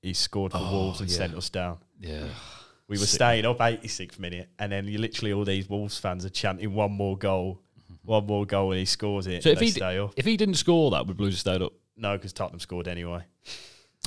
He 0.02 0.14
scored 0.14 0.52
for 0.52 0.58
Oh, 0.62 0.72
Wolves 0.72 1.00
and 1.02 1.10
yeah. 1.10 1.18
sent 1.18 1.36
us 1.36 1.50
down. 1.50 1.78
Yeah. 2.00 2.26
We 2.88 2.94
were 2.98 3.06
Sick. 3.06 3.18
staying 3.18 3.46
up 3.46 3.60
86th 3.60 4.18
minute, 4.20 4.50
and 4.58 4.72
then 4.72 4.88
you 4.88 4.98
literally 4.98 5.32
all 5.32 5.46
these 5.46 5.70
Wolves 5.70 5.98
fans 6.00 6.26
are 6.26 6.30
chanting 6.30 6.74
one 6.74 6.92
more 6.92 7.18
goal, 7.18 7.62
one 8.04 8.26
more 8.26 8.46
goal, 8.46 8.72
and 8.72 8.80
he 8.80 8.86
scores 8.86 9.28
it. 9.28 9.44
So 9.44 9.50
if 9.50 9.60
he 9.60 9.68
d- 9.68 9.72
stay 9.74 10.00
up. 10.00 10.14
If 10.18 10.26
he 10.26 10.38
didn't 10.38 10.56
score 10.56 10.90
that, 10.92 11.04
we 11.06 11.10
would 11.10 11.18
Blues 11.18 11.34
have 11.36 11.40
stayed 11.40 11.62
up? 11.62 11.74
No, 12.00 12.16
because 12.18 12.34
Tottenham 12.34 12.60
scored 12.60 12.88
anyway. 12.88 13.24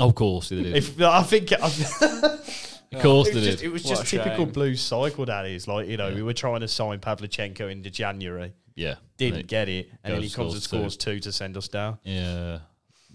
Of 0.00 0.14
course 0.14 0.48
they 0.48 0.62
did. 0.62 0.76
If 0.76 1.00
I 1.00 1.22
think 1.22 1.52
I, 1.52 1.56
of 1.56 3.02
course 3.02 3.28
it 3.28 3.34
they 3.34 3.40
was 3.40 3.44
just, 3.46 3.58
did. 3.58 3.62
it 3.62 3.72
was 3.72 3.84
What 3.84 3.90
just 3.90 4.02
a 4.04 4.16
typical 4.16 4.44
shame. 4.46 4.52
Blues 4.52 4.80
cycle. 4.80 5.26
That 5.26 5.46
is 5.46 5.68
like 5.68 5.88
you 5.88 5.96
know 5.96 6.08
Yeah. 6.08 6.14
we 6.14 6.22
were 6.22 6.32
trying 6.34 6.60
to 6.60 6.68
sign 6.68 6.98
Pavlyuchenko 7.00 7.70
into 7.70 7.90
January, 7.90 8.54
Yeah. 8.74 8.96
didn't 9.18 9.40
And 9.40 9.48
get 9.48 9.68
it, 9.68 9.90
and 10.02 10.14
then 10.14 10.20
goes 10.22 10.30
he 10.30 10.34
comes 10.36 10.54
and 10.54 10.62
scores 10.62 10.94
scores 10.94 10.96
two 10.96 11.20
to 11.20 11.32
send 11.32 11.56
us 11.56 11.68
down. 11.68 11.98
Yeah. 12.04 12.60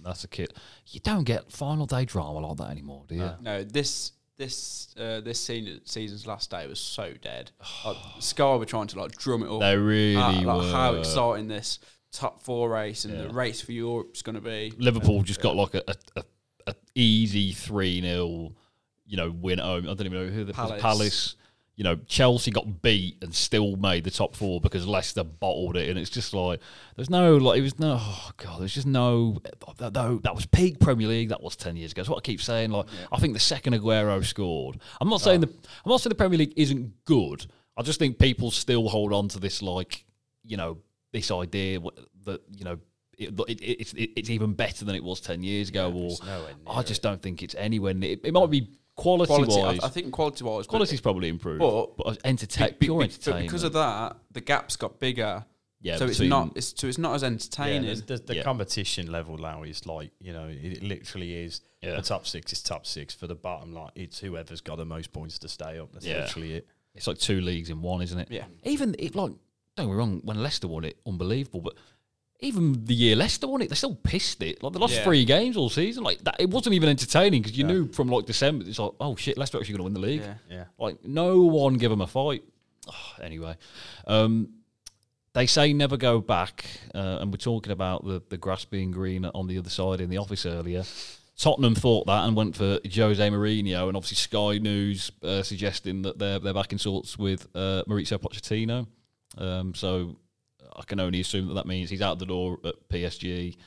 That's 0.03 0.23
a 0.23 0.27
kid. 0.27 0.53
You 0.87 0.99
don't 0.99 1.23
get 1.23 1.51
final 1.51 1.85
day 1.85 2.05
drama 2.05 2.39
like 2.47 2.57
that 2.57 2.69
anymore, 2.69 3.03
do 3.07 3.15
you? 3.15 3.21
No. 3.21 3.35
No, 3.41 3.63
this 3.63 4.11
this 4.37 4.93
uh, 4.99 5.19
this 5.21 5.39
season, 5.39 5.81
season's 5.85 6.27
last 6.27 6.51
day 6.51 6.67
was 6.67 6.79
so 6.79 7.13
dead. 7.21 7.49
Like, 7.85 7.97
Sky 8.19 8.55
were 8.55 8.65
trying 8.65 8.87
to 8.87 8.99
like 8.99 9.17
drum 9.17 9.41
it 9.43 9.49
up. 9.49 9.59
They 9.61 9.75
really 9.75 10.15
uh, 10.15 10.31
like 10.43 10.57
were. 10.57 10.71
how 10.71 10.93
exciting 10.93 11.47
this 11.47 11.79
top 12.17 12.41
four 12.41 12.69
race 12.69 13.05
and 13.05 13.13
Yeah. 13.15 13.23
the 13.27 13.29
race 13.33 13.61
for 13.61 13.71
Europe's 13.71 14.21
going 14.21 14.35
to 14.35 14.41
be. 14.41 14.73
Liverpool 14.77 15.21
just 15.23 15.41
got 15.41 15.55
like 15.55 15.75
a, 15.75 15.83
a, 15.87 15.95
a, 16.17 16.23
a 16.67 16.75
easy 16.95 17.51
3 17.51 18.01
0, 18.01 18.51
you 19.05 19.17
know, 19.17 19.31
win 19.31 19.59
at 19.59 19.65
home. 19.65 19.83
I 19.85 19.93
don't 19.93 20.05
even 20.05 20.13
know 20.13 20.27
who 20.31 20.43
the 20.43 20.53
Palace. 20.53 20.81
Palace. 20.81 21.35
You 21.75 21.83
know, 21.83 21.95
Chelsea 22.07 22.49
got 22.49 22.81
beat 22.81 23.17
and 23.21 23.31
still 23.35 23.75
made 23.75 24.03
the 24.03 24.09
top 24.09 24.35
four 24.35 24.59
because 24.59 24.87
Leicester 24.87 25.23
bottled 25.23 25.77
it. 25.77 25.89
And 25.91 25.99
it's 25.99 26.09
just 26.09 26.33
like, 26.33 26.59
there's 26.95 27.11
no, 27.11 27.37
like, 27.37 27.59
it 27.59 27.61
was 27.61 27.77
no, 27.77 27.99
oh 28.01 28.31
God, 28.37 28.61
there's 28.61 28.73
just 28.73 28.87
no, 28.87 29.37
no, 29.79 30.17
that 30.23 30.33
was 30.33 30.47
peak 30.47 30.79
Premier 30.79 31.07
League. 31.07 31.29
That 31.29 31.43
was 31.43 31.55
10 31.55 31.75
years 31.75 31.91
ago. 31.91 32.01
That's 32.01 32.09
what 32.09 32.17
I 32.17 32.21
keep 32.21 32.41
saying. 32.41 32.71
Like, 32.71 32.87
I 33.11 33.19
think 33.19 33.35
the 33.35 33.39
second 33.39 33.73
Aguero 33.75 34.25
scored, 34.25 34.79
I'm 34.99 35.07
not 35.07 35.21
saying 35.21 35.41
the, 35.41 35.47
I'm 35.49 35.89
not 35.91 36.01
saying 36.01 36.09
the 36.09 36.15
Premier 36.15 36.39
League 36.39 36.53
isn't 36.55 37.05
good. 37.05 37.45
I 37.77 37.83
just 37.83 37.99
think 37.99 38.17
people 38.17 38.49
still 38.49 38.89
hold 38.89 39.13
on 39.13 39.27
to 39.27 39.39
this, 39.39 39.61
like, 39.61 40.03
you 40.43 40.57
know, 40.57 40.79
this 41.17 41.31
idea 41.31 41.79
that, 42.25 42.41
you 42.57 42.65
know, 42.65 42.77
it, 43.17 43.29
it, 43.49 43.61
it's 43.63 43.93
it, 43.93 44.11
it's 44.15 44.29
even 44.29 44.53
better 44.53 44.85
than 44.85 44.95
it 44.95 45.03
was 45.03 45.19
10 45.21 45.41
years 45.43 45.69
ago. 45.69 45.91
or 45.91 46.05
it's 46.11 46.23
nowhere 46.23 46.53
near 46.65 46.77
I 46.77 46.83
just 46.83 47.01
don't 47.01 47.21
think 47.21 47.41
it's 47.41 47.55
anywhere 47.55 47.93
near. 47.93 48.11
It, 48.11 48.21
it 48.25 48.33
might 48.33 48.49
be 48.51 48.69
quality, 48.95 49.27
Quality, 49.33 49.59
wise. 49.61 49.79
I, 49.81 49.87
I 49.87 49.89
think 49.89 50.11
quality 50.11 50.43
wise, 50.43 50.67
Quality's 50.67 51.01
probably 51.01 51.29
improved. 51.29 51.59
But- 51.59 51.97
But, 51.97 52.19
entertain, 52.25 52.69
Be- 52.69 52.73
be- 52.79 52.85
pure 52.87 52.99
be- 52.99 53.03
entertainment. 53.05 53.45
But 53.45 53.47
because 53.49 53.63
of 53.63 53.73
that, 53.73 54.17
the 54.31 54.41
gaps 54.41 54.75
got 54.75 54.99
bigger. 54.99 55.43
yeah, 55.81 55.97
so 55.97 56.05
it's 56.05 56.19
not. 56.19 56.51
It's, 56.55 56.73
so 56.77 56.87
it's 56.87 56.97
not 56.99 57.15
as 57.15 57.21
Yeah, 57.23 57.27
entertaining. 57.29 57.81
there's- 57.83 58.01
there's 58.01 58.21
the 58.21 58.35
Yeah. 58.35 58.43
competition 58.43 59.11
level 59.11 59.37
now 59.37 59.63
is 59.63 59.85
like 59.85 60.11
you 60.19 60.33
know 60.33 60.47
it 60.49 60.83
literally 60.83 61.33
is 61.45 61.61
Yeah. 61.83 61.95
the 61.95 62.01
top 62.03 62.25
six 62.27 62.51
is 62.53 62.61
top 62.61 62.85
six 62.85 63.13
for 63.15 63.25
the 63.27 63.35
bottom 63.35 63.73
like 63.73 63.91
it's 63.95 64.19
whoever's 64.19 64.61
got 64.61 64.77
the 64.77 64.85
most 64.85 65.11
points 65.11 65.39
to 65.39 65.47
stay 65.47 65.79
up. 65.79 65.91
That's 65.93 66.05
Yeah. 66.05 66.21
literally 66.21 66.53
it. 66.53 66.67
It's 66.95 67.05
like 67.07 67.19
two 67.19 67.41
leagues 67.41 67.69
in 67.69 67.81
one, 67.81 68.01
isn't 68.01 68.17
it? 68.19 68.27
yeah. 68.31 68.45
Even 68.63 68.95
it 68.99 69.13
like 69.15 69.31
don't 69.77 69.87
get 69.87 69.91
me 69.93 69.97
wrong, 69.97 70.21
when 70.23 70.41
Leicester 70.43 70.67
won 70.67 70.83
it, 70.83 70.97
unbelievable. 71.05 71.61
But 71.61 71.75
even 72.39 72.85
the 72.85 72.93
year 72.93 73.15
Leicester 73.15 73.47
won 73.47 73.61
it, 73.61 73.69
they 73.69 73.75
still 73.75 73.95
pissed 73.95 74.43
it. 74.43 74.61
Like 74.61 74.73
they 74.73 74.79
lost 74.79 74.93
Yeah. 74.95 75.03
three 75.03 75.25
games 75.25 75.55
all 75.57 75.69
season. 75.69 76.03
Like 76.03 76.23
that, 76.23 76.35
it 76.39 76.49
wasn't 76.49 76.75
even 76.75 76.89
entertaining 76.89 77.41
because 77.41 77.57
you 77.57 77.65
Yeah. 77.65 77.71
knew 77.73 77.87
from 77.91 78.09
like 78.09 78.25
December, 78.25 78.65
it's 78.67 78.79
like, 78.79 78.91
oh 78.99 79.15
shit, 79.15 79.37
Leicester 79.37 79.57
actually 79.57 79.73
going 79.77 79.79
to 79.79 79.83
win 79.85 79.93
the 79.93 79.99
league. 80.07 80.21
Yeah. 80.21 80.35
Yeah. 80.49 80.63
Like 80.77 81.03
no 81.05 81.41
one 81.41 81.75
give 81.75 81.89
them 81.89 82.01
a 82.01 82.07
fight. 82.07 82.43
Oh, 82.89 83.23
anyway, 83.23 83.55
um, 84.05 84.49
they 85.33 85.45
say 85.45 85.73
never 85.73 85.97
go 85.97 86.19
back, 86.21 86.65
uh, 86.95 87.17
and 87.21 87.31
we're 87.31 87.37
talking 87.37 87.71
about 87.71 88.05
the 88.05 88.21
the 88.29 88.37
grass 88.37 88.65
being 88.65 88.91
green 88.91 89.25
on 89.25 89.47
the 89.47 89.57
other 89.57 89.69
side 89.69 89.99
in 90.01 90.09
the 90.09 90.17
office 90.17 90.45
earlier. 90.45 90.83
Tottenham 91.37 91.75
thought 91.75 92.07
that 92.07 92.25
and 92.25 92.35
went 92.35 92.55
for 92.55 92.79
Jose 92.91 93.29
Mourinho, 93.29 93.87
and 93.87 93.95
obviously 93.97 94.15
Sky 94.15 94.57
News 94.57 95.11
uh, 95.21 95.43
suggesting 95.43 96.01
that 96.03 96.17
they're 96.17 96.39
they're 96.39 96.53
back 96.53 96.71
in 96.71 96.79
sorts 96.79 97.17
with 97.19 97.47
uh, 97.53 97.83
Mauricio 97.87 98.17
Pochettino. 98.17 98.87
Um, 99.37 99.73
so 99.73 100.17
I 100.75 100.83
can 100.83 100.99
only 100.99 101.19
assume 101.19 101.47
that 101.47 101.55
that 101.55 101.67
means 101.67 101.89
he's 101.89 102.01
out 102.01 102.19
the 102.19 102.25
door 102.25 102.59
at 102.63 102.75
PSG. 102.89 103.57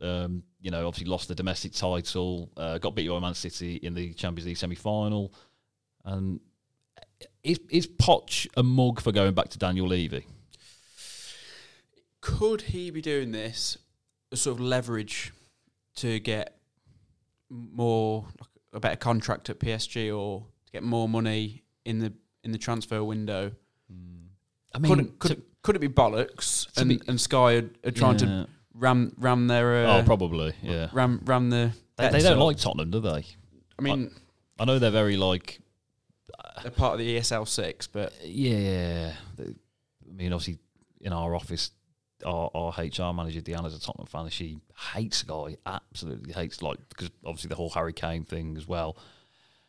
Um, 0.00 0.42
you 0.60 0.70
know, 0.70 0.86
obviously 0.86 1.10
lost 1.10 1.28
the 1.28 1.34
domestic 1.34 1.72
title, 1.72 2.50
uh, 2.56 2.78
got 2.78 2.94
beat 2.94 3.08
by 3.08 3.18
Man 3.18 3.34
City 3.34 3.76
in 3.76 3.94
the 3.94 4.12
Champions 4.12 4.46
League 4.46 4.58
semi-final, 4.58 5.32
and 6.04 6.40
is 7.42 7.60
is 7.70 7.86
Poch 7.86 8.46
a 8.56 8.62
mug 8.62 9.00
for 9.00 9.12
going 9.12 9.34
back 9.34 9.48
to 9.50 9.58
Daniel 9.58 9.86
Levy? 9.86 10.26
Could 12.20 12.62
he 12.62 12.90
be 12.90 13.00
doing 13.00 13.32
this 13.32 13.78
as 14.32 14.42
sort 14.42 14.58
of 14.58 14.60
leverage 14.60 15.32
to 15.96 16.18
get 16.20 16.58
more 17.48 18.26
a 18.72 18.80
better 18.80 18.96
contract 18.96 19.48
at 19.48 19.60
PSG 19.60 20.16
or 20.16 20.46
to 20.66 20.72
get 20.72 20.82
more 20.82 21.08
money 21.08 21.62
in 21.84 22.00
the 22.00 22.12
in 22.44 22.52
the 22.52 22.58
transfer 22.58 23.02
window? 23.02 23.52
I 24.76 24.88
could 24.88 24.98
it, 25.00 25.18
could, 25.18 25.30
it, 25.32 25.42
could 25.62 25.76
it 25.76 25.80
be 25.80 25.88
bollocks 25.88 26.66
and, 26.78 26.88
be- 26.88 27.00
and 27.08 27.20
Sky 27.20 27.54
are, 27.56 27.70
are 27.84 27.90
trying 27.90 28.16
to 28.18 28.46
ram 28.74 29.12
ram 29.18 29.46
their 29.46 29.86
uh, 29.86 29.98
oh, 29.98 30.02
probably, 30.04 30.54
yeah. 30.62 30.88
ram 30.92 31.20
ram 31.24 31.50
the 31.50 31.72
They, 31.96 32.10
they 32.10 32.20
don't 32.20 32.38
like 32.38 32.58
Tottenham, 32.58 32.90
do 32.90 33.00
they? 33.00 33.24
I 33.78 33.82
mean, 33.82 34.10
I 34.58 34.64
know 34.64 34.78
they're 34.78 34.90
very 34.90 35.16
like 35.16 35.60
they're 36.62 36.70
part 36.70 36.94
of 36.94 36.98
the 36.98 37.16
ESL 37.18 37.46
six, 37.48 37.86
but 37.86 38.12
yeah. 38.24 39.12
the- 39.36 39.54
I 40.08 40.12
mean, 40.12 40.32
obviously, 40.32 40.58
in 41.00 41.12
our 41.12 41.34
office, 41.34 41.72
our, 42.24 42.50
our 42.54 42.70
HR 42.70 43.12
manager 43.12 43.40
Deanna's 43.40 43.76
a 43.76 43.80
Tottenham 43.80 44.06
fan. 44.06 44.22
and 44.22 44.32
She 44.32 44.58
hates 44.94 45.22
Guy, 45.22 45.56
absolutely 45.66 46.32
hates 46.32 46.62
like 46.62 46.78
because 46.88 47.10
obviously 47.24 47.48
the 47.48 47.56
whole 47.56 47.70
Harry 47.70 47.92
Kane 47.92 48.24
thing 48.24 48.56
as 48.56 48.66
well. 48.66 48.96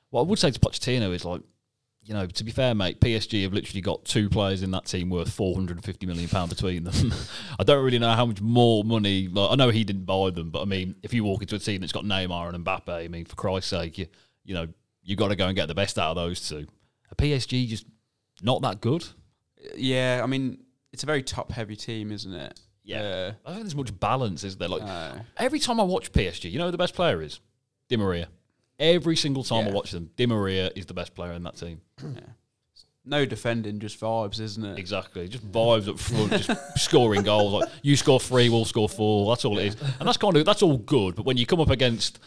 What 0.09 0.21
I 0.21 0.23
would 0.25 0.39
say 0.39 0.51
to 0.51 0.59
Pochettino 0.59 1.13
is 1.13 1.25
like, 1.25 1.41
you 2.07 2.13
know, 2.13 2.25
to 2.25 2.43
be 2.45 2.51
fair, 2.51 2.73
mate, 2.73 3.01
PSG 3.01 3.43
have 3.43 3.53
literally 3.53 3.81
got 3.81 4.05
two 4.05 4.29
players 4.29 4.63
in 4.63 4.71
that 4.71 4.85
team 4.85 5.09
worth 5.09 5.29
four 5.31 5.53
hundred 5.55 5.75
and 5.77 5.83
fifty 5.85 6.05
million 6.05 6.29
pound 6.29 6.49
between 6.49 6.85
them. 6.85 7.13
I 7.59 7.63
don't 7.63 7.83
really 7.83 7.99
know 7.99 8.13
how 8.13 8.25
much 8.25 8.39
more 8.41 8.83
money. 8.85 9.27
Like, 9.27 9.51
I 9.51 9.55
know 9.55 9.69
he 9.69 9.83
didn't 9.83 10.05
buy 10.05 10.29
them, 10.29 10.49
but 10.49 10.61
I 10.61 10.65
mean, 10.65 10.95
if 11.03 11.13
you 11.13 11.23
walk 11.25 11.41
into 11.41 11.55
a 11.55 11.59
team 11.59 11.81
that's 11.81 11.91
got 11.91 12.05
Neymar 12.05 12.53
and 12.53 12.65
Mbappe, 12.65 12.89
I 12.89 13.07
mean, 13.09 13.25
for 13.25 13.35
Christ's 13.35 13.71
sake, 13.71 13.97
you 13.97 14.07
you 14.45 14.53
know, 14.53 14.67
you 15.03 15.15
got 15.17 15.27
to 15.27 15.35
go 15.35 15.47
and 15.47 15.55
get 15.55 15.67
the 15.67 15.75
best 15.75 15.99
out 15.99 16.11
of 16.11 16.15
those 16.15 16.47
two. 16.47 16.65
A 17.11 17.15
PSG 17.15 17.67
just 17.67 17.85
not 18.41 18.61
that 18.61 18.79
good. 18.79 19.05
yeah, 19.75 20.21
I 20.23 20.27
mean, 20.27 20.59
it's 20.93 21.03
a 21.03 21.05
very 21.05 21.23
top 21.23 21.51
heavy 21.51 21.75
team, 21.75 22.11
isn't 22.13 22.33
it? 22.33 22.59
Yeah. 22.83 23.33
I 23.45 23.49
don't 23.49 23.55
think 23.55 23.63
there's 23.65 23.75
much 23.75 23.99
balance, 23.99 24.45
is 24.45 24.55
there? 24.55 24.69
Like 24.69 24.81
Uh, 24.83 25.15
every 25.35 25.59
time 25.59 25.79
I 25.79 25.83
watch 25.83 26.13
PSG, 26.13 26.49
you 26.49 26.57
know 26.57 26.65
who 26.65 26.71
the 26.71 26.77
best 26.77 26.95
player 26.95 27.21
is? 27.21 27.41
Di 27.89 27.97
Maria. 27.97 28.29
Every 28.79 29.15
single 29.15 29.43
time 29.43 29.65
I 29.65 29.67
Yeah. 29.69 29.73
watch 29.73 29.91
them, 29.91 30.11
Di 30.15 30.25
Maria 30.27 30.71
is 30.75 30.85
the 30.85 30.93
best 30.93 31.15
player 31.15 31.31
in 31.33 31.43
that 31.43 31.55
team. 31.57 31.81
no 33.05 33.25
defending, 33.25 33.79
just 33.79 33.99
vibes, 33.99 34.39
isn't 34.39 34.63
it? 34.65 34.77
Exactly. 34.77 35.27
Just 35.29 35.49
vibes 35.49 35.87
up 35.87 35.97
front, 35.97 36.31
just 36.43 36.49
scoring 36.77 37.23
goals. 37.23 37.53
Like 37.53 37.69
you 37.81 37.95
score 37.95 38.19
three, 38.19 38.49
we'll 38.49 38.65
score 38.65 38.89
four. 38.89 39.31
That's 39.31 39.45
all 39.45 39.57
it 39.59 39.65
is. 39.67 39.75
And 39.99 40.07
that's 40.07 40.17
kind 40.17 40.35
of 40.35 40.45
that's 40.45 40.61
all 40.61 40.77
good. 40.77 41.15
But 41.15 41.25
when 41.25 41.37
you 41.37 41.45
come 41.45 41.61
up 41.61 41.69
against 41.69 42.19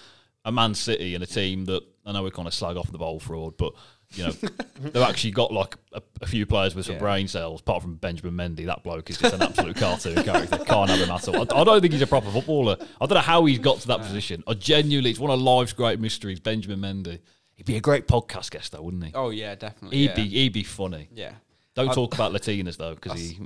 a 0.45 0.51
Man 0.51 0.75
City 0.75 1.15
and 1.15 1.23
a 1.23 1.27
team 1.27 1.67
that 1.67 1.83
I 2.07 2.13
know 2.13 2.23
we 2.23 2.31
kind 2.31 2.49
of 2.49 2.55
slag 2.55 2.77
off 2.79 2.91
the 2.91 2.97
bowl 2.99 3.21
fraud, 3.21 3.57
but 3.59 3.75
you 4.13 4.25
know 4.25 4.31
they've 4.81 4.97
actually 5.03 5.31
got 5.31 5.53
like 5.53 5.77
a, 5.93 6.03
a 6.21 6.27
few 6.27 6.45
players 6.47 6.75
with 6.75 6.87
some 6.87 6.95
Yeah. 6.95 7.01
brain 7.01 7.29
cells. 7.29 7.61
Apart 7.61 7.83
from 7.83 7.97
Benjamin 7.97 8.35
Mendy, 8.35 8.67
that 8.67 8.83
bloke 8.83 9.09
is 9.11 9.19
just 9.19 9.35
an 9.35 9.43
absolute 9.43 9.77
cartoon 9.77 10.23
character. 10.23 10.59
Can't 10.67 10.91
have 10.91 10.99
him 11.01 11.11
at 11.11 11.29
all. 11.29 11.37
I, 11.37 11.61
I 11.61 11.65
don't 11.65 11.81
think 11.81 11.93
he's 11.93 12.03
a 12.03 12.07
proper 12.07 12.31
footballer. 12.31 12.77
I 13.01 13.07
don't 13.07 13.15
know 13.15 13.21
how 13.21 13.45
he's 13.45 13.59
got 13.59 13.79
to 13.81 13.89
that 13.89 14.01
position. 14.01 14.43
I 14.47 14.55
genuinely, 14.55 15.11
it's 15.11 15.21
one 15.21 15.31
of 15.31 15.41
life's 15.41 15.73
great 15.73 16.01
mysteries. 16.01 16.41
Benjamin 16.41 16.81
Mendy. 16.81 17.21
He'd 17.55 17.67
be 17.67 17.77
a 17.77 17.81
great 17.81 18.09
podcast 18.09 18.51
guest 18.51 18.73
though, 18.73 18.83
wouldn't 18.83 19.05
he? 19.05 19.13
Oh 19.15 19.31
yeah, 19.31 19.55
definitely. 19.55 19.99
He'd 19.99 20.05
yeah. 20.11 20.15
be 20.15 20.29
he'd 20.29 20.53
be 20.55 20.63
funny. 20.65 21.09
Yeah. 21.13 21.33
Don't 21.75 21.91
I- 21.91 21.95
talk 21.95 22.15
about 22.15 22.33
Latinas 22.33 22.77
though, 22.79 22.95
because 22.95 23.21
he 23.21 23.35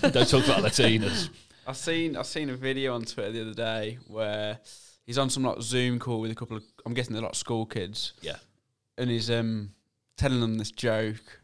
don't 0.00 0.28
talk 0.28 0.44
about 0.44 0.62
Latinas. 0.62 1.28
I 1.66 1.72
seen 1.72 2.16
I 2.16 2.22
seen 2.22 2.50
a 2.50 2.56
video 2.56 2.94
on 2.94 3.04
Twitter 3.04 3.30
the 3.30 3.40
other 3.42 3.54
day 3.54 3.98
where 4.08 4.58
he's 5.06 5.18
on 5.18 5.30
some 5.30 5.44
like 5.44 5.62
Zoom 5.62 5.98
call 6.00 6.20
with 6.20 6.32
a 6.32 6.34
couple 6.34 6.56
of 6.56 6.64
I'm 6.84 6.94
guessing 6.94 7.12
they're 7.14 7.22
like 7.22 7.36
school 7.36 7.64
kids, 7.64 8.14
Yeah, 8.20 8.36
and 8.98 9.10
he's 9.10 9.30
um 9.30 9.70
telling 10.16 10.40
them 10.40 10.58
this 10.58 10.70
joke, 10.70 11.40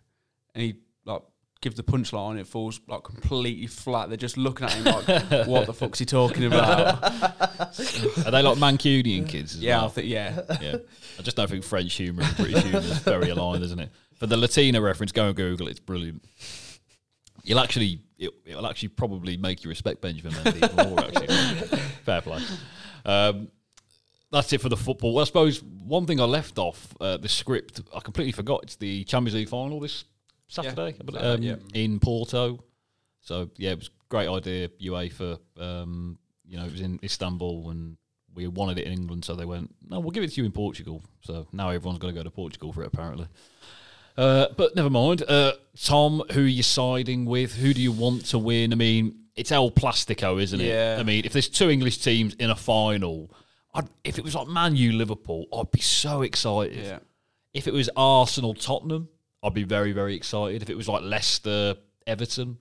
and 0.55 0.63
he 0.63 0.77
like 1.05 1.23
gives 1.61 1.77
the 1.77 1.83
punchline, 1.83 2.33
and 2.33 2.41
it 2.41 2.47
falls 2.47 2.81
like 2.89 3.03
completely 3.03 3.67
flat. 3.67 4.09
They're 4.09 4.17
just 4.17 4.37
looking 4.37 4.67
at 4.67 4.73
him 4.75 4.85
like, 4.85 5.07
"What 5.47 5.67
the 5.67 5.75
fuck's 5.75 5.99
he 5.99 6.05
talking 6.05 6.45
about?" 6.45 7.03
are 7.05 8.31
they 8.31 8.43
like 8.43 8.59
Mancunian 8.59 9.29
kids? 9.29 9.55
As 9.55 9.61
yeah, 9.61 9.79
I 9.79 9.81
well? 9.83 9.89
think 9.91 10.09
yeah. 10.09 10.41
yeah. 10.61 10.77
I 11.19 11.23
just 11.23 11.37
don't 11.37 11.51
think 11.51 11.65
French 11.65 11.95
humour 11.95 12.23
and 12.23 12.37
British 12.37 12.63
humour 12.63 12.79
is 12.79 12.99
very 13.01 13.31
aligned, 13.31 13.65
isn't 13.65 13.79
it? 13.81 13.91
For 14.15 14.27
the 14.27 14.37
Latina 14.37 14.81
reference, 14.81 15.13
go 15.13 15.27
and 15.27 15.37
Google 15.37 15.69
it. 15.69 15.73
It's 15.73 15.81
brilliant. 15.81 16.25
You'll 17.45 17.61
actually, 17.61 18.01
it, 18.19 18.31
it'll 18.45 18.67
actually 18.67 18.91
probably 18.91 19.37
make 19.37 19.65
you 19.65 19.71
respect 19.71 20.01
Benjamin 20.01 20.33
Mendy 20.33 20.57
even 20.57 20.89
more. 20.91 21.01
Actually, 21.01 21.79
fair 22.05 22.21
play. 22.21 22.43
Um, 23.05 23.49
that's 24.31 24.53
it 24.53 24.61
for 24.61 24.69
the 24.69 24.77
football. 24.77 25.19
I 25.19 25.25
suppose 25.25 25.63
one 25.63 26.07
thing 26.07 26.21
I 26.21 26.25
left 26.25 26.59
off 26.59 26.95
uh, 27.01 27.17
the 27.17 27.29
script, 27.29 27.81
I 27.95 28.01
completely 28.01 28.33
forgot. 28.33 28.61
It's 28.65 28.77
the 28.77 29.05
Champions 29.05 29.35
League 29.35 29.49
final 29.49 29.81
this 29.81 30.05
Saturday 30.49 30.97
believe, 31.05 31.23
um, 31.23 31.43
Saturday, 31.43 31.63
in 31.75 32.01
Porto. 32.01 32.65
So 33.21 33.51
yeah, 33.57 33.71
it 33.71 33.79
was 33.79 33.89
a 33.89 34.09
great 34.09 34.29
idea. 34.29 34.69
UEFA, 34.81 35.39
um, 35.59 36.19
you 36.47 36.57
know, 36.57 36.65
it 36.65 36.73
was 36.73 36.81
in 36.81 36.99
Istanbul 37.03 37.71
and 37.71 37.97
we 38.35 38.47
wanted 38.47 38.79
it 38.79 38.87
in 38.87 38.93
England, 38.93 39.25
so 39.25 39.35
they 39.35 39.45
went, 39.45 39.75
no, 39.89 39.99
we'll 40.01 40.13
give 40.13 40.23
it 40.23 40.33
to 40.33 40.41
you 40.41 40.45
in 40.45 40.53
Portugal. 40.53 41.03
So 41.23 41.47
now 41.53 41.71
everyone's 41.71 41.99
got 41.99 42.09
to 42.09 42.13
go 42.13 42.23
to 42.23 42.31
Portugal 42.31 42.73
for 42.73 42.83
it, 42.83 42.87
apparently. 42.87 43.27
Uh, 44.17 44.47
but 44.57 44.77
never 44.77 44.91
mind. 44.91 45.23
Uh, 45.27 45.53
Tom, 45.81 46.23
who 46.33 46.45
are 46.45 46.47
you 46.47 46.63
siding 46.63 47.25
with? 47.25 47.55
Who 47.55 47.73
do 47.73 47.81
you 47.81 47.93
want 47.93 48.27
to 48.27 48.39
win? 48.39 48.73
I 48.73 48.77
mean, 48.77 49.17
it's 49.37 49.53
El 49.53 49.71
Plastico, 49.71 50.41
isn't 50.41 50.61
it? 50.61 50.67
Yeah. 50.67 50.97
I 50.99 51.03
mean, 51.03 51.25
if 51.25 51.33
there's 51.33 51.49
two 51.49 51.71
English 51.71 51.99
teams 51.99 52.35
in 52.35 52.51
a 52.51 52.57
final, 52.57 53.31
I'd, 53.75 53.89
if 54.05 54.19
it 54.19 54.25
was 54.25 54.35
like 54.35 54.49
Man 54.49 54.75
U 54.77 54.93
Liverpool, 54.93 55.47
I'd 55.53 55.71
be 55.71 55.81
so 55.81 56.23
excited. 56.23 56.85
Yeah. 56.85 56.99
If 57.55 57.67
it 57.67 57.73
was 57.73 57.89
Arsenal 57.97 58.55
Tottenham, 58.55 59.09
I'd 59.43 59.55
be 59.55 59.65
very 59.65 59.93
very 59.93 60.15
excited. 60.15 60.63
If 60.63 60.71
it 60.71 60.77
was 60.77 60.89
like 60.89 61.03
Leicester 61.03 61.77
Everton, 62.07 62.59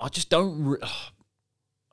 I 0.00 0.08
just 0.08 0.30
don't. 0.30 0.64
Re- 0.64 0.78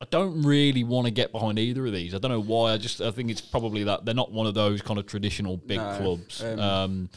I 0.02 0.06
don't 0.10 0.44
really 0.44 0.86
want 0.86 1.08
to 1.08 1.12
get 1.12 1.34
behind 1.34 1.60
either 1.60 1.86
of 1.86 1.92
these. 1.92 2.15
I 2.15 2.20
don't 2.20 2.32
know 2.32 2.39
why. 2.42 2.72
I 2.72 2.78
just 2.78 3.02
I 3.02 3.12
think 3.12 3.30
it's 3.30 3.42
probably 3.42 3.84
that 3.84 4.06
they're 4.06 4.15
not 4.15 4.32
one 4.32 4.48
of 4.48 4.54
those 4.54 4.82
kind 4.82 4.98
of 4.98 5.06
traditional 5.08 5.58
big 5.58 5.78
No, 5.78 5.98
clubs. 5.98 6.42
um, 6.42 6.60
Um, 6.60 7.10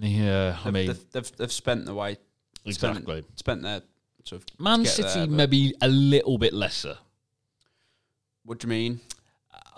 yeah, 0.00 0.58
I 0.64 0.70
mean 0.70 0.88
they've, 0.88 1.10
they've, 1.12 1.36
they've 1.36 1.52
spent 1.52 1.86
the 1.86 1.94
way 1.94 2.18
spent- 2.68 2.98
exactly. 2.98 3.24
spent 3.36 3.62
their 3.62 3.82
sort 4.24 4.42
of. 4.42 4.60
Man 4.60 4.84
City 4.84 5.08
there, 5.08 5.26
maybe 5.26 5.74
a 5.80 5.88
little 5.88 6.36
bit 6.38 6.52
lesser. 6.52 6.98
What 8.44 8.58
do 8.58 8.66
you 8.66 8.70
mean? 8.70 9.00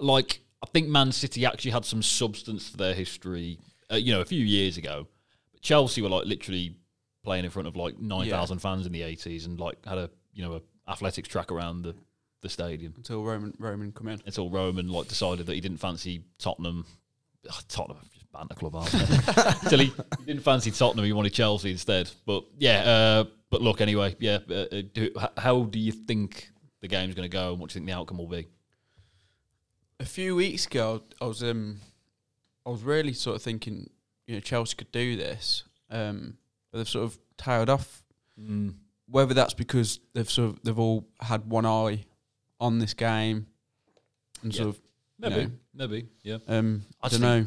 Like 0.00 0.40
I 0.62 0.66
think 0.66 0.88
Man 0.88 1.12
City 1.12 1.46
actually 1.46 1.70
had 1.70 1.84
some 1.84 2.02
substance 2.02 2.70
to 2.70 2.76
their 2.76 2.94
history. 2.94 3.58
Uh, 3.90 3.96
you 3.96 4.12
know, 4.12 4.20
a 4.20 4.24
few 4.24 4.44
years 4.44 4.76
ago, 4.76 5.06
but 5.52 5.62
Chelsea 5.62 6.02
were 6.02 6.10
like 6.10 6.26
literally 6.26 6.76
playing 7.24 7.44
in 7.44 7.50
front 7.50 7.68
of 7.68 7.76
like 7.76 7.98
nine 7.98 8.28
thousand 8.28 8.58
fans 8.58 8.86
in 8.86 8.92
the 8.92 9.02
eighties, 9.02 9.46
and 9.46 9.58
like 9.58 9.84
had 9.86 9.98
a 9.98 10.10
you 10.32 10.42
know 10.42 10.54
a 10.54 10.90
athletics 10.90 11.28
track 11.28 11.50
around 11.50 11.82
the 11.82 11.94
the 12.42 12.48
stadium. 12.48 12.94
Until 12.96 13.24
Roman 13.24 13.54
Roman 13.58 13.92
come 13.92 14.08
in. 14.08 14.20
Until 14.26 14.50
Roman 14.50 14.88
like 14.88 15.08
decided 15.08 15.46
that 15.46 15.54
he 15.54 15.60
didn't 15.60 15.78
fancy 15.78 16.22
Tottenham. 16.38 16.86
Tottenham 17.68 17.98
just 18.12 18.30
banter 18.32 18.54
club, 18.54 18.74
aren't? 18.74 18.92
Until 19.62 19.78
he, 19.78 19.86
he 20.18 20.24
didn't 20.26 20.42
fancy 20.42 20.70
Tottenham, 20.70 21.04
he 21.04 21.12
wanted 21.12 21.32
Chelsea 21.32 21.70
instead. 21.70 22.10
But 22.26 22.44
yeah, 22.58 22.80
uh, 22.80 23.24
but 23.50 23.62
look 23.62 23.80
anyway. 23.80 24.16
Yeah, 24.18 24.38
uh, 24.50 24.54
uh, 24.54 24.82
do, 24.92 25.10
how 25.36 25.62
do 25.62 25.78
you 25.78 25.92
think 25.92 26.50
the 26.80 26.88
game's 26.88 27.14
going 27.14 27.28
to 27.28 27.34
go, 27.34 27.52
and 27.52 27.60
what 27.60 27.70
do 27.70 27.72
you 27.72 27.80
think 27.80 27.86
the 27.86 27.96
outcome 27.96 28.18
will 28.18 28.28
be? 28.28 28.46
A 30.00 30.04
few 30.04 30.36
weeks 30.36 30.66
ago, 30.66 31.02
I 31.20 31.26
was 31.26 31.42
um, 31.42 31.80
I 32.66 32.70
was 32.70 32.82
really 32.82 33.12
sort 33.12 33.36
of 33.36 33.42
thinking, 33.42 33.90
you 34.26 34.34
know, 34.34 34.40
Chelsea 34.40 34.76
could 34.76 34.92
do 34.92 35.16
this, 35.16 35.64
um, 35.90 36.36
but 36.70 36.78
they've 36.78 36.88
sort 36.88 37.04
of 37.04 37.18
tailed 37.36 37.70
off. 37.70 38.02
Mm. 38.40 38.74
Whether 39.10 39.32
that's 39.34 39.54
because 39.54 40.00
they've 40.14 40.28
sort 40.30 40.50
of 40.50 40.62
they've 40.62 40.78
all 40.78 41.06
had 41.20 41.48
one 41.48 41.64
eye 41.66 42.04
on 42.60 42.78
this 42.78 42.94
game, 42.94 43.46
and 44.42 44.52
Yeah. 44.54 44.58
sort 44.62 44.68
of 44.76 44.80
Maybe, 45.20 45.34
know. 45.46 45.50
maybe, 45.74 46.08
yeah. 46.22 46.38
um, 46.46 46.82
I 47.02 47.08
don't 47.08 47.20
know. 47.22 47.44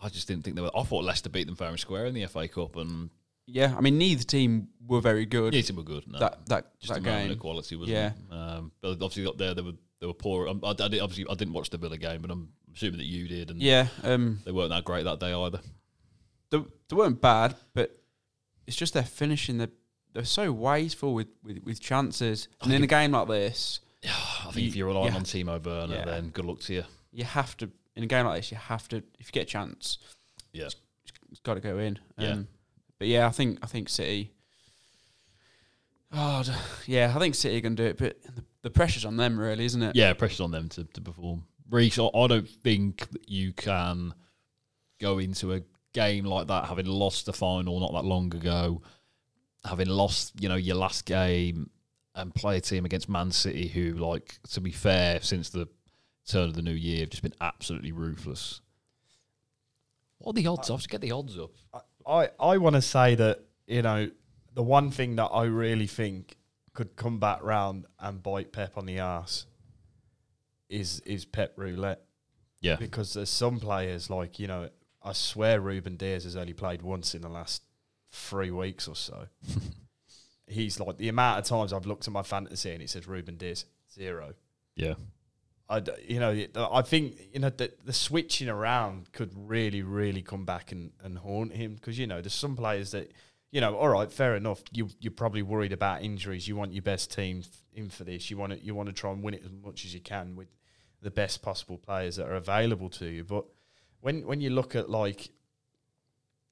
I 0.00 0.08
just 0.10 0.28
didn't 0.28 0.44
think 0.44 0.56
they 0.56 0.62
were. 0.62 0.76
I 0.76 0.82
thought 0.82 1.04
Leicester 1.04 1.28
beat 1.30 1.46
them 1.46 1.56
fair 1.56 1.68
and 1.68 1.80
square 1.80 2.04
in 2.06 2.14
the 2.14 2.26
FA 2.26 2.46
Cup, 2.48 2.76
and 2.76 3.10
Yeah, 3.46 3.74
I 3.76 3.80
mean, 3.80 3.96
neither 3.96 4.24
team 4.24 4.68
were 4.86 5.00
very 5.00 5.24
good. 5.24 5.54
yeah, 5.54 5.62
they 5.62 5.72
were 5.72 5.82
good. 5.82 6.06
No, 6.06 6.18
that 6.18 6.44
that 6.46 6.78
just 6.80 6.92
that 6.92 6.98
a 6.98 7.02
game. 7.02 7.30
of 7.30 7.38
quality, 7.38 7.76
wasn't 7.76 7.96
Yeah. 7.96 8.12
it? 8.28 8.32
Um, 8.32 8.72
but 8.82 8.90
obviously 8.92 9.26
up 9.26 9.38
there, 9.38 9.54
they 9.54 9.62
were 9.62 9.72
they 10.00 10.06
were 10.06 10.14
poor. 10.14 10.48
Um, 10.48 10.60
I, 10.64 10.70
I 10.70 10.88
did, 10.88 11.00
obviously 11.00 11.26
I 11.30 11.34
didn't 11.34 11.54
watch 11.54 11.70
the 11.70 11.78
Villa 11.78 11.96
game, 11.98 12.22
but 12.22 12.30
I'm 12.30 12.48
assuming 12.74 12.98
that 12.98 13.06
you 13.06 13.26
did, 13.28 13.50
and 13.50 13.60
Yeah, 13.62 13.88
um, 14.02 14.40
they 14.44 14.52
weren't 14.52 14.70
that 14.70 14.84
great 14.84 15.04
that 15.04 15.20
day 15.20 15.32
either. 15.32 15.60
they, 16.50 16.58
they 16.88 16.96
weren't 16.96 17.20
bad, 17.20 17.54
but 17.74 17.98
it's 18.66 18.76
just 18.76 18.94
their 18.94 19.02
finishing. 19.02 19.58
They're, 19.58 19.68
they're 20.14 20.24
so 20.24 20.52
wasteful 20.52 21.14
with, 21.14 21.28
with, 21.42 21.58
with 21.64 21.80
chances. 21.80 22.48
And 22.62 22.72
in 22.72 22.82
a 22.82 22.86
game 22.86 23.12
like 23.12 23.28
this, 23.28 23.80
I 24.04 24.44
think 24.52 24.56
You- 24.56 24.68
if 24.68 24.76
you're 24.76 24.86
relying 24.88 25.12
yeah. 25.12 25.16
on 25.16 25.24
Timo 25.24 25.64
Werner, 25.64 25.94
Yeah. 25.96 26.04
then 26.04 26.28
good 26.30 26.44
luck 26.44 26.60
to 26.60 26.74
you. 26.74 26.84
you 27.12 27.24
have 27.24 27.56
to, 27.58 27.70
in 27.96 28.04
a 28.04 28.06
game 28.06 28.26
like 28.26 28.38
this, 28.40 28.50
you 28.52 28.56
have 28.58 28.88
to, 28.88 28.98
if 29.18 29.28
you 29.28 29.32
get 29.32 29.42
a 29.42 29.46
chance, 29.46 29.98
Yeah. 30.52 30.66
it's 31.30 31.40
got 31.42 31.54
to 31.54 31.60
go 31.60 31.78
in. 31.78 31.98
Yeah. 32.16 32.30
Um, 32.32 32.48
but 32.98 33.08
yeah, 33.08 33.26
I 33.26 33.30
think 33.30 33.58
I 33.62 33.66
think 33.66 33.88
City. 33.88 34.32
Oh 36.12 36.42
yeah, 36.86 37.12
I 37.14 37.18
think 37.18 37.34
City 37.34 37.58
are 37.58 37.60
going 37.60 37.76
to 37.76 37.82
do 37.82 37.88
it, 37.90 37.98
but 37.98 38.16
in 38.26 38.34
the, 38.34 38.44
the 38.62 38.70
pressure's 38.70 39.04
on 39.04 39.16
them, 39.16 39.38
really, 39.38 39.64
isn't 39.64 39.82
it? 39.82 39.96
Yeah, 39.96 40.12
pressure's 40.12 40.40
on 40.40 40.50
them 40.50 40.68
to, 40.70 40.84
to 40.84 41.00
perform. 41.00 41.44
Reece, 41.70 41.98
I 41.98 42.08
I 42.14 42.26
don't 42.26 42.48
think 42.48 43.08
that 43.10 43.28
you 43.28 43.52
can 43.52 44.14
go 45.00 45.18
into 45.18 45.52
a 45.52 45.62
game 45.92 46.24
like 46.24 46.48
that 46.48 46.66
having 46.66 46.86
lost 46.86 47.26
the 47.26 47.32
final 47.32 47.80
not 47.80 47.92
that 47.92 48.04
long 48.04 48.34
ago, 48.34 48.82
having 49.64 49.88
lost, 49.88 50.32
you 50.40 50.48
know, 50.48 50.56
your 50.56 50.76
last 50.76 51.04
game 51.04 51.70
and 52.14 52.34
play 52.34 52.56
a 52.56 52.60
team 52.60 52.84
against 52.84 53.08
Man 53.08 53.30
City 53.30 53.68
who, 53.68 53.92
like, 53.92 54.38
to 54.50 54.60
be 54.60 54.72
fair, 54.72 55.20
since 55.20 55.50
the 55.50 55.68
turn 56.26 56.48
of 56.48 56.54
the 56.54 56.62
new 56.62 56.72
year 56.72 57.00
have 57.00 57.10
just 57.10 57.22
been 57.22 57.34
absolutely 57.40 57.92
ruthless. 57.92 58.60
What 60.18 60.32
are 60.32 60.40
the 60.40 60.46
odds? 60.48 60.68
I'll 60.68 60.78
just 60.78 60.88
get 60.88 61.00
the 61.00 61.12
odds 61.12 61.38
up. 61.38 61.52
I, 62.06 62.30
I 62.40 62.58
want 62.58 62.74
to 62.74 62.82
say 62.82 63.14
that, 63.14 63.40
you 63.66 63.82
know, 63.82 64.10
the 64.54 64.62
one 64.62 64.90
thing 64.90 65.16
that 65.16 65.26
I 65.26 65.44
really 65.44 65.86
think 65.86 66.36
could 66.78 66.94
come 66.94 67.18
back 67.18 67.42
round 67.42 67.86
and 67.98 68.22
bite 68.22 68.52
Pep 68.52 68.78
on 68.78 68.86
the 68.86 69.00
arse 69.00 69.46
is 70.68 71.00
is 71.00 71.24
Pep 71.24 71.54
roulette. 71.56 72.04
Yeah. 72.60 72.76
Because 72.76 73.14
there's 73.14 73.30
some 73.30 73.58
players 73.58 74.10
like, 74.10 74.38
you 74.38 74.46
know, 74.46 74.68
I 75.02 75.12
swear 75.12 75.60
Ruben 75.60 75.96
Dias 75.96 76.22
has 76.22 76.36
only 76.36 76.52
played 76.52 76.82
once 76.82 77.16
in 77.16 77.22
the 77.22 77.28
last 77.28 77.64
three 78.12 78.52
weeks 78.52 78.86
or 78.86 78.94
so. 78.94 79.26
He's 80.46 80.78
like 80.78 80.98
the 80.98 81.08
amount 81.08 81.40
of 81.40 81.46
times 81.46 81.72
I've 81.72 81.84
looked 81.84 82.06
at 82.06 82.12
my 82.12 82.22
fantasy 82.22 82.70
and 82.70 82.80
it 82.80 82.90
says 82.90 83.08
Ruben 83.08 83.38
Dias 83.38 83.64
zero. 83.92 84.34
Yeah. 84.76 84.94
I, 85.68 85.82
you 86.06 86.20
know, 86.20 86.46
I 86.54 86.82
think 86.82 87.16
you 87.32 87.40
know 87.40 87.50
the, 87.50 87.72
the 87.84 87.92
switching 87.92 88.48
around 88.48 89.10
could 89.12 89.32
really, 89.34 89.82
really 89.82 90.22
come 90.22 90.44
back 90.44 90.70
and, 90.70 90.92
and 91.02 91.18
haunt 91.18 91.54
him 91.54 91.74
because 91.74 91.98
you 91.98 92.06
know 92.06 92.20
there's 92.20 92.34
some 92.34 92.54
players 92.54 92.92
that, 92.92 93.12
you 93.50 93.60
know, 93.60 93.76
all 93.76 93.88
right, 93.88 94.10
fair 94.12 94.36
enough. 94.36 94.62
You 94.72 94.88
you're 95.00 95.10
probably 95.10 95.42
worried 95.42 95.72
about 95.72 96.02
injuries. 96.02 96.46
You 96.46 96.56
want 96.56 96.72
your 96.72 96.82
best 96.82 97.12
team 97.12 97.42
in 97.72 97.88
for 97.88 98.04
this. 98.04 98.30
You 98.30 98.36
want 98.36 98.52
to 98.52 98.64
you 98.64 98.74
want 98.74 98.88
to 98.88 98.92
try 98.92 99.10
and 99.10 99.22
win 99.22 99.34
it 99.34 99.42
as 99.44 99.50
much 99.50 99.84
as 99.84 99.94
you 99.94 100.00
can 100.00 100.36
with 100.36 100.48
the 101.00 101.10
best 101.10 101.42
possible 101.42 101.78
players 101.78 102.16
that 102.16 102.26
are 102.26 102.34
available 102.34 102.90
to 102.90 103.06
you. 103.06 103.24
But 103.24 103.44
when 104.00 104.26
when 104.26 104.40
you 104.40 104.50
look 104.50 104.74
at 104.74 104.90
like 104.90 105.30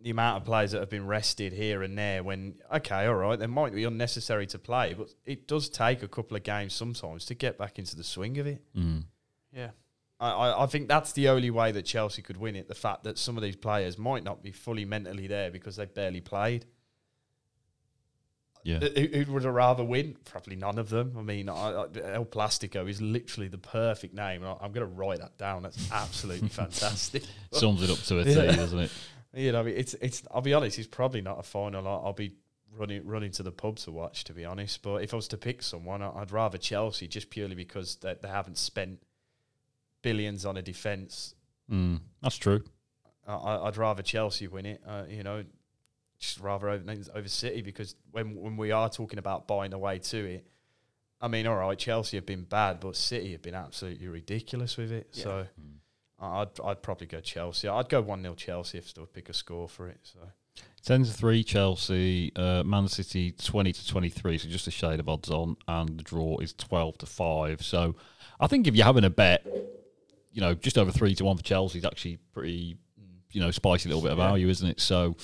the 0.01 0.11
amount 0.11 0.39
of 0.39 0.45
players 0.45 0.73
that 0.73 0.81
have 0.81 0.91
been 0.91 1.07
rested 1.07 1.53
here 1.53 1.83
and 1.83 1.99
there, 1.99 2.23
when 2.23 2.55
okay, 2.75 3.07
all 3.07 3.15
right, 3.15 3.39
they 3.39 3.47
might 3.47 3.75
be 3.75 3.85
unnecessary 3.85 4.47
to 4.47 4.59
play, 4.59 4.95
but 4.95 5.09
it 5.27 5.47
does 5.47 5.69
take 5.69 6.03
a 6.03 6.09
couple 6.09 6.37
of 6.37 6.43
games 6.43 6.75
sometimes 6.75 7.27
to 7.27 7.35
get 7.35 7.59
back 7.59 7.79
into 7.79 7.97
the 7.97 8.05
swing 8.05 8.39
of 8.39 8.47
it. 8.47 8.63
Mm. 8.75 9.05
Yeah. 9.53 9.71
I, 10.19 10.31
I, 10.31 10.63
I 10.65 10.67
think 10.67 10.89
that's 10.89 11.13
the 11.13 11.29
only 11.29 11.51
way 11.51 11.73
that 11.73 11.83
Chelsea 11.83 12.23
could 12.23 12.39
win 12.39 12.57
it. 12.57 12.69
The 12.69 12.75
fact 12.75 13.05
that 13.05 13.19
some 13.19 13.37
of 13.37 13.43
these 13.43 13.57
players 13.57 13.99
might 13.99 14.25
not 14.25 14.43
be 14.43 14.51
fully 14.51 14.87
mentally 14.87 15.27
there 15.27 15.51
because 15.51 15.77
they 15.77 15.85
barely 15.85 16.23
played. 16.23 16.65
Yeah. 18.67 18.81
Who, 18.81 19.07
who 19.25 19.33
would 19.33 19.45
have 19.45 19.55
rather 19.55 19.85
win? 19.85 20.17
Probably 20.25 20.57
none 20.57 20.79
of 20.79 20.89
them. 20.91 21.15
I 21.17 21.23
mean, 21.23 21.49
I, 21.49 21.55
I, 21.71 21.87
El 22.15 22.25
Plastico 22.25 22.89
is 22.89 23.01
literally 23.01 23.49
the 23.49 23.59
perfect 23.59 24.13
name. 24.13 24.45
I, 24.45 24.53
I'm 24.61 24.73
going 24.73 24.87
to 24.87 24.93
write 24.93 25.21
that 25.21 25.39
down. 25.39 25.63
That's 25.63 25.91
absolutely 25.93 26.49
fantastic. 26.63 27.23
Sums 27.53 27.83
it 27.83 27.91
up 27.91 27.99
to 27.99 28.19
a 28.19 28.25
T, 28.25 28.33
Yeah. 28.33 28.57
doesn't 28.57 28.79
it? 28.79 28.91
You 29.35 29.53
know, 29.53 29.67
it's 29.67 29.93
it's. 30.01 30.23
I'll 30.33 30.41
be 30.41 30.55
honest. 30.55 30.79
He's 30.79 30.87
probably 30.87 31.21
not 31.21 31.39
a 31.39 31.43
final. 31.43 31.87
I'll, 31.87 32.07
I'll 32.07 32.13
be 32.15 32.33
running 32.75 33.07
running 33.07 33.31
to 33.33 33.43
the 33.43 33.53
pub 33.53 33.77
to 33.81 33.91
watch. 33.91 34.25
To 34.25 34.33
be 34.33 34.47
honest, 34.47 34.81
but 34.83 35.03
if 35.03 35.13
I 35.13 35.17
was 35.17 35.29
to 35.29 35.37
pick 35.37 35.63
someone, 35.63 36.01
I'd 36.01 36.33
rather 36.33 36.57
Chelsea 36.57 37.07
just 37.07 37.29
purely 37.29 37.55
because 37.55 37.97
they, 37.97 38.15
they 38.23 38.29
haven't 38.29 38.57
spent 38.57 39.01
billions 40.03 40.45
on 40.47 40.57
a 40.57 40.63
defence 40.63 41.35
Mm. 41.71 42.01
That's 42.23 42.37
true. 42.37 42.63
I- 43.27 43.35
I, 43.35 43.67
I'd 43.67 43.77
rather 43.77 44.03
Chelsea 44.03 44.47
win 44.47 44.67
it. 44.67 44.81
Uh, 44.87 45.03
you 45.09 45.23
know, 45.25 45.45
just 46.19 46.41
rather 46.41 46.69
over, 46.69 46.95
over 47.15 47.29
City 47.29 47.63
because 47.63 47.95
when 48.11 48.35
when 48.37 48.57
we 48.57 48.71
are 48.73 48.89
talking 48.89 49.19
about 49.19 49.47
buying 49.47 49.73
away 49.73 49.99
to 49.99 50.19
it, 50.25 50.47
I 51.21 51.29
mean, 51.29 51.47
all 51.47 51.57
right, 51.57 51.79
Chelsea 51.79 52.17
have 52.17 52.27
been 52.27 52.45
bad, 52.45 52.81
but 52.81 52.97
City 52.97 53.33
have 53.33 53.43
been 53.43 53.55
absolutely 53.55 54.09
ridiculous 54.09 54.77
with 54.77 54.93
it. 54.93 55.09
Yeah. 55.13 55.23
So 55.25 55.47
I- 56.19 56.41
I'd 56.43 56.61
I'd 56.65 56.83
probably 56.83 57.07
go 57.07 57.21
Chelsea. 57.21 57.69
I'd 57.69 57.89
go 57.89 58.01
one 58.01 58.23
0 58.23 58.35
Chelsea 58.35 58.79
if 58.79 58.93
they 58.95 59.01
to 59.03 59.07
pick 59.07 59.29
a 59.29 59.33
score 59.35 59.69
for 59.69 59.89
it. 59.89 60.01
So 60.03 60.19
10 60.85 61.05
to 61.05 61.13
3 61.13 61.45
Chelsea, 61.45 62.33
uh, 62.37 62.63
Man 62.65 62.89
City 62.89 63.33
20 63.33 63.73
to 63.73 63.87
23, 63.87 64.39
so 64.39 64.49
just 64.49 64.67
a 64.67 64.71
shade 64.71 65.01
of 65.01 65.09
odds 65.09 65.31
on, 65.31 65.57
and 65.69 65.99
the 65.99 66.03
draw 66.03 66.39
is 66.39 66.55
12 66.55 66.99
to 66.99 67.07
5. 67.07 67.63
So 67.63 67.95
I 68.41 68.47
think 68.47 68.67
if 68.67 68.75
you're 68.75 68.87
having 68.87 69.05
a 69.05 69.11
bet, 69.11 69.45
you 70.33 70.41
know, 70.41 70.55
just 70.55 70.79
over 70.79 70.91
3 70.91 71.15
to 71.17 71.25
1 71.25 71.37
for 71.37 71.43
Chelsea 71.43 71.79
is 71.79 71.85
actually 71.85 72.17
pretty, 72.33 72.77
you 73.37 73.43
know, 73.43 73.51
spicy 73.51 73.91
little 73.91 74.01
bit 74.03 74.13
of 74.13 74.19
Yeah. 74.19 74.29
value, 74.29 74.49
isn't 74.49 74.67
it? 74.67 74.81
So, 74.81 75.15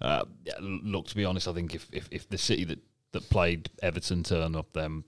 uh, 0.00 0.24
yeah, 0.44 0.54
look, 0.60 1.06
to 1.08 1.14
be 1.14 1.26
honest, 1.26 1.46
I 1.46 1.52
think 1.52 1.74
if, 1.74 1.86
if, 1.92 2.08
if 2.10 2.26
the 2.30 2.38
City 2.38 2.64
that, 2.64 2.78
that 3.12 3.28
played 3.28 3.68
Everton 3.82 4.22
turn 4.22 4.56
up, 4.56 4.72
then 4.72 5.04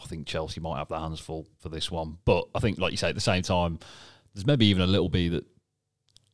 I 0.00 0.04
think 0.06 0.26
Chelsea 0.28 0.60
might 0.60 0.78
have 0.78 0.88
their 0.88 1.00
hands 1.00 1.18
full 1.18 1.48
for 1.58 1.68
this 1.68 1.90
one. 1.90 2.18
But 2.24 2.44
I 2.54 2.60
think, 2.60 2.78
like 2.78 2.92
you 2.92 2.96
say, 2.96 3.08
at 3.08 3.16
the 3.16 3.20
same 3.20 3.42
time, 3.42 3.80
there's 4.34 4.46
maybe 4.46 4.66
even 4.66 4.82
a 4.82 4.86
little 4.86 5.08
bit 5.08 5.30
that 5.32 5.44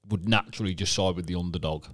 would 0.08 0.28
naturally 0.28 0.74
just 0.74 0.92
side 0.92 1.16
with 1.16 1.24
the 1.26 1.36
underdog. 1.36 1.86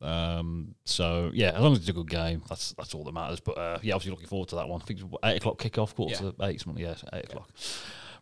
Um, 0.00 0.74
so 0.84 1.30
yeah, 1.34 1.50
as 1.50 1.60
long 1.60 1.72
as 1.72 1.80
it's 1.80 1.88
a 1.88 1.92
good 1.92 2.08
game, 2.08 2.40
that's 2.48 2.72
that's 2.78 2.94
all 2.94 3.04
that 3.04 3.12
matters. 3.12 3.40
But 3.40 3.58
uh, 3.58 3.78
yeah, 3.82 3.94
obviously 3.94 4.12
looking 4.12 4.28
forward 4.28 4.48
to 4.50 4.56
that 4.56 4.68
one. 4.68 4.80
I 4.80 4.84
think 4.84 5.00
it's 5.00 5.08
eight 5.24 5.36
o'clock 5.38 5.58
kickoff, 5.58 5.94
quarter 5.94 6.14
Yeah. 6.24 6.30
to 6.30 6.44
eight, 6.46 6.60
something. 6.60 6.82
Yeah, 6.82 6.94
eight 7.12 7.24
o'clock. 7.24 7.50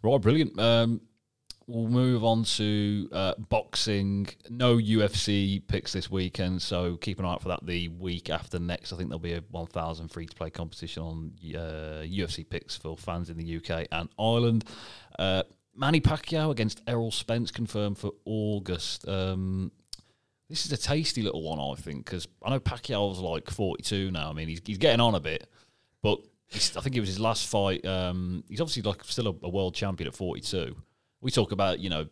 Right, 0.02 0.20
brilliant. 0.20 0.58
Um, 0.58 1.00
we'll 1.66 1.88
move 1.88 2.24
on 2.24 2.44
to 2.44 3.08
uh, 3.12 3.34
boxing. 3.48 4.28
No 4.48 4.76
UFC 4.76 5.62
picks 5.66 5.92
this 5.92 6.10
weekend, 6.10 6.62
so 6.62 6.96
keep 6.96 7.18
an 7.18 7.24
eye 7.24 7.32
out 7.32 7.42
for 7.42 7.48
that. 7.48 7.64
The 7.64 7.88
week 7.88 8.30
after 8.30 8.58
next, 8.58 8.92
I 8.92 8.96
think 8.96 9.08
there'll 9.08 9.18
be 9.18 9.34
a 9.34 9.42
1,000 9.50 10.08
free 10.08 10.26
to 10.26 10.34
play 10.34 10.50
competition 10.50 11.02
on 11.02 11.32
uh, 11.54 12.02
UFC 12.04 12.48
picks 12.48 12.76
for 12.76 12.96
fans 12.96 13.30
in 13.30 13.36
the 13.36 13.56
UK 13.56 13.88
and 13.90 14.08
Ireland. 14.18 14.64
Uh, 15.18 15.42
Manny 15.74 16.00
Pacquiao 16.00 16.50
against 16.50 16.82
Errol 16.86 17.10
Spence 17.10 17.50
confirmed 17.50 17.98
for 17.98 18.12
August. 18.24 19.06
Um, 19.08 19.72
this 20.48 20.64
is 20.64 20.72
a 20.72 20.76
tasty 20.76 21.22
little 21.22 21.42
one, 21.42 21.58
I 21.58 21.80
think, 21.80 22.04
because 22.04 22.28
I 22.44 22.50
know 22.50 22.60
Pacquiao's 22.60 23.18
like 23.18 23.50
42 23.50 24.12
now. 24.12 24.30
I 24.30 24.32
mean, 24.32 24.48
he's, 24.48 24.62
he's 24.64 24.78
getting 24.78 25.00
on 25.00 25.16
a 25.16 25.20
bit, 25.20 25.50
but 26.02 26.20
I 26.54 26.80
think 26.80 26.96
it 26.96 27.00
was 27.00 27.08
his 27.08 27.20
last 27.20 27.48
fight. 27.48 27.84
Um, 27.84 28.44
he's 28.48 28.60
obviously 28.60 28.82
like 28.82 29.02
still 29.04 29.26
a, 29.26 29.46
a 29.46 29.48
world 29.48 29.74
champion 29.74 30.06
at 30.06 30.14
42. 30.14 30.76
We 31.26 31.32
talk 31.32 31.50
about, 31.50 31.80
you 31.80 31.90
know, 31.90 32.06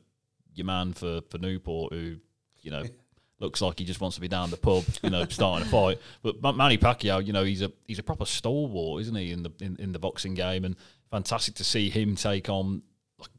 your 0.55 0.67
man 0.67 0.93
for, 0.93 1.21
for 1.31 1.39
Newport 1.39 1.93
who, 1.93 2.17
you 2.63 2.73
know, 2.73 2.83
looks 3.39 3.63
like 3.63 3.79
he 3.79 3.85
just 3.85 4.01
wants 4.01 4.17
to 4.17 4.21
be 4.21 4.27
down 4.27 4.51
the 4.51 4.57
pub, 4.57 4.83
you 5.05 5.11
know, 5.11 5.25
starting 5.29 5.69
a 5.69 5.71
fight. 5.71 6.01
But 6.25 6.57
Manny 6.57 6.79
Pacquiao, 6.79 7.25
you 7.25 7.33
know, 7.33 7.45
he's 7.45 7.63
a 7.63 7.71
he's 7.87 8.01
a 8.01 8.03
proper 8.03 8.25
stalwart, 8.25 9.03
isn't 9.03 9.15
he, 9.15 9.31
in 9.31 9.45
the 9.45 9.53
in, 9.61 9.77
in 9.79 9.93
the 9.93 10.01
boxing 10.01 10.35
game? 10.35 10.65
And 10.65 10.75
fantastic 11.13 11.55
to 11.55 11.65
see 11.65 11.91
him 11.91 12.17
take 12.17 12.49
on 12.49 12.83
like 13.21 13.31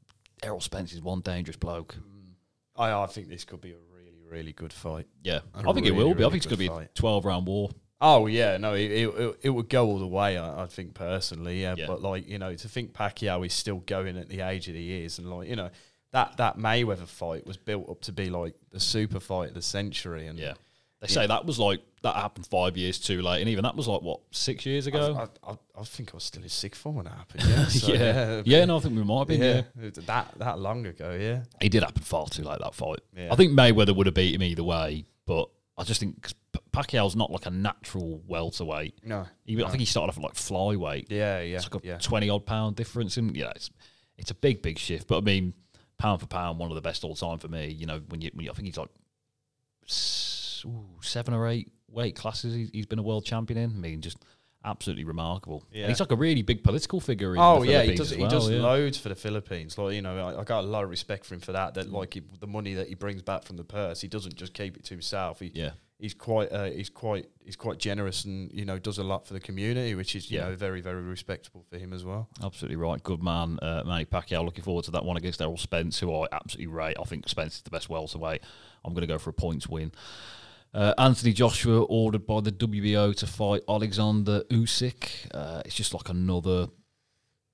Errol 0.41 0.61
Spence 0.61 0.93
is 0.93 1.01
one 1.01 1.19
dangerous 1.19 1.57
bloke. 1.57 1.95
Mm. 1.95 2.36
I 2.78 3.03
I 3.03 3.05
think 3.07 3.28
this 3.28 3.43
could 3.43 3.59
be 3.59 3.71
a 3.71 3.78
really 3.93 4.13
really 4.30 4.53
good 4.53 4.71
fight. 4.71 5.07
Yeah, 5.23 5.39
A 5.55 5.69
I 5.69 5.73
think 5.73 5.88
it 5.88 5.91
really, 5.91 6.05
will 6.05 6.13
be. 6.15 6.23
I 6.23 6.30
think 6.30 6.38
it's 6.38 6.45
going 6.45 6.69
to 6.69 6.78
be 6.78 6.86
a 6.86 6.89
12 6.95 7.26
round 7.26 7.47
war. 7.47 7.69
Oh 8.08 8.28
yeah, 8.28 8.58
no, 8.58 8.76
it 8.76 8.91
it, 8.91 9.08
it, 9.08 9.39
it 9.43 9.49
would 9.49 9.68
go 9.68 9.88
all 9.88 9.97
the 9.97 10.06
way. 10.06 10.38
I, 10.38 10.64
I 10.64 10.68
think 10.68 10.93
personally, 10.93 11.62
yeah, 11.64 11.74
Yeah. 11.76 11.88
But 11.88 12.03
like 12.03 12.28
you 12.28 12.38
know, 12.38 12.53
to 12.53 12.70
think 12.70 12.93
Pacquiao 12.93 13.43
is 13.43 13.53
still 13.53 13.80
going 13.80 14.16
at 14.18 14.30
the 14.30 14.41
age 14.41 14.68
that 14.68 14.76
he 14.76 15.03
is, 15.03 15.18
and 15.18 15.28
like 15.30 15.49
you 15.49 15.56
know, 15.56 15.72
that 16.12 16.38
that 16.38 16.58
Mayweather 16.58 17.08
fight 17.08 17.47
was 17.47 17.58
built 17.58 17.89
up 17.89 18.01
to 18.01 18.12
be 18.12 18.30
like 18.30 18.53
the 18.72 18.80
super 18.80 19.20
fight 19.20 19.49
of 19.49 19.56
the 19.56 19.62
century, 19.64 20.28
and 20.28 20.38
Yeah. 20.38 20.53
They 21.01 21.08
say 21.08 21.28
that 21.28 21.45
was 21.45 21.60
like, 21.60 21.82
that 22.01 22.16
happened 22.16 22.47
five 22.47 22.78
years 22.78 22.97
too 22.97 23.22
late. 23.22 23.41
And 23.41 23.49
even 23.49 23.64
that 23.64 23.76
was 23.76 23.88
like, 23.88 24.01
what, 24.01 24.22
six 24.32 24.66
years 24.66 24.88
ago? 24.88 25.28
I, 25.43 25.51
I, 25.51 25.58
I 25.80 25.84
think 25.84 26.12
I 26.14 26.16
was 26.16 26.24
still 26.24 26.41
in 26.41 26.49
sixth 26.49 26.82
form 26.82 26.95
when 26.95 27.06
that 27.06 27.14
happened. 27.14 27.43
Yeah, 27.47 27.66
so, 27.68 27.93
yeah. 27.93 28.41
Yeah, 28.43 28.66
no, 28.66 28.78
I 28.78 28.80
think 28.80 28.95
we 28.95 29.03
might 29.03 29.20
have 29.20 29.28
been. 29.28 29.41
Yeah. 29.41 29.62
yeah, 29.80 29.89
that 30.06 30.34
that 30.39 30.58
long 30.60 30.86
ago. 30.88 31.16
Yeah, 31.20 31.43
He 31.62 31.70
did 31.70 31.84
happen 31.84 32.01
far 32.01 32.28
too 32.28 32.43
late, 32.43 32.58
that 32.60 32.74
fight. 32.74 33.01
Yeah. 33.16 33.32
I 33.32 33.36
think 33.36 33.51
Mayweather 33.51 33.95
would 33.95 34.08
have 34.08 34.16
beat 34.16 34.34
him 34.34 34.41
either 34.41 34.64
way, 34.64 35.06
but 35.28 35.49
I 35.78 35.84
just 35.84 35.99
think 35.99 36.32
Pacquiao's 36.76 37.15
not 37.15 37.32
like 37.32 37.45
a 37.45 37.51
natural 37.51 38.21
welterweight. 38.28 38.95
no, 39.03 39.26
He, 39.45 39.63
I 39.63 39.67
think 39.67 39.80
he 39.80 39.86
started 39.86 40.09
off 40.11 40.17
at 40.17 40.23
like 40.23 40.34
flyweight. 40.34 41.05
yeah, 41.09 41.39
yeah, 41.41 41.55
It's 41.57 41.71
like 41.71 41.84
a 41.84 41.88
yeah. 41.88 41.97
20 41.97 42.30
odd 42.30 42.45
pound 42.45 42.76
difference. 42.76 43.17
And 43.17 43.36
yeah, 43.36 43.51
it's, 43.55 43.69
it's 44.17 44.32
a 44.32 44.36
big, 44.36 44.61
big 44.61 44.78
shift. 44.78 45.07
But 45.07 45.17
I 45.19 45.21
mean, 45.21 45.53
pound 45.97 46.19
for 46.21 46.28
pound, 46.28 46.59
one 46.59 46.69
of 46.71 46.76
the 46.76 46.82
best 46.82 47.03
all 47.03 47.15
time 47.15 47.38
for 47.39 47.47
me. 47.47 47.67
You 47.69 47.86
know, 47.86 48.01
when 48.09 48.21
you, 48.21 48.30
when 48.34 48.45
you 48.45 48.51
I 48.51 48.53
think 48.53 48.65
he's 48.67 48.78
like 48.78 48.89
ooh, 50.65 50.86
seven 51.01 51.34
or 51.34 51.47
eight 51.47 51.71
weight 51.89 52.15
classes 52.15 52.53
he's, 52.53 52.69
he's 52.71 52.86
been 52.86 52.99
a 52.99 53.03
world 53.03 53.26
champion 53.26 53.57
in. 53.57 53.69
I 53.71 53.73
mean, 53.73 54.01
just 54.01 54.17
absolutely 54.63 55.03
remarkable. 55.03 55.63
And 55.71 55.82
Yeah. 55.82 55.88
he's 55.88 55.99
like 55.99 56.11
a 56.11 56.15
really 56.15 56.41
big 56.41 56.63
political 56.63 56.99
figure. 56.99 57.34
In 57.36 57.39
Oh 57.41 57.63
yeah, 57.63 57.84
he 57.84 57.95
does. 57.95 58.11
as 58.11 58.17
He 58.17 58.28
does 58.28 58.49
yeah. 58.49 58.59
loads 58.61 58.97
for 58.97 59.09
the 59.09 59.15
Philippines. 59.15 59.78
Like 59.78 59.93
you 59.93 60.01
know, 60.01 60.17
I, 60.28 60.41
I 60.41 60.43
got 60.43 60.63
a 60.63 60.67
lot 60.67 60.84
of 60.84 60.89
respect 60.89 61.26
for 61.26 61.36
him 61.36 61.39
for 61.41 61.51
that. 61.53 61.76
That 61.76 61.91
like 61.91 62.15
he, 62.15 62.21
the 62.39 62.47
money 62.47 62.73
that 62.73 62.88
he 62.88 62.95
brings 62.95 63.21
back 63.21 63.43
from 63.43 63.57
the 63.57 63.63
purse, 63.63 64.01
he 64.01 64.07
doesn't 64.07 64.36
just 64.36 64.53
keep 64.53 64.76
it 64.76 64.84
to 64.86 64.93
himself. 64.93 65.39
He, 65.39 65.51
Yeah. 65.53 65.71
He's 66.00 66.14
quite, 66.14 66.52
uh, 66.52 66.66
he's 66.66 66.89
quite, 66.89 67.28
he's 67.43 67.56
quite 67.56 67.78
generous, 67.78 68.26
and 68.26 68.52
you 68.52 68.66
know, 68.66 68.78
does 68.80 68.98
a 68.98 69.04
lot 69.04 69.26
for 69.28 69.34
the 69.34 69.39
community, 69.39 69.96
which 69.96 70.16
is 70.16 70.30
you 70.30 70.39
Yeah. 70.39 70.50
know 70.50 70.56
very, 70.56 70.82
very 70.82 71.02
respectable 71.02 71.66
for 71.70 71.78
him 71.78 71.93
as 71.93 72.04
well. 72.04 72.30
Absolutely 72.43 72.76
right. 72.76 73.02
Good 73.02 73.24
man, 73.24 73.60
uh, 73.62 73.84
Manny 73.86 74.06
Pacquiao. 74.06 74.43
Looking 74.43 74.64
forward 74.64 74.86
to 74.86 74.91
that 74.91 75.06
one 75.06 75.18
against 75.18 75.41
Errol 75.41 75.58
Spence, 75.58 76.00
who 76.00 76.14
I 76.14 76.28
absolutely 76.32 76.68
rate. 76.68 76.98
I 77.00 77.04
think 77.04 77.28
Spence 77.30 77.56
is 77.56 77.62
the 77.62 77.70
best 77.70 77.89
welterweight. 77.89 78.41
I'm 78.84 78.93
going 78.93 79.02
to 79.02 79.08
go 79.08 79.18
for 79.18 79.30
a 79.30 79.34
points 79.34 79.68
win. 79.68 79.91
Uh, 80.74 80.93
Anthony 80.98 81.32
Joshua 81.32 81.84
ordered 81.84 82.28
by 82.28 82.41
the 82.41 82.52
WBO 82.52 83.16
to 83.16 83.26
fight 83.28 83.62
Alexander 83.70 84.41
Usyk. 84.50 85.28
Uh, 85.34 85.62
it's 85.66 85.76
just 85.76 85.93
like 85.93 86.10
another. 86.10 86.68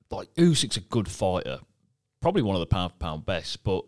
Like 0.10 0.34
Usyk's 0.34 0.76
a 0.76 0.82
good 0.82 1.08
fighter, 1.08 1.60
probably 2.20 2.42
one 2.42 2.56
of 2.56 2.60
the 2.60 2.66
pound 2.66 2.92
for 2.94 2.98
pound 2.98 3.26
best, 3.26 3.64
but 3.64 3.86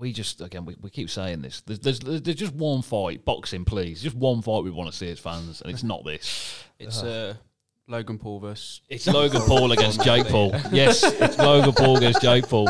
we 0.00 0.12
just 0.12 0.40
again 0.40 0.64
we, 0.64 0.74
we 0.80 0.90
keep 0.90 1.10
saying 1.10 1.42
this. 1.42 1.60
There's, 1.60 1.78
there's 1.78 1.98
there's 2.22 2.36
just 2.36 2.54
one 2.54 2.82
fight, 2.82 3.24
boxing, 3.24 3.64
please. 3.64 4.02
Just 4.02 4.16
one 4.16 4.42
fight 4.42 4.64
we 4.64 4.70
want 4.70 4.90
to 4.90 4.96
see 4.96 5.10
as 5.10 5.18
fans, 5.20 5.60
and 5.62 5.70
it's 5.72 5.82
not 5.84 6.04
this. 6.04 6.64
It's 6.78 7.02
uh, 7.02 7.34
Logan 7.86 8.18
Paul 8.18 8.40
versus. 8.40 8.80
It's 8.88 9.06
Logan 9.06 9.42
Paul 9.42 9.72
against 9.72 10.02
Jake 10.02 10.26
Paul. 10.26 10.52
Yes, 10.72 11.02
it's 11.20 11.38
Logan 11.38 11.72
Paul 11.72 11.98
against 11.98 12.22
Jake 12.22 12.48
Paul. 12.48 12.66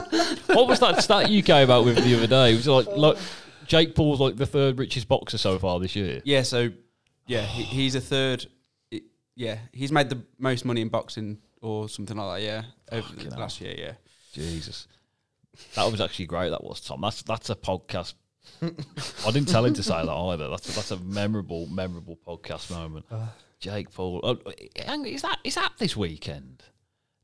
What 0.47 0.67
was 0.69 0.81
that 0.81 1.03
stat 1.03 1.31
you 1.31 1.43
came 1.43 1.71
out 1.71 1.85
with 1.85 2.03
the 2.03 2.15
other 2.17 2.27
day? 2.27 2.53
It 2.53 2.57
was 2.57 2.67
like, 2.67 2.87
look, 2.89 3.19
Jake 3.67 3.95
Paul's 3.95 4.19
like 4.21 4.37
the 4.37 4.47
third 4.47 4.79
richest 4.79 5.07
boxer 5.09 5.39
so 5.39 5.59
far 5.59 5.79
this 5.79 5.95
year. 5.95 6.21
Yeah, 6.25 6.43
so 6.43 6.71
yeah, 7.27 7.43
he, 7.43 7.63
he's 7.63 7.95
a 7.95 8.01
third. 8.01 8.47
i- 8.93 9.03
Yeah, 9.37 9.59
he's 9.73 9.93
made 9.93 10.09
the 10.11 10.21
most 10.39 10.65
money 10.65 10.81
in 10.81 10.89
boxing 10.89 11.39
or 11.63 11.89
something 11.89 12.17
like 12.17 12.41
that. 12.41 12.45
Yeah, 12.47 12.63
over 12.91 13.03
Fucking 13.07 13.25
the 13.29 13.31
hell. 13.35 13.41
last 13.41 13.61
year. 13.61 13.75
Yeah, 13.79 13.93
Jesus. 14.33 14.89
That 15.75 15.91
was 15.91 16.01
actually 16.01 16.27
great. 16.27 16.51
That 16.51 16.63
was 16.65 16.81
Tom. 16.81 17.01
That's 17.01 17.23
that's 17.23 17.51
a 17.51 17.55
podcast. 17.55 18.15
I 18.63 19.31
didn't 19.31 19.49
tell 19.49 19.65
him 19.65 19.75
to 19.75 19.83
say 19.83 20.05
that 20.05 20.11
either. 20.11 20.49
That's 20.49 20.69
a, 20.71 20.73
that's 20.73 20.91
a 20.91 20.97
memorable, 20.99 21.67
memorable 21.67 22.19
podcast 22.27 22.71
moment. 22.71 23.07
Jake 23.59 23.93
Paul. 23.93 24.21
Oh, 24.23 24.39
hang- 24.85 25.07
is 25.07 25.23
that 25.23 25.39
is 25.45 25.55
that 25.57 25.73
this 25.79 25.97
weekend? 25.97 26.63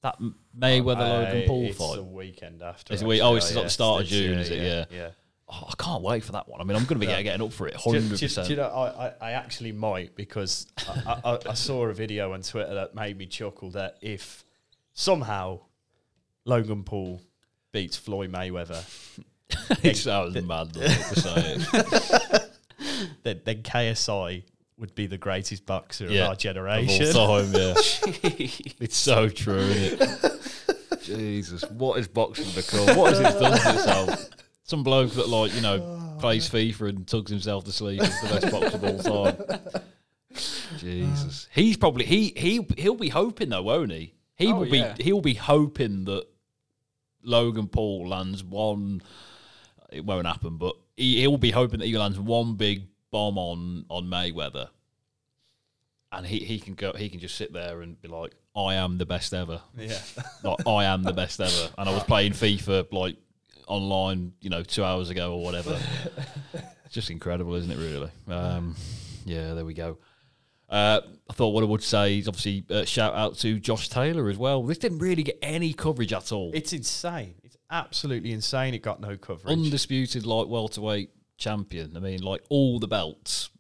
That 0.03 0.19
Mayweather 0.57 0.99
Logan 0.99 1.43
Uh, 1.43 1.47
Paul 1.47 1.65
it's 1.67 1.79
fight. 1.79 1.97
the 1.97 2.03
weekend 2.03 2.63
after. 2.63 2.95
Is 2.95 3.03
it 3.03 3.09
week- 3.09 3.23
oh, 3.23 3.37
actually. 3.37 3.49
it's 3.49 3.57
at 3.57 3.63
the 3.65 3.71
start 3.71 4.03
of 4.03 4.07
it's- 4.07 4.21
June, 4.21 4.39
is 4.39 4.51
it? 4.51 4.63
Yeah. 4.63 4.85
yeah. 4.91 5.11
Oh, 5.49 5.69
I 5.69 5.75
can't 5.83 6.03
wait 6.03 6.25
for 6.25 6.33
that 6.33 6.49
one. 6.49 6.61
I 6.61 6.65
mean, 6.65 6.77
I'm 6.77 6.83
going 6.85 7.01
to 7.01 7.07
be 7.07 7.11
Yeah. 7.11 7.23
getting 7.23 7.41
up 7.47 7.53
for 7.53 7.69
it, 7.69 7.75
Do, 7.75 7.79
hundred 7.79 8.03
do- 8.11 8.17
do 8.17 8.27
percent. 8.27 8.51
you 8.51 8.57
know, 8.57 8.65
I, 8.69 9.07
I, 9.07 9.13
I 9.21 9.31
actually 9.33 9.71
might 9.73 10.15
because 10.17 10.67
I, 10.89 11.21
I, 11.25 11.39
I 11.51 11.55
saw 11.55 11.87
a 11.87 11.93
video 11.95 12.33
on 12.33 12.43
Twitter 12.43 12.75
that 12.75 12.95
made 12.97 13.17
me 13.17 13.27
chuckle 13.27 13.71
that 13.71 13.97
if 14.03 14.45
somehow 14.93 15.61
Logan 16.45 16.83
Paul 16.85 17.21
beats 17.73 17.97
Floyd 17.97 18.33
Mayweather, 18.33 18.85
It 19.85 19.97
sounds 19.97 20.35
mad 20.43 20.73
doesn't 20.73 21.15
to 21.15 21.21
say 21.21 21.57
it. 21.59 22.51
then, 23.23 23.41
then 23.45 23.63
KSI 23.63 24.43
would 24.79 24.95
be 24.95 25.07
the 25.07 25.19
greatest 25.19 25.65
boxer 25.67 26.07
Yeah, 26.07 26.23
of 26.23 26.27
our 26.27 26.33
of 26.33 26.39
generation. 26.39 27.07
all 27.17 27.41
time. 27.43 27.53
Yeah, 27.53 27.75
it's 28.81 28.97
so 28.97 29.29
true, 29.29 29.57
isn't 29.59 30.03
it? 30.25 31.03
Jesus, 31.03 31.63
what 31.71 31.99
is 32.01 32.09
boxing 32.09 32.47
become? 32.55 32.97
What 32.97 33.15
has 33.15 33.21
it 33.21 33.39
done 33.41 33.59
to 33.59 33.75
itself? 33.75 34.25
Some 34.65 34.83
bloke 34.83 35.13
that 35.13 35.29
like 35.29 35.55
you 35.55 35.61
know 35.61 36.17
plays 36.19 36.51
FIFA 36.51 36.89
and 36.89 37.07
tugs 37.07 37.31
himself 37.31 37.65
to 37.65 37.73
sleep 37.73 38.03
is 38.03 38.21
the 38.21 38.29
best 38.41 38.51
boxer 38.51 38.77
of 38.77 38.85
all 39.09 39.35
time. 39.37 39.61
Jesus, 40.79 41.49
he's 41.55 41.77
probably 41.77 42.05
he 42.05 42.33
he 42.37 42.67
he'll 42.77 42.97
be 42.97 43.09
hoping 43.09 43.49
though, 43.51 43.63
won't 43.63 43.93
he? 43.93 44.15
He 44.35 44.49
Oh, 44.49 44.57
will 44.61 44.71
be 44.71 44.79
yeah. 44.79 44.95
he'll 44.99 45.21
be 45.21 45.35
hoping 45.35 46.05
that 46.07 46.27
Logan 47.27 47.69
Paul 47.69 48.09
lands 48.09 48.43
one. 48.43 49.03
It 49.91 50.05
won't 50.05 50.27
happen, 50.27 50.57
but 50.57 50.77
he, 50.97 51.21
he'll 51.21 51.37
be 51.37 51.51
hoping 51.51 51.81
that 51.81 51.87
he 51.87 51.99
lands 51.99 52.19
one 52.19 52.55
big 52.55 52.87
bomb 53.11 53.37
on 53.37 53.85
on 53.91 54.07
Mayweather, 54.07 54.69
and 56.13 56.27
he, 56.27 56.39
he 56.39 56.59
can 56.59 56.75
go. 56.75 56.93
He 56.93 57.09
can 57.09 57.21
just 57.21 57.35
sit 57.35 57.53
there 57.53 57.83
and 57.83 58.01
be 58.01 58.09
like, 58.09 58.35
"I 58.55 58.75
am 58.75 58.99
the 58.99 59.07
best 59.07 59.35
ever." 59.35 59.61
yeah. 59.77 59.99
Like, 60.43 60.67
I 60.67 60.85
am 60.85 61.03
the 61.03 61.13
best 61.13 61.41
ever. 61.41 61.71
And 61.77 61.89
I 61.89 61.93
was 61.93 62.05
playing 62.05 62.33
FIFA 62.33 62.93
like 62.93 63.17
online, 63.67 64.33
you 64.41 64.51
know, 64.51 64.63
two 64.63 64.85
hours 64.85 65.11
ago 65.11 65.35
or 65.35 65.43
whatever. 65.43 65.79
it's 66.55 66.65
just 66.95 67.11
incredible, 67.11 67.55
isn't 67.55 67.71
it? 67.71 67.79
Really. 67.79 68.11
Um, 68.29 68.77
yeah, 69.25 69.55
there 69.55 69.65
we 69.65 69.75
go. 69.75 69.99
Uh, 70.69 71.01
I 71.29 71.33
thought 71.33 71.51
what 71.51 71.63
I 71.63 71.67
would 71.67 71.83
say 71.83 72.19
is 72.19 72.29
obviously 72.29 72.65
uh, 72.71 72.85
shout 72.85 73.15
out 73.15 73.37
to 73.39 73.59
Josh 73.59 73.89
Taylor 73.89 74.29
as 74.29 74.37
well. 74.37 74.63
This 74.63 74.79
didn't 74.79 74.99
really 74.99 75.23
get 75.23 75.39
any 75.43 75.73
coverage 75.73 76.13
at 76.13 76.33
all. 76.33 76.51
It's 76.55 76.73
insane. 76.73 77.35
It's 77.45 77.57
absolutely 77.71 78.33
insane. 78.33 78.75
It 78.75 78.83
got 78.83 79.01
no 79.01 79.17
coverage. 79.17 79.53
undisputed 79.53 80.27
light 80.27 80.49
welterweight 80.49 81.11
champion. 81.37 81.97
I 81.97 82.01
mean, 82.01 82.23
like 82.23 82.43
all 82.49 82.79
the 82.81 82.89
belts, 82.89 83.51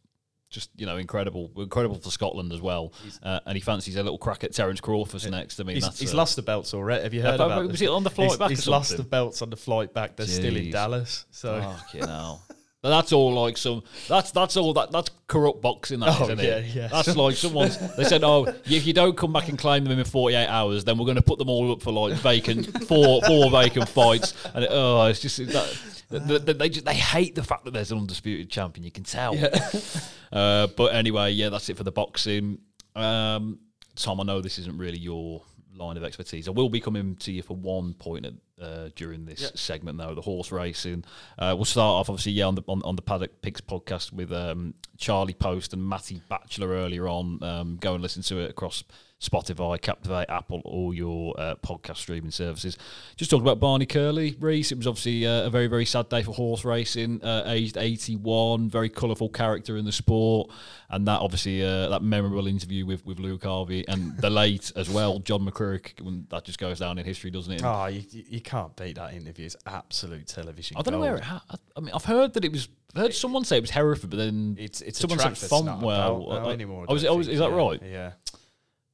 just 0.50 0.70
you 0.76 0.86
know, 0.86 0.96
incredible, 0.96 1.50
incredible 1.57 1.96
for 1.96 2.11
Scotland 2.11 2.52
as 2.52 2.61
well. 2.61 2.92
Uh, 3.22 3.40
and 3.46 3.57
he 3.57 3.61
fancies 3.61 3.96
a 3.96 4.02
little 4.02 4.18
crack 4.18 4.42
at 4.42 4.52
Terence 4.52 4.80
Crawford 4.80 5.30
next. 5.30 5.61
I 5.61 5.64
mean, 5.64 5.76
he's, 5.76 5.84
that's 5.84 6.00
he's 6.00 6.14
lost 6.14 6.36
the 6.36 6.42
belts 6.42 6.74
already. 6.74 7.02
Have 7.02 7.14
you 7.14 7.22
heard 7.22 7.34
about 7.34 7.62
was 7.62 7.72
this? 7.72 7.82
it 7.82 7.88
on 7.88 8.04
the 8.04 8.11
flight 8.11 8.30
he's, 8.30 8.38
back 8.38 8.50
He's 8.50 8.68
lost 8.68 8.96
the 8.96 9.02
belts 9.02 9.42
on 9.42 9.50
the 9.50 9.57
flight 9.57 9.92
back. 9.94 10.16
They're 10.16 10.26
still 10.26 10.57
in 10.57 10.70
Dallas. 10.70 11.26
So 11.30 11.61
Fucking 11.61 12.07
hell. 12.07 12.42
But 12.87 12.91
that's 12.91 13.12
all 13.12 13.34
like 13.34 13.57
some. 13.57 13.82
That's 14.07 14.30
that's 14.30 14.57
all 14.57 14.72
that 14.74 14.93
that's 14.93 15.11
corrupt 15.26 15.61
boxing. 15.61 15.99
That 15.99 16.20
Oh, 16.20 16.28
not 16.28 16.39
yeah, 16.39 16.59
it? 16.59 16.66
yeah. 16.72 16.87
That's 16.87 17.16
like 17.16 17.34
someone's. 17.34 17.76
They 17.97 18.05
said, 18.05 18.22
"Oh, 18.22 18.47
if 18.64 18.87
you 18.87 18.93
don't 18.93 19.16
come 19.16 19.32
back 19.32 19.49
and 19.49 19.59
claim 19.59 19.82
them 19.82 19.99
in 19.99 20.05
forty 20.05 20.37
eight 20.37 20.47
hours, 20.47 20.84
then 20.84 20.97
we're 20.97 21.05
going 21.05 21.16
to 21.16 21.22
put 21.22 21.41
them 21.41 21.49
all 21.51 21.72
up 21.72 21.82
for 21.82 21.91
like 21.91 22.12
vacant 22.18 22.84
four 22.87 23.20
four 23.22 23.51
vacant 23.51 23.89
fights." 23.89 24.34
And 24.55 24.62
it, 24.62 24.70
oh, 24.72 25.05
it's 25.07 25.18
just 25.18 25.39
that. 25.39 25.78
They, 26.11 26.39
they, 26.39 26.53
they 26.53 26.68
just 26.68 26.87
they 26.87 26.95
hate 26.95 27.34
the 27.34 27.43
fact 27.43 27.64
that 27.64 27.72
there's 27.72 27.91
an 27.91 27.99
undisputed 27.99 28.51
champion. 28.51 28.84
You 28.84 28.93
can 28.93 29.03
tell. 29.03 29.34
uh, 30.32 30.68
but 30.68 30.95
anyway, 30.95 31.32
yeah, 31.32 31.49
that's 31.49 31.68
it 31.68 31.76
for 31.76 31.82
the 31.82 31.91
boxing. 31.91 32.59
Um, 32.95 33.59
Tom, 33.97 34.20
I 34.20 34.22
know 34.22 34.41
this 34.41 34.61
isn't 34.61 34.78
really 34.78 34.99
your 34.99 35.43
line 35.74 35.97
of 35.97 36.05
expertise. 36.05 36.47
I 36.47 36.53
will 36.53 36.68
be 36.68 36.80
coming 36.80 37.16
to 37.16 37.32
you 37.32 37.43
for 37.43 37.57
one 37.57 37.95
point 37.95 38.26
at, 38.26 38.34
uh, 38.61 38.88
during 38.94 39.24
this 39.24 39.52
segment, 39.54 39.98
though 39.98 40.14
the 40.14 40.20
horse 40.20 40.50
racing. 40.52 41.04
Uh, 41.38 41.52
we'll 41.57 41.64
start 41.64 42.00
off, 42.00 42.09
obviously, 42.09 42.32
yeah, 42.32 42.44
on 42.44 42.54
the 42.54 42.62
on, 42.68 42.82
on 42.84 42.96
the 42.96 43.02
Paddock 43.02 43.42
Picks 43.42 43.61
podcast 43.61 44.12
with 44.12 44.32
um, 44.32 44.74
Charlie 44.96 45.34
Post 45.34 45.72
and 45.72 45.86
Matty 45.86 46.20
Batchelor 46.28 46.68
earlier 46.68 47.09
on. 47.09 47.42
Um, 47.42 47.76
go 47.80 47.94
and 47.94 48.02
listen 48.02 48.22
to 48.22 48.38
it 48.38 48.50
across 48.50 48.84
Spotify, 49.20 49.80
Captivate, 49.80 50.28
Apple, 50.28 50.61
all 50.64 50.92
your 50.92 51.34
uh, 51.38 51.54
podcast 51.57 51.96
streaming 51.96 52.30
services. 52.30 52.76
Just 53.16 53.30
talked 53.30 53.40
about 53.40 53.59
Barney 53.59 53.86
Curley, 53.86 54.36
Reese. 54.38 54.72
It 54.72 54.78
was 54.78 54.86
obviously 54.86 55.26
uh, 55.26 55.46
a 55.46 55.50
very, 55.50 55.68
very 55.68 55.86
sad 55.86 56.11
day 56.11 56.22
for 56.22 56.32
horse 56.32 56.66
racing. 56.66 57.22
Uh, 57.24 57.44
aged 57.46 57.78
81, 57.78 58.68
very 58.68 58.90
colourful 58.90 59.30
character 59.30 59.78
in 59.78 59.86
the 59.86 59.92
sport. 59.92 60.50
And 60.90 61.09
that 61.09 61.20
obviously, 61.20 61.64
uh, 61.64 61.88
that 61.88 62.02
memorable 62.02 62.46
interview 62.46 62.84
with, 62.84 63.07
with 63.07 63.18
Luke 63.18 63.44
Harvey 63.44 63.88
and 63.88 64.16
the 64.18 64.28
late 64.28 64.70
as 64.76 64.90
well, 64.90 65.18
John 65.18 65.46
McCririck. 65.46 66.00
when 66.02 66.26
That 66.28 66.44
just 66.44 66.59
goes 66.59 66.78
down 66.78 66.98
in 66.98 67.07
history, 67.07 67.30
doesn't 67.30 67.52
it? 67.52 67.62
Oh, 67.64 67.86
you 67.86 68.04
you 68.11 68.40
can't 68.47 68.74
beat 68.76 68.97
that 68.97 69.12
interview. 69.12 69.44
It's 69.47 69.57
absolute 69.66 70.26
television. 70.26 70.76
I 70.78 70.82
don't 70.82 70.94
know 70.94 71.01
where 71.01 71.16
it. 71.16 71.24
Ha- 71.24 71.44
I 71.76 71.80
mean, 71.80 71.92
I've 71.94 72.05
heard 72.05 72.32
that 72.34 72.44
it 72.44 72.53
was. 72.53 72.68
I've 72.94 73.03
heard 73.03 73.14
someone 73.14 73.44
say 73.44 73.59
it 73.59 73.61
was 73.62 73.70
Hereford, 73.70 74.09
but 74.11 74.16
then 74.16 74.57
It's 74.59 74.80
it's 74.80 74.99
someone 74.99 75.18
a 75.18 75.22
said 75.22 75.28
track 75.36 75.38
that's 75.51 75.64
not 75.64 75.80
Fontwell. 75.80 75.82
now 75.82 76.26
I- 76.28 76.44
uh, 76.47 76.49
anymore. 76.51 76.86
I 76.88 76.92
is, 76.94 77.03
it, 77.05 77.07
oh, 77.09 77.11
don't 77.11 77.16
oh, 77.28 77.30
is, 77.32 77.38
that 77.38 77.51
Yeah, 77.51 77.57
right? 77.57 77.82
Yeah. 77.82 78.12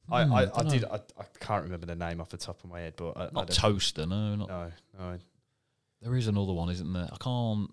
Hmm, 0.09 0.13
I, 0.33 0.43
I, 0.43 0.59
I 0.59 0.63
did 0.63 0.83
I, 0.83 0.95
I 0.95 1.23
can't 1.39 1.63
remember 1.63 1.85
the 1.85 1.95
name 1.95 2.19
off 2.19 2.27
the 2.29 2.35
top 2.37 2.61
of 2.63 2.69
my 2.69 2.81
head, 2.81 2.93
but 2.97 3.15
I, 3.15 3.25
I 3.25 3.29
Not 3.31 3.49
Towcester, 3.49 4.05
no, 4.05 4.35
not. 4.35 4.49
no, 4.49 4.71
no. 4.99 5.17
There 6.01 6.15
is 6.17 6.27
another 6.27 6.51
one, 6.51 6.69
isn't 6.69 6.91
there? 6.91 7.07
I 7.11 7.15
can't. 7.17 7.69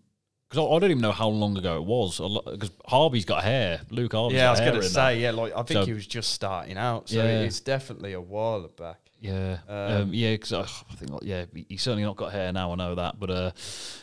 Because 0.49 0.64
I, 0.64 0.74
I 0.76 0.78
don't 0.78 0.91
even 0.91 1.01
know 1.03 1.11
how 1.12 1.28
long 1.28 1.57
ago 1.59 1.76
it 1.78 1.85
was. 1.85 2.18
Because 2.18 2.70
Harvey's 2.87 3.24
got 3.24 3.43
hair. 3.43 3.81
Luke 3.91 4.12
Harvey's 4.12 4.37
Yeah, 4.37 4.49
I 4.49 4.51
was 4.53 4.61
going 4.61 4.74
to 4.74 4.83
say, 4.85 5.14
that. 5.16 5.20
yeah, 5.20 5.31
like 5.33 5.53
I 5.57 5.62
think 5.62 5.81
So- 5.81 5.87
he 5.87 5.93
was 5.93 6.07
just 6.07 6.33
starting 6.33 6.76
out, 6.76 7.09
so 7.09 7.16
Yeah. 7.16 7.41
it's 7.41 7.59
definitely 7.61 8.12
a 8.12 8.20
while 8.20 8.68
back. 8.68 9.01
Yeah, 9.21 9.59
Um, 9.68 9.77
um, 10.03 10.14
yeah, 10.14 10.33
because 10.33 10.53
I, 10.55 10.62
I 10.62 10.95
think, 10.97 11.11
yeah, 11.23 11.45
he's 11.68 11.83
certainly 11.83 12.05
not 12.05 12.16
got 12.16 12.33
hair 12.33 12.53
now. 12.53 12.73
I 12.73 12.75
know 12.75 12.95
that, 12.95 13.21
but 13.21 13.31
uh, 13.31 13.51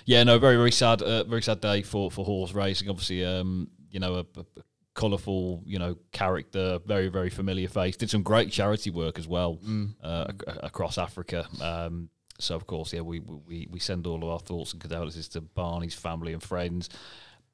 yeah, 0.05 0.24
no, 0.24 0.38
very, 0.38 0.55
very 0.57 0.72
sad, 0.72 1.01
uh, 1.01 1.24
very 1.24 1.41
sad 1.41 1.59
day 1.59 1.82
for 1.82 2.11
for 2.11 2.24
horse 2.24 2.53
racing. 2.53 2.88
Obviously, 2.88 3.26
um, 3.26 3.68
you 3.89 3.99
know, 3.99 4.15
a, 4.15 4.20
a, 4.39 4.45
a 4.59 4.63
colourful, 4.93 5.63
you 5.65 5.80
know, 5.80 5.95
character, 6.11 6.80
very, 6.86 7.07
very 7.07 7.30
familiar 7.32 7.68
face. 7.68 7.97
Did 7.97 8.09
some 8.11 8.22
great 8.22 8.51
charity 8.51 8.91
work 8.91 9.18
as 9.18 9.28
well 9.28 9.59
uh, 10.03 10.26
ac- 10.30 10.59
across 10.61 10.97
Africa. 10.99 11.47
Um, 11.61 12.09
so, 12.39 12.55
of 12.55 12.68
course, 12.68 12.93
yeah, 12.93 13.01
we, 13.01 13.20
we 13.20 13.68
we 13.72 13.80
send 13.80 14.05
all 14.05 14.18
of 14.24 14.30
our 14.30 14.39
thoughts 14.39 14.72
and 14.74 14.80
condolences 14.80 15.28
to 15.30 15.41
Barney's 15.41 15.95
family 15.95 16.34
and 16.34 16.43
friends. 16.43 16.89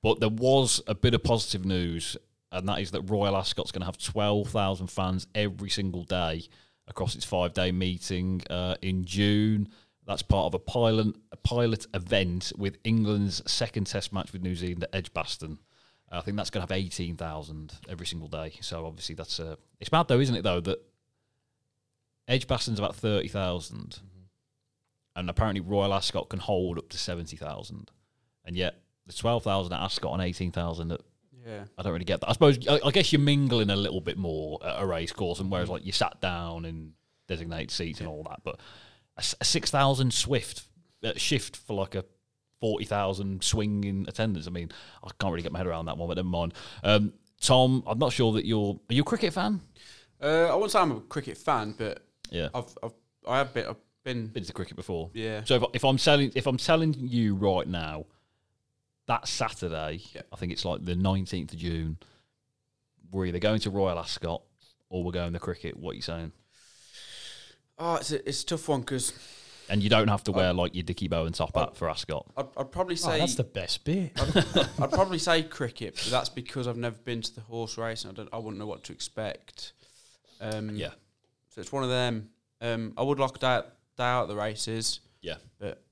But 0.02 0.20
there 0.20 0.28
was 0.28 0.82
a 0.86 0.96
bit 0.96 1.14
of 1.14 1.24
positive 1.24 1.64
news, 1.64 2.18
and 2.52 2.68
that 2.68 2.82
is 2.82 2.92
that 2.92 3.04
Royal 3.04 3.38
Ascot's 3.38 3.72
going 3.72 3.82
to 3.82 3.86
have 3.86 3.98
12,000 3.98 4.88
fans 4.88 5.28
every 5.34 5.70
single 5.70 6.04
day 6.04 6.44
across 6.88 7.16
its 7.16 7.26
five 7.26 7.54
day 7.54 7.72
meeting 7.72 8.42
uh, 8.50 8.76
in 8.82 9.06
June. 9.06 9.70
That's 10.06 10.22
part 10.22 10.48
of 10.48 10.54
a 10.54 10.60
pilot, 10.60 11.16
a 11.32 11.38
pilot 11.38 11.88
event 11.94 12.52
with 12.58 12.78
England's 12.84 13.42
second 13.50 13.88
test 13.88 14.12
match 14.12 14.34
with 14.34 14.42
New 14.42 14.56
Zealand 14.56 14.84
at 14.84 14.94
Edgbaston. 14.94 15.60
I 16.12 16.22
think 16.22 16.38
that's 16.38 16.50
going 16.50 16.66
to 16.66 16.72
have 16.72 16.78
18,000 16.78 17.74
every 17.90 18.06
single 18.06 18.28
day. 18.28 18.54
So 18.62 18.86
obviously 18.86 19.16
that's 19.16 19.40
uh, 19.40 19.56
it's 19.80 19.92
mad 19.92 20.08
though, 20.08 20.20
isn't 20.20 20.36
it? 20.36 20.44
Though 20.44 20.60
that 20.60 20.80
Edgbaston's 22.28 22.80
about 22.80 22.96
30,000, 22.96 24.00
and 25.16 25.30
apparently 25.30 25.62
Royal 25.62 25.94
Ascot 25.94 26.30
can 26.30 26.40
hold 26.40 26.78
up 26.78 26.90
to 26.90 26.98
70,000, 26.98 27.92
and 28.46 28.56
yet 28.56 28.76
the 29.06 29.14
12,000 29.14 29.74
at 29.74 29.82
Ascot 29.82 30.14
and 30.14 30.22
18,000 30.22 30.92
at 30.92 31.02
Yeah. 31.46 31.66
I 31.78 31.82
don't 31.82 31.94
really 31.94 32.06
get 32.06 32.22
that. 32.22 32.30
I 32.30 32.34
suppose 32.34 32.68
I, 32.68 32.80
I 32.86 32.92
guess 32.92 33.12
you're 33.12 33.22
mingling 33.22 33.70
a 33.70 33.76
little 33.76 34.02
bit 34.02 34.18
more 34.18 34.60
at 34.66 34.82
a 34.82 34.86
race 34.86 35.12
course, 35.12 35.40
and 35.40 35.52
whereas 35.52 35.70
like 35.70 35.86
you 35.86 35.92
sat 35.92 36.20
down 36.22 36.66
in 36.66 36.94
designated 37.28 37.72
seats 37.72 38.00
and 38.00 38.08
all 38.08 38.24
that, 38.30 38.42
but 38.44 38.60
a 39.18 39.44
six 39.44 39.70
thousand 39.70 40.14
Swift 40.14 40.64
uh, 41.04 41.14
shift 41.16 41.58
for 41.58 41.74
like 41.74 41.96
a 41.96 42.04
forty 42.60 42.86
thousand 42.86 43.44
swing 43.44 43.84
in 43.84 44.06
attendance. 44.08 44.48
I 44.48 44.52
mean, 44.52 44.72
I 45.04 45.10
can't 45.20 45.32
really 45.32 45.44
get 45.44 45.52
my 45.52 45.60
head 45.60 45.68
around 45.68 45.86
that 45.86 45.98
one, 45.98 46.08
but 46.08 46.16
never 46.18 46.28
mind. 46.28 46.54
Um, 46.84 47.14
Tom, 47.42 47.84
I'm 47.86 48.00
not 48.00 48.14
sure 48.14 48.32
that 48.34 48.46
you're. 48.46 48.80
Are 48.90 48.94
you 48.94 49.02
a 49.02 49.06
cricket 49.06 49.34
fan? 49.34 49.60
Uh, 50.22 50.46
I 50.50 50.56
wouldn't 50.56 50.72
say 50.72 50.80
I'm 50.80 50.92
a 50.92 51.02
cricket 51.02 51.38
fan, 51.38 51.76
but 51.78 52.06
Yeah, 52.30 52.48
I've, 52.56 52.76
I've 52.82 52.94
I 53.28 53.38
have 53.40 53.54
been 53.54 53.66
I've 53.68 53.76
been 54.06 54.28
been 54.28 54.44
to 54.46 54.54
cricket 54.54 54.78
before. 54.78 55.10
yeah. 55.14 55.42
So 55.44 55.56
if, 55.56 55.64
if 55.74 55.84
I'm 55.84 55.98
selling, 55.98 56.32
if 56.36 56.48
I'm 56.48 56.58
telling 56.58 56.94
you 56.98 57.36
right 57.36 57.68
now, 57.68 58.06
that 59.08 59.28
Saturday, 59.28 60.02
Yeah. 60.14 60.22
I 60.32 60.36
think 60.38 60.52
it's 60.52 60.66
like 60.66 60.86
the 60.86 60.96
19th 60.96 61.54
of 61.54 61.60
June. 61.60 61.98
We're 63.12 63.26
either 63.28 63.40
going 63.40 63.60
to 63.62 63.70
Royal 63.70 64.00
Ascot 64.00 64.42
or 64.90 65.04
we're 65.04 65.12
going 65.12 65.34
to 65.34 65.40
cricket. 65.40 65.78
What 65.78 65.92
are 65.92 65.96
you 65.96 66.02
saying? 66.02 66.32
Oh, 67.78 67.96
it's 67.96 68.12
a, 68.12 68.28
it's 68.28 68.44
a 68.44 68.46
tough 68.46 68.68
one 68.70 68.82
because 68.82 69.14
And 69.70 69.82
you 69.84 69.90
don't 69.90 70.08
have 70.08 70.24
to 70.26 70.32
wear 70.32 70.54
like 70.54 70.74
your 70.76 70.84
Dickie 70.84 71.08
Bowen 71.08 71.34
top 71.34 71.56
hat 71.56 71.76
for 71.76 71.90
Ascot. 71.90 72.26
I'd, 72.38 72.46
I'd 72.58 72.72
probably 72.72 72.94
Oh, 72.96 72.98
say 73.10 73.20
that's 73.20 73.36
the 73.36 73.44
best 73.44 73.84
bit. 73.84 74.12
I'd 74.80 74.92
probably 74.92 75.20
say 75.20 75.44
cricket, 75.44 75.96
but 75.96 76.10
that's 76.12 76.30
because 76.30 76.68
I've 76.68 76.78
never 76.78 76.96
been 76.98 77.22
to 77.22 77.36
the 77.36 77.42
horse 77.42 77.78
race 77.78 78.04
and 78.06 78.14
I 78.14 78.16
don't 78.16 78.30
I 78.34 78.38
wouldn't 78.38 78.58
know 78.60 78.68
what 78.68 78.84
to 78.86 78.94
expect. 78.94 79.74
Um, 80.40 80.76
Yeah, 80.76 80.92
so 81.50 81.62
it's 81.62 81.72
one 81.72 81.84
of 81.84 81.90
them. 81.90 82.30
Um, 82.62 82.94
I 82.98 83.04
would 83.04 83.20
like 83.20 83.38
day 83.40 83.48
out, 83.48 83.66
day 83.98 84.04
out 84.04 84.28
the 84.28 84.36
races, 84.36 85.02
yeah. 85.22 85.36
but 85.60 85.84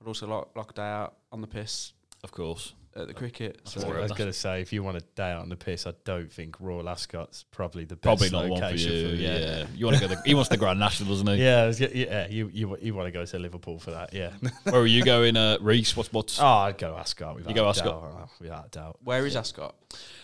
I'd 0.00 0.06
also 0.06 0.26
lock, 0.26 0.50
like 0.56 0.70
a 0.70 0.74
day 0.74 0.82
out 0.82 1.14
on 1.32 1.40
the 1.40 1.46
piss 1.46 1.92
Of 2.22 2.32
course. 2.32 2.74
at 2.96 3.06
the 3.06 3.14
cricket. 3.14 3.60
So 3.64 3.80
I 3.88 4.00
was 4.00 4.12
going 4.12 4.28
to 4.28 4.32
say, 4.36 4.60
if 4.60 4.72
you 4.72 4.82
want 4.82 4.96
a 4.96 5.00
day 5.14 5.30
out 5.30 5.42
on 5.42 5.48
the 5.48 5.56
piss, 5.56 5.86
I 5.86 5.94
don't 6.04 6.30
think 6.30 6.60
Royal 6.60 6.88
Ascot's 6.88 7.44
probably 7.50 7.84
the 7.84 7.96
best 7.96 8.02
Probably 8.02 8.30
not 8.30 8.48
one 8.48 8.60
for 8.60 8.66
location 8.66 8.92
you. 8.92 9.08
for 9.08 9.14
yeah. 9.14 9.66
You 9.74 9.86
want 9.86 9.98
to 9.98 10.08
go? 10.08 10.14
The, 10.14 10.22
he 10.26 10.34
wants 10.34 10.48
the 10.50 10.56
Grand 10.56 10.80
National, 10.80 11.10
doesn't 11.10 11.26
he? 11.28 11.42
Yeah, 11.42 11.66
was 11.66 11.80
yeah, 11.80 12.26
you 12.28 12.50
you 12.52 12.76
you 12.82 12.94
want 12.94 13.06
to 13.06 13.12
go 13.12 13.24
to 13.24 13.38
Liverpool 13.38 13.78
for 13.78 13.92
that? 13.92 14.12
Yeah. 14.12 14.32
Where 14.64 14.82
are 14.82 14.86
you 14.86 15.04
going, 15.04 15.36
uh, 15.36 15.58
Reese? 15.60 15.96
What's 15.96 16.12
what's 16.12 16.40
oh, 16.40 16.46
I'd 16.46 16.78
go 16.78 16.96
Ascot. 16.96 17.36
Without 17.36 17.54
go 17.54 17.68
Ascot? 17.68 17.86
doubt, 17.86 18.20
uh, 18.22 18.26
without 18.40 18.66
a 18.66 18.68
doubt. 18.70 18.98
where 19.04 19.24
is 19.24 19.36
Ascot? 19.36 19.74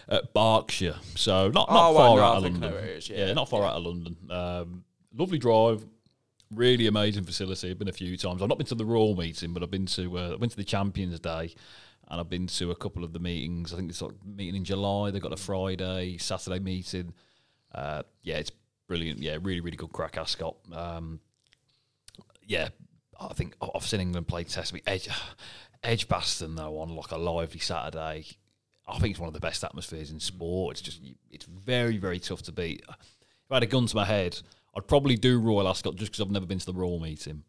uh, 0.08 0.20
Berkshire? 0.34 0.96
So 1.14 1.50
not 1.50 1.70
not 1.70 1.90
Oh, 1.90 1.92
well, 1.94 2.08
far 2.08 2.16
no, 2.16 2.22
out 2.24 2.36
of 2.38 2.42
London. 2.42 2.64
I 2.64 2.66
know 2.66 2.74
where 2.74 2.84
it 2.84 2.96
is, 2.98 3.08
yeah. 3.08 3.26
yeah. 3.26 3.32
not 3.32 3.48
far 3.48 3.62
out 3.64 3.76
of 3.76 3.84
London. 3.84 4.16
Um, 4.28 4.84
lovely 5.16 5.38
drive. 5.38 5.84
Really 6.54 6.86
amazing 6.86 7.24
facility. 7.24 7.70
I've 7.70 7.78
been 7.78 7.88
a 7.88 7.92
few 7.92 8.16
times. 8.16 8.40
I've 8.40 8.48
not 8.48 8.58
been 8.58 8.66
to 8.68 8.74
the 8.74 8.84
Royal 8.84 9.16
meeting, 9.16 9.52
but 9.52 9.62
I've 9.62 9.70
been 9.70 9.86
to 9.86 10.18
uh, 10.18 10.30
I 10.32 10.36
went 10.36 10.52
to 10.52 10.56
the 10.56 10.64
Champions 10.64 11.18
Day, 11.18 11.54
and 12.08 12.20
I've 12.20 12.30
been 12.30 12.46
to 12.46 12.70
a 12.70 12.76
couple 12.76 13.02
of 13.02 13.12
the 13.12 13.18
meetings. 13.18 13.72
I 13.72 13.76
think 13.76 13.90
it's 13.90 14.00
like 14.00 14.12
meeting 14.24 14.56
in 14.56 14.64
July. 14.64 15.10
They've 15.10 15.20
got 15.22 15.32
a 15.32 15.36
Friday, 15.36 16.18
Saturday 16.18 16.60
meeting. 16.60 17.14
Uh, 17.74 18.02
yeah, 18.22 18.36
it's 18.36 18.52
brilliant. 18.86 19.20
Yeah, 19.20 19.38
really, 19.42 19.60
really 19.60 19.76
good 19.76 19.92
crack 19.92 20.16
Ascot. 20.16 20.56
Um, 20.72 21.20
yeah, 22.44 22.68
I 23.18 23.32
think 23.34 23.56
I've 23.74 23.86
seen 23.86 24.00
England 24.00 24.28
play 24.28 24.44
Test. 24.44 24.74
Edge, 24.86 25.08
Edgbaston 25.82 26.54
though 26.54 26.78
on 26.78 26.94
like 26.94 27.10
a 27.10 27.16
lively 27.16 27.60
Saturday. 27.60 28.26
I 28.88 28.98
think 28.98 29.12
it's 29.12 29.20
one 29.20 29.28
of 29.28 29.34
the 29.34 29.40
best 29.40 29.64
atmospheres 29.64 30.10
in 30.10 30.20
sport. 30.20 30.74
It's 30.74 30.80
just 30.80 31.00
it's 31.30 31.44
very 31.44 31.98
very 31.98 32.20
tough 32.20 32.42
to 32.42 32.52
beat. 32.52 32.84
If 32.88 33.50
I 33.50 33.56
had 33.56 33.62
a 33.62 33.66
gun 33.66 33.86
to 33.86 33.96
my 33.96 34.04
head, 34.04 34.40
I'd 34.76 34.86
probably 34.86 35.16
do 35.16 35.38
Royal 35.40 35.66
Ascot 35.68 35.96
just 35.96 36.12
because 36.12 36.20
I've 36.24 36.30
never 36.30 36.46
been 36.46 36.58
to 36.58 36.66
the 36.66 36.74
Royal 36.74 37.00
meeting. 37.00 37.42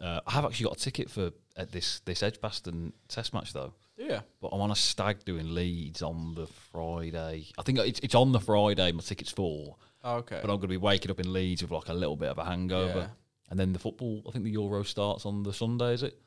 Uh, 0.00 0.20
I 0.26 0.32
have 0.32 0.44
actually 0.44 0.64
got 0.64 0.76
a 0.76 0.80
ticket 0.80 1.10
for 1.10 1.30
at 1.56 1.70
this 1.70 2.00
this 2.00 2.22
Edgbaston 2.22 2.92
Test 3.08 3.32
match 3.32 3.52
though, 3.52 3.72
Yeah. 3.96 4.20
but 4.40 4.48
I'm 4.48 4.60
on 4.60 4.70
a 4.72 4.76
stag 4.76 5.24
doing 5.24 5.54
Leeds 5.54 6.02
on 6.02 6.34
the 6.34 6.46
Friday. 6.48 7.46
I 7.58 7.62
think 7.62 7.78
it's 7.78 8.00
it's 8.00 8.14
on 8.14 8.32
the 8.32 8.40
Friday. 8.40 8.90
My 8.92 9.00
ticket's 9.02 9.30
for, 9.30 9.76
Oh, 10.02 10.16
okay. 10.16 10.38
but 10.42 10.50
I'm 10.50 10.56
going 10.56 10.62
to 10.62 10.68
be 10.68 10.76
waking 10.76 11.10
up 11.10 11.20
in 11.20 11.32
Leeds 11.32 11.62
with 11.62 11.70
like 11.70 11.88
a 11.88 11.94
little 11.94 12.16
bit 12.16 12.28
of 12.28 12.38
a 12.38 12.44
hangover. 12.44 12.98
Yeah. 12.98 13.08
And 13.50 13.60
then 13.60 13.72
the 13.72 13.78
football, 13.78 14.22
I 14.28 14.32
think 14.32 14.44
the 14.44 14.50
Euro 14.52 14.82
starts 14.82 15.24
on 15.26 15.42
the 15.44 15.52
Sunday, 15.52 15.92
is 15.94 16.02
it? 16.02 16.18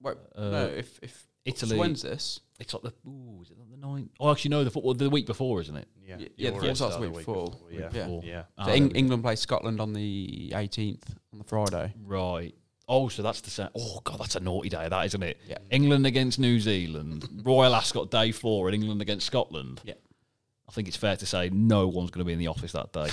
Wait, 0.00 0.16
Uh, 0.36 0.50
no, 0.50 0.66
if 0.66 0.98
if 1.02 1.26
Italy. 1.44 1.70
So 1.72 1.78
when's 1.78 2.02
this? 2.02 2.40
It's 2.62 2.72
like 2.74 2.82
the 2.82 2.92
ooh, 3.08 3.40
is 3.42 3.50
it 3.50 3.56
on 3.60 3.70
the 3.70 3.76
ninth? 3.86 4.10
Oh, 4.20 4.30
actually, 4.32 4.50
no, 4.50 4.64
the 4.64 4.70
football 4.70 4.94
the 4.94 5.10
week 5.10 5.26
before, 5.26 5.60
isn't 5.60 5.76
it? 5.76 5.88
Yeah, 6.06 6.16
Y- 6.16 6.28
yeah, 6.36 6.50
the 6.50 6.56
Euros 6.56 6.60
football 6.60 6.74
starts 6.76 6.94
the 6.96 7.00
week 7.02 7.14
before. 7.14 7.52
Yeah, 7.70 7.78
Yeah. 7.80 7.88
Before. 7.88 8.22
yeah. 8.24 8.42
Ah, 8.56 8.62
So 8.64 8.66
there 8.70 8.76
Eng- 8.76 8.90
England 8.92 9.22
plays 9.22 9.40
Scotland 9.40 9.80
on 9.80 9.92
the 9.92 10.52
18th 10.54 11.02
on 11.32 11.38
the 11.38 11.44
Friday. 11.44 11.92
Right. 12.04 12.54
Oh, 12.88 13.08
so 13.08 13.22
that's 13.22 13.40
the 13.40 13.50
same. 13.50 13.68
Oh 13.76 14.00
god, 14.04 14.18
that's 14.20 14.36
a 14.36 14.40
naughty 14.40 14.68
day, 14.68 14.88
that 14.88 15.06
isn't 15.06 15.22
it? 15.22 15.38
Yeah. 15.48 15.58
England 15.70 16.06
against 16.06 16.38
New 16.38 16.58
Zealand, 16.60 17.26
Royal 17.44 17.74
Ascot 17.74 18.10
day 18.10 18.32
four, 18.32 18.68
and 18.68 18.74
England 18.74 19.00
against 19.02 19.26
Scotland. 19.26 19.80
Yeah. 19.84 19.94
I 20.68 20.72
think 20.72 20.88
it's 20.88 20.96
fair 20.96 21.16
to 21.16 21.26
say 21.26 21.50
no 21.50 21.86
one's 21.88 22.10
going 22.10 22.20
to 22.20 22.24
be 22.24 22.32
in 22.32 22.38
the 22.38 22.46
office 22.48 22.72
that 22.72 22.92
day. 22.92 23.08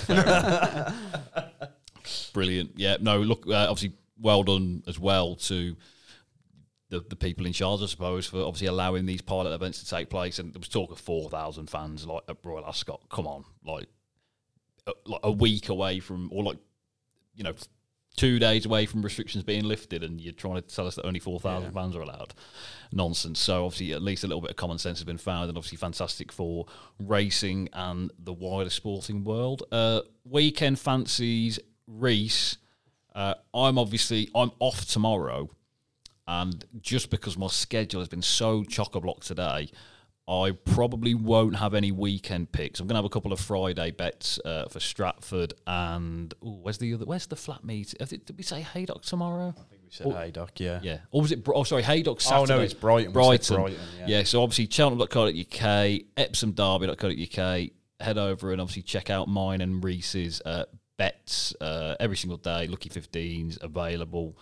Brilliant. 2.34 2.72
Yeah. 2.78 2.98
No. 3.02 3.20
Look. 3.20 3.46
Uh, 3.48 3.68
obviously, 3.70 3.94
well 4.20 4.44
done 4.44 4.84
as 4.88 5.00
well 5.00 5.36
to 5.36 5.76
the, 6.90 7.06
the 7.10 7.16
people 7.16 7.46
in 7.46 7.54
charge, 7.54 7.82
I 7.82 7.86
suppose, 7.86 8.26
for 8.28 8.42
obviously 8.42 8.68
allowing 8.68 9.06
these 9.06 9.22
pilot 9.22 9.54
events 9.54 9.84
to 9.84 9.90
take 9.90 10.10
place. 10.10 10.40
And 10.40 10.54
there 10.54 10.60
was 10.60 10.70
talk 10.70 10.92
of 10.92 11.00
four 11.00 11.30
thousand 11.30 11.70
fans, 11.70 12.06
like 12.06 12.24
at 12.28 12.38
Royal 12.44 12.66
Ascot. 12.66 13.02
Come 13.10 13.28
on, 13.28 13.46
like, 13.64 13.88
a, 14.88 14.94
like 15.06 15.22
a 15.24 15.32
week 15.32 15.70
away 15.70 16.00
from, 16.00 16.30
or 16.32 16.44
like, 16.44 16.58
you 17.36 17.44
know, 17.44 17.54
two 18.18 18.40
days 18.40 18.66
away 18.66 18.86
from 18.86 19.02
restrictions 19.02 19.44
being 19.46 19.64
lifted, 19.64 20.04
and 20.04 20.20
you're 20.20 20.34
trying 20.34 20.56
to 20.56 20.62
tell 20.62 20.88
us 20.88 20.96
that 20.96 21.06
only 21.06 21.20
four 21.20 21.40
thousand 21.40 21.72
fans 21.72 21.96
are 21.96 22.02
allowed. 22.02 22.34
Nonsense. 22.92 23.40
So 23.40 23.66
obviously, 23.66 23.94
at 23.94 24.02
least 24.02 24.24
a 24.24 24.28
little 24.28 24.42
bit 24.42 24.50
of 24.50 24.58
common 24.58 24.80
sense 24.80 24.98
has 24.98 25.06
been 25.06 25.20
found, 25.20 25.48
and 25.50 25.58
obviously, 25.58 25.78
fantastic 25.78 26.32
for 26.32 26.66
racing 26.98 27.70
and 27.72 28.12
the 28.18 28.34
wider 28.34 28.72
sporting 28.72 29.24
world. 29.24 29.64
Uh, 29.72 30.02
weekend 30.26 30.80
fancies, 30.80 31.60
Reese. 31.88 32.58
Uh, 33.14 33.36
I'm 33.54 33.78
obviously 33.78 34.30
I'm 34.36 34.52
off 34.60 34.86
tomorrow, 34.86 35.50
and 36.30 36.64
just 36.80 37.10
because 37.10 37.38
my 37.40 37.48
schedule 37.48 38.02
has 38.02 38.08
been 38.08 38.22
so 38.22 38.64
chock 38.64 38.94
a 38.94 39.00
block 39.00 39.22
today, 39.22 39.72
I 40.28 40.52
probably 40.64 41.16
won't 41.16 41.56
have 41.56 41.74
any 41.74 41.92
weekend 41.92 42.52
picks. 42.52 42.80
I'm 42.80 42.86
gonna 42.86 43.00
have 43.00 43.06
a 43.06 43.10
couple 43.10 43.34
of 43.34 43.40
Friday 43.40 43.90
bets 43.90 44.40
uh, 44.46 44.66
for 44.70 44.80
Stratford 44.80 45.56
and 45.66 46.32
ooh, 46.46 46.60
where's 46.62 46.78
the 46.78 46.94
other? 46.94 47.06
Where's 47.06 47.26
the 47.26 47.36
flat 47.36 47.64
meet? 47.64 47.96
Did 47.98 48.38
we 48.38 48.44
say 48.44 48.62
Haydock 48.62 49.02
tomorrow? 49.02 49.56
I 49.58 49.64
think 49.72 49.82
we 49.84 49.90
said 49.90 50.14
Haydock, 50.14 50.60
yeah. 50.60 50.80
Yeah, 50.84 51.00
or 51.10 51.24
was 51.24 51.32
it? 51.32 51.40
Oh, 51.48 51.64
sorry, 51.64 51.82
Haydock 51.82 52.20
Oh 52.32 52.46
no, 52.46 52.60
it's 52.60 52.76
Brighton. 52.76 53.12
Brighton. 53.12 53.56
Brighton, 53.56 53.80
yeah. 53.98 54.06
Yeah, 54.08 54.24
so 54.24 54.44
obviously 54.44 54.68
cheltenham.co.uk, 54.70 55.34
epsomderby.co.uk, 56.16 57.70
head 58.00 58.18
over 58.20 58.52
and 58.52 58.62
obviously 58.62 58.84
check 58.84 59.10
out 59.10 59.28
mine 59.28 59.62
and 59.62 59.84
Reese's 59.84 60.44
uh, 60.46 60.66
bets 61.00 61.56
uh, 61.60 61.96
every 62.00 62.18
single 62.18 62.38
day. 62.38 62.68
Lucky 62.68 62.90
15s 62.90 63.64
available. 63.64 64.38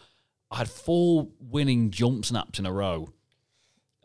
I 0.52 0.58
had 0.58 0.70
four 0.70 1.28
winning 1.40 1.92
jump 1.92 2.26
snaps 2.26 2.60
in 2.60 2.66
a 2.66 2.72
row. 2.72 3.10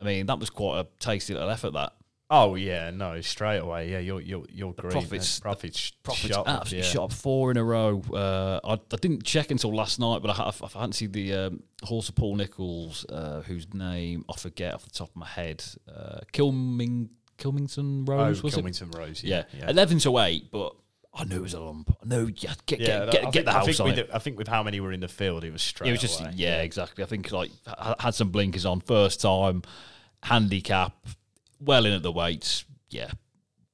I 0.01 0.05
mean, 0.05 0.25
that 0.25 0.39
was 0.39 0.49
quite 0.49 0.79
a 0.79 0.87
tasty 0.99 1.33
little 1.33 1.49
effort, 1.49 1.71
that. 1.73 1.93
Oh 2.29 2.55
yeah, 2.55 2.89
no, 2.89 3.21
straight 3.21 3.59
away. 3.59 3.91
Yeah, 3.91 3.99
you're 3.99 4.19
you're 4.19 4.45
you're 4.49 4.73
green. 4.73 4.91
profits- 4.91 5.39
profits, 5.39 5.91
Profits 6.03 6.33
shot 6.33 6.47
up, 6.47 6.61
absolutely 6.61 6.87
yeah. 6.87 6.93
shot 6.93 7.03
up 7.05 7.13
four 7.13 7.51
in 7.51 7.57
a 7.57 7.63
row. 7.63 8.01
Uh, 8.11 8.59
I, 8.63 8.73
I 8.73 8.95
didn't 8.99 9.23
check 9.23 9.51
until 9.51 9.73
last 9.75 9.99
night, 9.99 10.21
but 10.23 10.31
I, 10.39 10.43
I, 10.45 10.47
I 10.47 10.67
fancied 10.67 11.13
the 11.13 11.33
um, 11.33 11.63
horse 11.83 12.09
of 12.09 12.15
Paul 12.15 12.35
Nicholls, 12.37 13.05
uh, 13.07 13.41
whose 13.41 13.71
name 13.73 14.25
I 14.33 14.35
forget 14.37 14.73
off 14.73 14.83
the 14.83 14.89
top 14.89 15.09
of 15.09 15.15
my 15.15 15.27
head. 15.27 15.63
Uh, 15.87 16.21
Kilming, 16.31 17.09
Kilmington 17.37 18.05
Oh, 18.09 18.13
Rose, 18.13 18.41
was 18.41 18.53
it? 18.53 18.61
Kilmington 18.63 18.89
Rose. 18.97 19.23
Yeah. 19.23 19.43
Yeah, 19.53 19.59
yeah. 19.59 19.69
eleven 19.69 19.99
to 19.99 20.17
eight, 20.19 20.49
but 20.49 20.73
Oh, 21.15 21.19
I 21.21 21.23
knew 21.25 21.35
it 21.37 21.41
was 21.41 21.53
a 21.53 21.59
lump. 21.59 21.95
I 22.01 22.07
knew 22.07 22.31
yeah, 22.37 22.53
get 22.65 22.79
Yeah, 22.79 23.05
get 23.05 23.11
get, 23.11 23.21
I 23.21 23.23
get 23.25 23.33
think- 23.33 23.45
the 23.45 23.51
I 23.51 23.53
house 23.53 23.65
think 23.67 23.79
on 23.81 23.85
with 23.87 23.97
it. 23.99 24.09
I 24.13 24.19
think 24.19 24.37
with 24.37 24.47
how 24.47 24.63
many 24.63 24.79
were 24.79 24.91
in 24.91 24.99
the 25.01 25.07
field, 25.07 25.43
it 25.43 25.51
was 25.51 25.61
straight. 25.61 25.89
It 25.89 25.91
was 25.91 26.01
just 26.01 26.19
away. 26.21 26.31
yeah, 26.35 26.61
exactly. 26.61 27.03
I 27.03 27.07
think 27.07 27.31
like 27.31 27.51
ha- 27.67 27.95
had 27.99 28.15
some 28.15 28.29
blinkers 28.29 28.65
on 28.65 28.81
first 28.81 29.21
time, 29.21 29.61
handicap, 30.23 30.93
well 31.59 31.85
in 31.85 31.93
at 31.93 32.01
the 32.03 32.11
weights. 32.11 32.65
Yeah, 32.89 33.11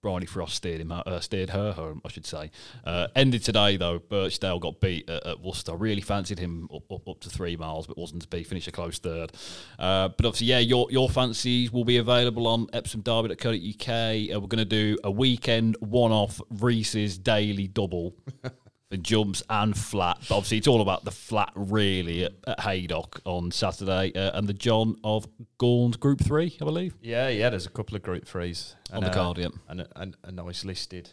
Bryony 0.02 0.26
Frost 0.26 0.56
steered 0.56 0.80
him, 0.82 0.92
uh, 0.92 1.20
steered 1.20 1.50
her 1.50 1.74
home, 1.74 2.02
I 2.06 2.10
should 2.10 2.26
say. 2.26 2.52
Uh, 2.86 3.08
ended 3.16 3.44
today 3.44 3.78
though. 3.78 4.00
Birchdale 4.00 4.60
got 4.60 4.80
beat 4.80 5.10
at, 5.10 5.26
at 5.26 5.42
Worcester. 5.42 5.76
Really 5.76 6.02
fancied 6.02 6.40
him 6.40 6.70
up, 6.74 6.92
up, 6.92 7.08
up 7.08 7.20
to 7.22 7.30
three 7.30 7.58
miles, 7.58 7.88
but 7.88 7.98
wasn't 7.98 8.22
to 8.22 8.28
be. 8.28 8.44
Finished 8.44 8.68
a 8.68 8.72
close 8.72 8.98
third. 9.00 9.34
Uh, 9.78 10.10
but 10.10 10.26
obviously, 10.26 10.48
yeah, 10.48 10.60
your 10.60 10.88
your 10.90 11.10
fancies 11.10 11.72
will 11.72 11.86
be 11.86 11.98
available 11.98 12.48
on 12.48 12.68
EpsomDerby.co.uk. 12.68 14.36
Uh, 14.36 14.40
we're 14.40 14.48
going 14.48 14.58
to 14.58 14.66
do 14.66 14.98
a 15.04 15.12
weekend 15.12 15.76
one-off 15.82 16.40
Reese's 16.50 17.18
daily 17.18 17.68
double 17.68 18.16
for 18.90 18.98
jumps 18.98 19.44
and 19.50 19.78
flat. 19.78 20.18
But 20.28 20.36
obviously, 20.36 20.58
it's 20.58 20.68
all 20.68 20.82
about 20.82 21.06
the 21.06 21.12
flat 21.12 21.52
really 21.56 22.24
at, 22.26 22.34
at 22.48 22.60
Haydock 22.62 23.22
on 23.26 23.52
Saturday, 23.52 24.12
uh, 24.16 24.38
and 24.38 24.48
the 24.48 24.54
John 24.54 24.96
of 25.04 25.28
Gaunt 25.58 26.00
Group 26.00 26.22
Three, 26.22 26.58
I 26.62 26.66
believe, 26.66 26.96
Yeah, 27.02 27.28
yeah. 27.30 27.50
There's 27.50 27.66
a 27.66 27.70
couple 27.72 27.96
of 27.96 28.02
group 28.02 28.26
threes 28.26 28.76
on 28.92 29.04
the 29.04 29.10
uh, 29.10 29.14
card. 29.14 29.38
Yeah, 29.38 29.50
and 29.68 29.82
a, 29.82 29.88
and 29.96 30.18
a 30.24 30.32
nice 30.32 30.66
listed, 30.66 31.10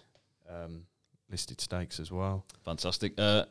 um, 0.49 0.85
listed 1.31 1.61
stakes 1.61 2.01
as 2.01 2.11
well. 2.11 2.45
fantastic. 2.64 3.12
Uh, 3.18 3.45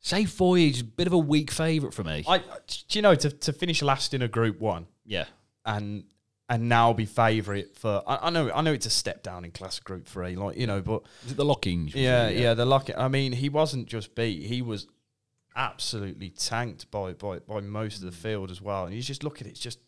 Safe 0.00 0.30
Voyage, 0.36 0.82
a 0.82 0.84
bit 0.84 1.06
of 1.06 1.14
a 1.14 1.18
weak 1.18 1.50
favourite 1.50 1.94
for 1.94 2.04
me. 2.04 2.24
I, 2.28 2.38
do 2.38 2.44
you 2.90 3.00
know, 3.02 3.14
to 3.14 3.30
to 3.30 3.52
finish 3.54 3.80
last 3.80 4.12
in 4.12 4.20
a 4.20 4.28
group 4.28 4.60
one 4.60 4.86
yeah, 5.06 5.24
and 5.64 6.04
and 6.48 6.68
now 6.68 6.92
be 6.92 7.06
favourite 7.06 7.76
for, 7.76 8.02
I, 8.06 8.26
I 8.26 8.30
know, 8.30 8.50
I 8.52 8.60
know 8.60 8.72
it's 8.72 8.86
a 8.86 8.90
step 8.90 9.22
down 9.22 9.44
in 9.44 9.50
class 9.50 9.78
group 9.78 10.06
three, 10.06 10.36
like 10.36 10.56
you 10.56 10.66
know, 10.66 10.82
but 10.82 11.02
is 11.24 11.32
it 11.32 11.36
the 11.36 11.44
Lockings? 11.44 11.86
was 11.86 11.94
yeah, 11.94 12.28
yeah, 12.28 12.54
the 12.54 12.66
luck. 12.66 12.90
I 12.96 13.08
mean, 13.08 13.32
he 13.32 13.48
wasn't 13.48 13.86
just 13.86 14.14
beat; 14.14 14.42
he 14.46 14.60
was 14.60 14.86
absolutely 15.56 16.30
tanked 16.30 16.90
by 16.90 17.12
by 17.12 17.38
by 17.38 17.60
most 17.60 17.96
of 17.96 18.02
the 18.02 18.08
hmm. 18.08 18.22
field 18.22 18.50
as 18.50 18.60
well. 18.60 18.86
And 18.86 18.94
you 18.94 19.02
just 19.02 19.24
look 19.24 19.40
at 19.40 19.46
it; 19.46 19.50
it's 19.50 19.60
just 19.60 19.78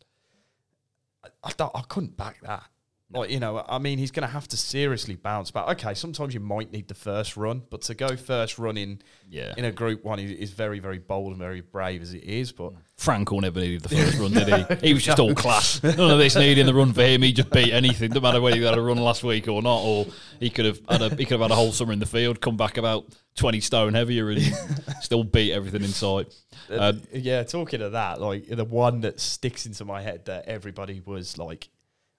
I, 1.25 1.29
I, 1.45 1.71
I 1.75 1.83
couldn't 1.89 2.17
back 2.17 2.41
that. 2.43 2.65
Like 3.11 3.31
you 3.31 3.39
know, 3.39 3.65
I 3.69 3.79
mean, 3.79 3.99
he's 3.99 4.11
going 4.11 4.27
to 4.27 4.33
have 4.33 4.49
to 4.49 4.57
seriously 4.57 5.15
bounce 5.15 5.53
back. 5.53 5.69
Okay, 5.69 5.95
sometimes 5.95 6.35
you 6.35 6.41
might 6.41 6.73
need 6.73 6.89
the 6.89 6.95
first 6.95 7.37
run, 7.37 7.63
but 7.71 7.83
to 7.83 7.95
go 7.95 8.17
first 8.17 8.59
run 8.59 8.77
in 8.77 9.01
yeah. 9.31 9.55
in 9.57 9.65
a 9.65 9.71
Group 9.71 10.03
One 10.03 10.19
is, 10.19 10.33
is 10.33 10.51
very 10.51 10.81
very 10.81 10.99
bold 10.99 11.29
and 11.29 11.39
very 11.39 11.61
brave 11.61 12.03
as 12.03 12.15
it 12.15 12.25
is. 12.25 12.51
But 12.51 12.73
Frankel 12.99 13.41
never 13.43 13.61
needed 13.61 13.83
the 13.83 13.91
first 13.91 14.19
run, 14.19 14.33
did 14.33 14.49
he? 14.49 14.87
He 14.89 14.95
was 14.95 15.05
just 15.05 15.21
all 15.21 15.35
class. 15.37 15.81
None 15.85 16.11
of 16.11 16.19
this 16.19 16.35
needing 16.35 16.67
the 16.67 16.75
run 16.75 16.93
for 16.93 17.03
him. 17.03 17.23
He 17.23 17.33
just 17.33 17.51
beat 17.51 17.73
anything. 17.73 18.11
No 18.11 18.21
matter 18.21 18.41
whether 18.41 18.57
he 18.57 18.63
had 18.65 18.77
a 18.77 18.81
run 18.81 18.99
last 18.99 19.23
week 19.23 19.47
or 19.47 19.63
not, 19.63 19.83
or 19.83 20.07
he 20.41 20.51
could 20.51 20.65
have 20.65 20.81
had 20.89 21.03
a 21.03 21.09
he 21.11 21.25
could 21.25 21.41
have 21.41 21.43
had 21.43 21.53
a 21.53 21.57
whole 21.57 21.71
summer 21.71 21.93
in 21.93 22.01
the 22.01 22.07
field, 22.07 22.41
come 22.41 22.57
back 22.57 22.77
about 22.77 23.07
twenty 23.37 23.61
stone 23.61 23.95
heavier, 23.95 24.31
and 24.31 24.43
still 25.01 25.23
beat 25.23 25.53
everything 25.53 25.83
in 25.83 25.89
sight. 25.91 26.35
Uh, 26.69 26.75
Um, 26.87 27.03
yeah, 27.13 27.45
talking 27.45 27.83
of 27.83 27.93
that, 27.93 28.21
like 28.21 28.49
the 28.49 28.65
one 28.65 29.03
that 29.03 29.21
sticks 29.21 29.67
into 29.67 29.85
my 29.85 30.03
head 30.03 30.25
that 30.25 30.47
everybody 30.47 31.01
was 31.05 31.39
like, 31.39 31.69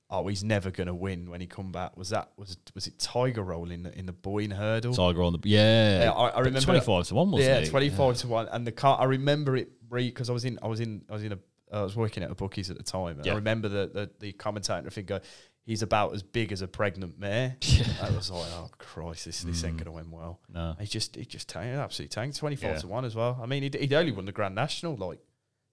"Oh, 0.09 0.27
he's 0.27 0.43
never 0.43 0.71
going 0.71 0.87
to 0.87 0.93
win 0.95 1.29
when 1.29 1.41
he 1.41 1.47
come 1.47 1.71
back." 1.71 1.97
Was 1.97 2.09
that 2.09 2.31
was 2.37 2.57
was 2.75 2.87
it 2.87 2.97
Tiger 2.99 3.43
Roll 3.43 3.71
in 3.71 3.83
the, 3.83 3.97
in 3.97 4.05
the 4.05 4.13
Boyne 4.13 4.51
hurdle? 4.51 4.93
Tiger 4.93 5.23
on 5.23 5.33
the 5.33 5.39
yeah. 5.43 6.03
Yeah, 6.03 6.11
I- 6.11 6.29
I 6.29 6.39
remember- 6.39 6.61
twenty 6.61 6.81
five 6.81 7.05
to 7.07 7.15
one, 7.15 7.31
wasn't 7.31 7.49
yeah, 7.49 7.57
it? 7.59 7.69
twenty 7.69 7.89
five 7.89 8.17
to 8.17 8.27
one, 8.27 8.47
and 8.49 8.65
the 8.65 8.71
car. 8.71 8.99
I 8.99 9.05
remember 9.05 9.55
it 9.57 9.69
because 9.89 10.29
I 10.29 10.33
was 10.33 10.45
in 10.45 10.59
I 10.61 10.67
was 10.67 10.79
in 10.79 11.03
I 11.09 11.13
was 11.13 11.23
in 11.23 11.31
a 11.33 11.39
I 11.71 11.81
was 11.81 11.95
working 11.95 12.23
at 12.23 12.31
a 12.31 12.35
bookies 12.35 12.69
at 12.69 12.77
the 12.77 12.83
time. 12.83 13.17
And 13.17 13.25
Yeah. 13.25 13.33
I 13.33 13.35
remember 13.35 13.67
the, 13.69 13.87
the 13.93 14.09
the 14.19 14.31
commentator. 14.33 14.87
I 14.87 14.89
think 14.89 15.07
go, 15.07 15.19
he's 15.65 15.81
about 15.81 16.13
as 16.13 16.23
big 16.23 16.51
as 16.53 16.61
a 16.61 16.67
pregnant 16.67 17.19
mare. 17.19 17.57
I 18.01 18.09
was 18.11 18.31
like, 18.31 18.45
oh 18.53 18.69
Christ, 18.77 19.25
this 19.25 19.41
this 19.43 19.63
ain't 19.65 19.75
Mm. 19.75 19.79
gonna 19.79 19.91
win 19.91 20.11
well. 20.11 20.39
No. 20.53 20.75
He 20.79 20.85
just 20.85 21.15
he 21.17 21.25
just 21.25 21.49
tanked, 21.49 21.75
absolutely 21.77 22.09
tanked. 22.13 22.37
Twenty 22.37 22.55
four 22.55 22.71
Yeah. 22.71 22.77
to 22.79 22.87
one 22.87 23.03
as 23.05 23.15
well. 23.15 23.37
I 23.41 23.45
mean, 23.45 23.63
he'd, 23.63 23.75
he'd 23.75 23.93
only 23.93 24.11
won 24.13 24.25
the 24.25 24.31
Grand 24.31 24.55
National 24.55 24.95
like 24.95 25.19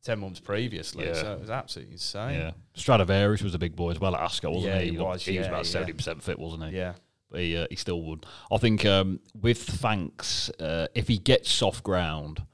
ten 0.05 0.21
months 0.21 0.39
previously, 0.41 1.07
Yeah. 1.07 1.15
so 1.15 1.33
it 1.33 1.41
was 1.41 1.51
absolutely 1.51 1.95
insane. 1.95 2.35
Yeah. 2.39 2.51
Stradivarius 2.75 3.43
was 3.43 3.55
a 3.55 3.59
big 3.59 3.75
boy 3.75 3.91
as 3.91 3.99
well 4.01 4.15
at 4.15 4.21
Ascot, 4.23 4.53
wasn't 4.53 4.75
Yeah, 4.75 4.81
he? 4.81 4.91
he 4.91 4.99
was, 4.99 5.25
He 5.25 5.39
was 5.39 5.47
yeah, 5.47 5.51
about 5.51 5.65
yeah. 5.65 5.71
seventy 5.71 5.93
percent 5.95 6.23
fit, 6.23 6.39
wasn't 6.39 6.65
he? 6.71 6.77
yeah. 6.77 6.93
But 7.31 7.41
he, 7.41 7.57
uh, 7.57 7.67
he 7.71 7.77
still 7.77 8.01
would. 8.03 8.27
I 8.53 8.59
think 8.59 8.85
um, 8.87 9.19
with 9.41 9.61
Thanks, 9.61 10.51
uh, 10.61 10.87
if 10.95 11.09
he 11.09 11.19
gets 11.19 11.51
soft 11.51 11.83
ground, 11.83 12.45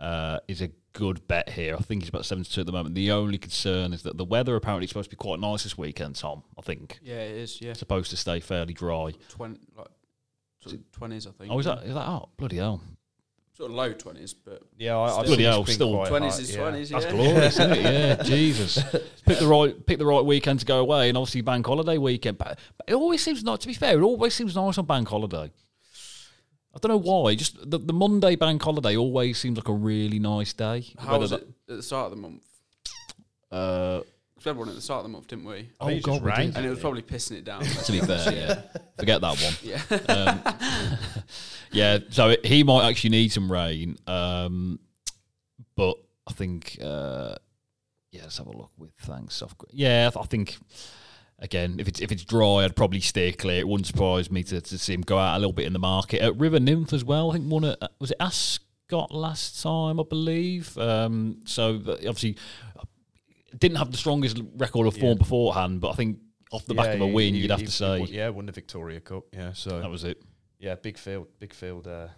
uh, 0.00 0.38
is 0.48 0.62
a 0.62 0.70
good 0.94 1.26
bet 1.28 1.50
here. 1.50 1.74
I 1.76 1.82
think 1.82 2.02
he's 2.02 2.08
about 2.08 2.24
72 2.24 2.60
at 2.60 2.66
the 2.66 2.72
moment. 2.72 2.94
The 2.94 3.10
only 3.10 3.36
concern 3.36 3.92
is 3.92 4.02
that 4.04 4.16
the 4.16 4.24
weather 4.24 4.54
apparently 4.56 4.84
is 4.84 4.90
supposed 4.90 5.10
to 5.10 5.16
be 5.16 5.20
quite 5.20 5.40
nice 5.40 5.64
this 5.64 5.76
weekend, 5.76 6.14
Tom. 6.14 6.42
I 6.56 6.62
think. 6.62 7.00
Yeah, 7.02 7.16
it 7.16 7.36
is. 7.36 7.60
Yeah, 7.60 7.70
It's 7.70 7.80
supposed 7.80 8.10
to 8.12 8.16
stay 8.16 8.40
fairly 8.40 8.72
dry. 8.72 9.12
twenty 9.28 9.58
like 9.76 9.88
twenties, 10.92 11.26
I 11.26 11.30
think. 11.32 11.52
Oh, 11.52 11.58
is 11.58 11.66
that, 11.66 11.82
is 11.84 11.92
that 11.94 12.08
oh, 12.08 12.28
bloody 12.38 12.56
hell. 12.56 12.80
Sort 13.54 13.70
of 13.70 13.76
low 13.76 13.92
twenties? 13.92 14.34
But 14.34 14.62
Yeah, 14.76 14.96
I, 14.98 15.18
I've 15.20 15.26
Bloody 15.26 15.44
hell, 15.44 15.62
it's 15.62 15.72
still 15.74 15.92
20s 15.92 16.08
hot, 16.08 16.40
is 16.40 16.54
yeah. 16.54 16.62
20s, 16.62 16.88
That's 16.90 17.04
yeah. 17.06 17.10
glorious, 17.10 17.54
isn't 17.58 17.72
it? 17.72 17.82
Yeah, 17.82 18.22
Jesus. 18.22 18.82
Pick 19.26 19.38
the 19.38 19.46
right, 19.46 19.86
pick 19.86 19.98
the 19.98 20.06
right 20.06 20.24
weekend 20.24 20.60
to 20.60 20.66
go 20.66 20.78
away, 20.80 21.08
and 21.08 21.16
obviously 21.18 21.40
bank 21.40 21.66
holiday 21.66 21.98
weekend. 21.98 22.38
But, 22.38 22.58
but 22.76 22.84
it 22.88 22.94
always 22.94 23.22
seems 23.22 23.42
not. 23.42 23.60
To 23.62 23.66
be 23.66 23.74
fair, 23.74 23.98
it 23.98 24.02
always 24.02 24.34
seems 24.34 24.54
nice 24.56 24.76
on 24.78 24.86
bank 24.86 25.08
holiday. 25.08 25.50
I 26.74 26.78
don't 26.80 26.90
know 26.90 26.96
why. 27.12 27.36
Just 27.36 27.70
the, 27.70 27.78
the 27.78 27.92
Monday 27.92 28.34
bank 28.34 28.60
holiday 28.62 28.96
always 28.96 29.38
seems 29.38 29.56
like 29.56 29.68
a 29.68 29.72
really 29.72 30.18
nice 30.18 30.52
day. 30.52 30.84
how 30.98 31.12
Whether 31.12 31.18
was 31.20 31.30
that- 31.30 31.42
it 31.42 31.48
at 31.70 31.76
the 31.76 31.82
start 31.82 32.06
of 32.12 32.16
the 32.18 32.22
month? 32.22 32.42
Uh, 33.52 34.00
'Cause 34.44 34.52
we 34.54 34.58
had 34.58 34.58
one 34.58 34.68
at 34.68 34.74
the 34.74 34.82
start 34.82 34.98
of 34.98 35.04
the 35.04 35.08
month, 35.08 35.26
didn't 35.28 35.46
we? 35.46 35.70
I 35.80 35.86
think 35.86 35.98
it 36.00 36.04
just 36.04 36.22
we 36.22 36.30
did. 36.32 36.56
And 36.56 36.66
it 36.66 36.68
was 36.70 36.78
probably 36.80 37.00
pissing 37.02 37.38
it 37.38 37.44
down. 37.44 37.62
to 37.64 37.92
be 37.92 38.00
fair, 38.00 38.32
yeah. 38.32 38.60
Forget 38.98 39.22
that 39.22 39.40
one. 39.40 39.54
yeah. 39.62 40.14
Um, 40.14 41.22
yeah, 41.72 41.98
so 42.10 42.28
it, 42.30 42.44
he 42.44 42.62
might 42.62 42.86
actually 42.88 43.10
need 43.10 43.32
some 43.32 43.50
rain. 43.50 43.96
Um, 44.06 44.78
but 45.76 45.96
I 46.26 46.32
think, 46.34 46.76
uh, 46.82 47.36
yeah, 48.12 48.22
let's 48.22 48.36
have 48.38 48.46
a 48.48 48.56
look 48.56 48.70
with 48.76 48.90
thanks. 49.00 49.36
Soft, 49.36 49.56
gr- 49.58 49.66
yeah, 49.72 50.08
I 50.08 50.10
th- 50.10 50.22
I 50.22 50.26
think 50.26 50.58
again, 51.38 51.76
if 51.78 51.88
it's 51.88 52.00
if 52.00 52.12
it's 52.12 52.24
dry, 52.24 52.64
I'd 52.64 52.76
probably 52.76 53.00
steer 53.00 53.32
clear. 53.32 53.60
It 53.60 53.66
wouldn't 53.68 53.86
surprise 53.86 54.30
me 54.30 54.42
to, 54.44 54.60
to 54.60 54.78
see 54.78 54.92
him 54.92 55.00
go 55.00 55.16
out 55.18 55.36
a 55.36 55.38
little 55.38 55.52
bit 55.54 55.66
in 55.66 55.72
the 55.72 55.78
market. 55.78 56.20
At 56.20 56.36
River 56.38 56.60
Nymph 56.60 56.92
as 56.92 57.02
well, 57.04 57.30
I 57.30 57.34
think 57.34 57.50
one 57.50 57.64
at, 57.64 57.78
was 57.98 58.10
it 58.10 58.18
Ascot 58.20 59.10
last 59.10 59.62
time, 59.62 59.98
I 59.98 60.04
believe. 60.06 60.76
Um, 60.76 61.40
so 61.46 61.78
that- 61.78 62.06
obviously 62.06 62.36
didn't 63.58 63.78
have 63.78 63.90
the 63.90 63.96
strongest 63.96 64.40
record 64.56 64.86
of 64.86 64.94
form 64.94 65.12
Yeah. 65.16 65.22
beforehand, 65.24 65.80
but 65.80 65.90
I 65.90 65.94
think 65.94 66.18
off 66.52 66.64
the 66.66 66.74
back 66.74 66.94
of 66.94 67.00
a 67.00 67.06
win, 67.06 67.34
he- 67.34 67.40
you'd 67.42 67.50
have 67.50 67.60
he- 67.60 67.66
to 67.66 67.72
say 67.72 68.00
won- 68.00 68.08
yeah, 68.08 68.28
won 68.28 68.46
the 68.46 68.52
Victoria 68.52 69.00
Cup. 69.00 69.24
Yeah, 69.32 69.52
so 69.52 69.80
that 69.80 69.90
was 69.90 70.04
it. 70.04 70.22
yeah, 70.58 70.74
big 70.76 70.98
field, 70.98 71.28
big 71.38 71.52
field 71.54 71.86
uh, 71.86 72.08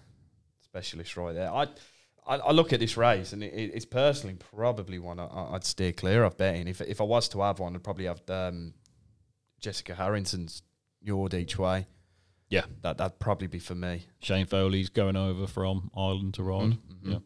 specialist 0.61 1.16
right 1.16 1.32
there. 1.34 1.51
I, 1.51 1.64
I, 2.26 2.37
I 2.39 2.53
look 2.53 2.72
at 2.72 2.80
this 2.80 2.97
race 2.97 3.32
and 3.32 3.43
it, 3.43 3.53
it- 3.55 3.70
it's 3.74 3.84
personally 3.87 4.37
probably 4.37 4.99
one 4.99 5.18
I, 5.20 5.26
I'd 5.55 5.64
steer 5.64 5.93
clear 5.93 6.24
of 6.24 6.37
betting. 6.37 6.68
If 6.68 6.80
if 6.80 7.01
I 7.01 7.05
was 7.05 7.28
to 7.30 7.41
have 7.43 7.59
one, 7.61 7.74
I'd 7.74 7.84
probably 7.84 8.07
have 8.07 8.20
um, 8.28 8.74
Jessica 9.61 9.95
Harrington's 9.95 10.62
Njord 11.05 11.34
each 11.34 11.59
way. 11.59 11.87
Yeah. 12.49 12.66
that 12.82 12.99
that'd 12.99 13.18
probably 13.18 13.49
be 13.49 13.59
for 13.59 13.74
me. 13.74 14.07
Shane 14.20 14.47
Foley's 14.47 14.89
going 14.89 15.16
over 15.16 15.47
from 15.49 15.91
Ireland 15.97 16.34
to 16.34 16.43
ride. 16.45 16.70
Mhm. 16.72 16.78
Yeah. 17.03 17.18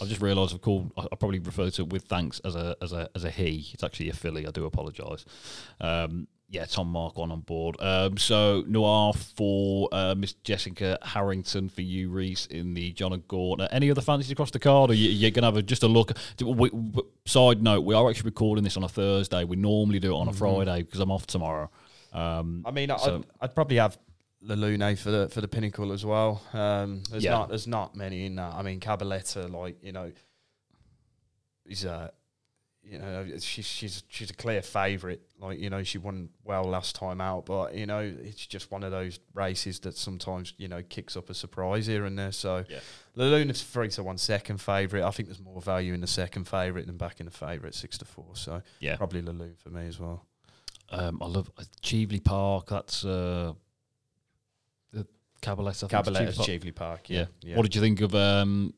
I've 0.00 0.08
just 0.08 0.20
realised 0.20 0.54
I've 0.54 0.60
called. 0.60 0.92
I 0.96 1.02
I 1.12 1.16
probably 1.16 1.38
refer 1.38 1.70
to 1.70 1.82
it 1.82 1.88
with 1.92 2.04
thanks 2.04 2.40
as 2.44 2.56
a 2.56 2.76
as 2.82 2.92
a 2.92 3.08
as 3.14 3.24
a 3.24 3.30
he. 3.30 3.70
It's 3.72 3.84
actually 3.84 4.08
a 4.08 4.12
filly. 4.12 4.46
I 4.46 4.50
do 4.50 4.64
apologise. 4.64 5.24
Um, 5.80 6.28
yeah, 6.54 6.64
Tom 6.66 6.88
Marquand 6.88 7.32
on 7.32 7.40
board. 7.40 7.76
Um, 7.80 8.16
so 8.16 8.62
Njord 8.62 9.16
for 9.16 9.88
uh, 9.92 10.14
Miss 10.14 10.34
Jessica 10.34 10.98
Harrington 11.02 11.68
for 11.68 11.80
you, 11.80 12.10
Reese, 12.10 12.46
in 12.46 12.74
the 12.74 12.92
John 12.92 13.12
of 13.12 13.26
Gaunt. 13.26 13.62
Any 13.70 13.90
other 13.90 14.00
fancies 14.00 14.30
across 14.30 14.50
the 14.50 14.58
card, 14.58 14.90
or 14.90 14.94
you, 14.94 15.10
you're 15.10 15.30
gonna 15.30 15.48
have 15.48 15.56
a, 15.56 15.62
just 15.62 15.82
a 15.82 15.88
look? 15.88 16.12
We, 16.40 16.70
we, 16.70 17.02
side 17.24 17.62
note: 17.62 17.80
We 17.80 17.94
are 17.94 18.08
actually 18.08 18.28
recording 18.28 18.62
this 18.62 18.76
on 18.76 18.84
a 18.84 18.88
Thursday. 18.88 19.44
We 19.44 19.56
normally 19.56 19.98
do 19.98 20.14
it 20.14 20.18
on 20.18 20.28
a 20.28 20.32
Friday 20.32 20.82
because 20.82 21.00
I'm 21.00 21.10
off 21.10 21.26
tomorrow. 21.26 21.70
Um, 22.12 22.62
I 22.64 22.70
mean, 22.70 22.90
I'd, 22.90 23.24
I'd 23.40 23.54
probably 23.54 23.78
have 23.78 23.98
La 24.46 24.54
Lune 24.54 24.94
for 24.96 25.10
the 25.10 25.28
for 25.30 25.40
the 25.40 25.48
pinnacle 25.48 25.90
as 25.92 26.04
well. 26.04 26.42
Um, 26.52 27.02
there's 27.10 27.24
Yeah. 27.24 27.30
not 27.32 27.48
there's 27.48 27.66
not 27.66 27.96
many 27.96 28.26
in 28.26 28.36
that. 28.36 28.54
I 28.54 28.62
mean, 28.62 28.78
Cabaletta, 28.80 29.50
like 29.50 29.82
you 29.82 29.92
know, 29.92 30.12
is 31.66 31.84
a 31.84 32.12
you 32.82 32.98
know 32.98 33.26
she's 33.38 33.64
she's 33.64 34.02
she's 34.08 34.28
a 34.30 34.34
clear 34.34 34.60
favourite. 34.60 35.20
Like 35.38 35.58
you 35.58 35.70
know, 35.70 35.82
she 35.82 35.96
won 35.96 36.28
well 36.44 36.64
last 36.64 36.94
time 36.94 37.20
out, 37.20 37.46
but 37.46 37.74
you 37.74 37.86
know, 37.86 38.00
it's 38.00 38.46
just 38.46 38.70
one 38.70 38.82
of 38.82 38.90
those 38.90 39.18
races 39.32 39.80
that 39.80 39.96
sometimes 39.96 40.52
you 40.58 40.68
know 40.68 40.82
kicks 40.82 41.16
up 41.16 41.30
a 41.30 41.34
surprise 41.34 41.86
here 41.86 42.04
and 42.04 42.18
there. 42.18 42.32
So, 42.32 42.64
Yeah. 42.68 42.80
La 43.16 43.24
Luna's 43.26 43.62
three 43.62 43.88
to 43.90 44.02
one 44.02 44.18
second 44.18 44.58
favourite. 44.58 45.02
I 45.06 45.10
think 45.10 45.28
there's 45.28 45.40
more 45.40 45.62
value 45.62 45.94
in 45.94 46.00
the 46.02 46.06
second 46.06 46.44
favourite 46.46 46.86
than 46.86 46.98
back 46.98 47.20
in 47.20 47.26
the 47.26 47.32
favourite 47.32 47.74
six 47.74 47.96
to 47.98 48.04
four. 48.04 48.32
So, 48.36 48.60
yeah, 48.80 48.96
probably 48.96 49.22
La 49.22 49.32
Lune 49.32 49.54
for 49.56 49.70
me 49.70 49.86
as 49.86 49.98
well. 49.98 50.26
Um, 50.90 51.22
I 51.22 51.26
love 51.26 51.50
uh, 51.56 51.62
Cheveley 51.80 52.20
Park. 52.20 52.68
That's 52.68 53.06
uh, 53.06 53.54
Cabaletta. 55.44 55.84
I 55.84 55.88
Cabaletta's 56.02 56.36
Park. 56.36 56.46
Cheveley 56.48 56.72
Park. 56.72 57.10
Yeah. 57.10 57.18
Yeah, 57.20 57.26
yeah. 57.42 57.56
What 57.56 57.62
did 57.64 57.74
you 57.74 57.80
think 57.80 58.00
of? 58.00 58.14
Um, 58.14 58.72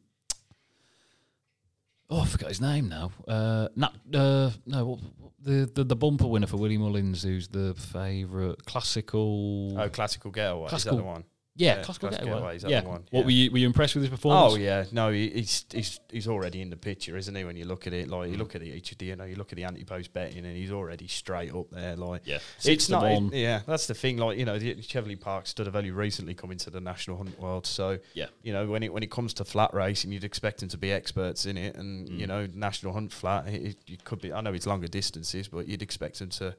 oh, 2.11 2.21
I 2.21 2.27
forgot 2.27 2.49
his 2.49 2.61
name 2.61 2.89
now. 2.89 3.13
Uh, 3.27 3.69
Nat, 3.77 3.93
uh, 4.15 4.51
no, 4.67 4.99
the, 5.43 5.71
the 5.75 5.85
the 5.85 5.97
bumper 5.97 6.27
winner 6.27 6.47
for 6.47 6.57
Willie 6.57 6.79
Mullins, 6.79 7.23
who's 7.23 7.49
the 7.49 7.75
favourite 7.75 8.65
classical. 8.65 9.79
Oh, 9.79 9.89
Classic 9.89 10.23
Getaway. 10.23 10.69
Classical- 10.69 10.77
Is 10.77 10.85
that 10.85 10.97
the 10.97 11.03
one? 11.03 11.25
Yeah, 11.59 11.77
yeah, 11.77 11.83
classical 11.83 12.09
Classic 12.11 12.25
Getaway. 12.25 12.39
Getaway, 12.41 12.57
is 12.57 12.63
that 12.63 12.71
yeah. 12.71 12.83
one? 12.85 13.05
What 13.11 13.21
Yeah. 13.21 13.25
were 13.25 13.31
you 13.31 13.51
were 13.51 13.59
you 13.59 13.67
impressed 13.67 13.95
with 13.95 14.03
his 14.05 14.11
performance? 14.11 14.53
Oh 14.55 14.57
yeah, 14.57 14.85
no, 14.93 15.11
he, 15.11 15.31
he's 15.31 15.65
he's 15.73 16.01
he's 16.11 16.29
already 16.29 16.61
in 16.61 16.69
the 16.71 16.77
picture, 16.77 17.17
isn't 17.17 17.35
he? 17.35 17.45
When 17.45 17.57
you 17.57 17.65
look 17.65 17.87
at 17.87 17.93
it, 17.95 18.09
like 18.09 18.29
Mm. 18.29 18.33
you 18.33 18.39
look 18.39 18.55
at 18.55 18.61
the 18.61 18.73
HD, 18.81 19.07
you 19.07 19.17
know, 19.17 19.25
you 19.25 19.37
look 19.37 19.53
at 19.53 19.57
the 19.57 19.65
anti-post 19.65 20.13
betting, 20.13 20.45
and 20.45 20.55
he's 20.57 20.71
already 20.71 21.07
straight 21.09 21.55
up 21.55 21.71
there. 21.71 21.97
Like 21.97 22.23
yeah. 22.27 22.39
Six 22.59 22.85
it's 22.85 22.89
not, 22.91 23.03
one. 23.05 23.31
yeah, 23.33 23.63
that's 23.67 23.87
the 23.87 23.95
thing. 23.95 24.19
Like 24.19 24.39
you 24.39 24.45
know, 24.45 24.59
the 24.59 24.75
Cheveley 24.83 25.17
Park 25.17 25.47
stud 25.47 25.67
have 25.67 25.77
only 25.77 25.91
recently 25.93 26.35
come 26.35 26.51
into 26.53 26.69
the 26.69 26.81
national 26.81 27.17
hunt 27.17 27.39
world, 27.41 27.67
so 27.67 27.99
Yeah. 28.15 28.27
you 28.43 28.53
know, 28.53 28.67
when 28.67 28.83
it 28.83 28.93
when 28.93 29.03
it 29.03 29.11
comes 29.11 29.33
to 29.35 29.45
flat 29.45 29.73
racing, 29.73 30.13
you'd 30.13 30.25
expect 30.25 30.61
them 30.61 30.69
to 30.69 30.79
be 30.79 30.93
experts 30.93 31.47
in 31.47 31.57
it, 31.57 31.77
and 31.77 32.09
you 32.09 32.27
Mm. 32.27 32.29
know, 32.29 32.47
national 32.55 32.93
hunt 32.93 33.13
flat, 33.13 33.49
it, 33.49 33.63
it, 33.63 33.77
it 33.89 34.05
could 34.05 34.21
be. 34.21 34.33
I 34.33 34.41
know 34.43 34.53
it's 34.53 34.67
longer 34.67 34.89
distances, 34.89 35.49
but 35.49 35.67
you'd 35.69 35.83
expect 35.83 36.19
them 36.19 36.29
to 36.31 36.55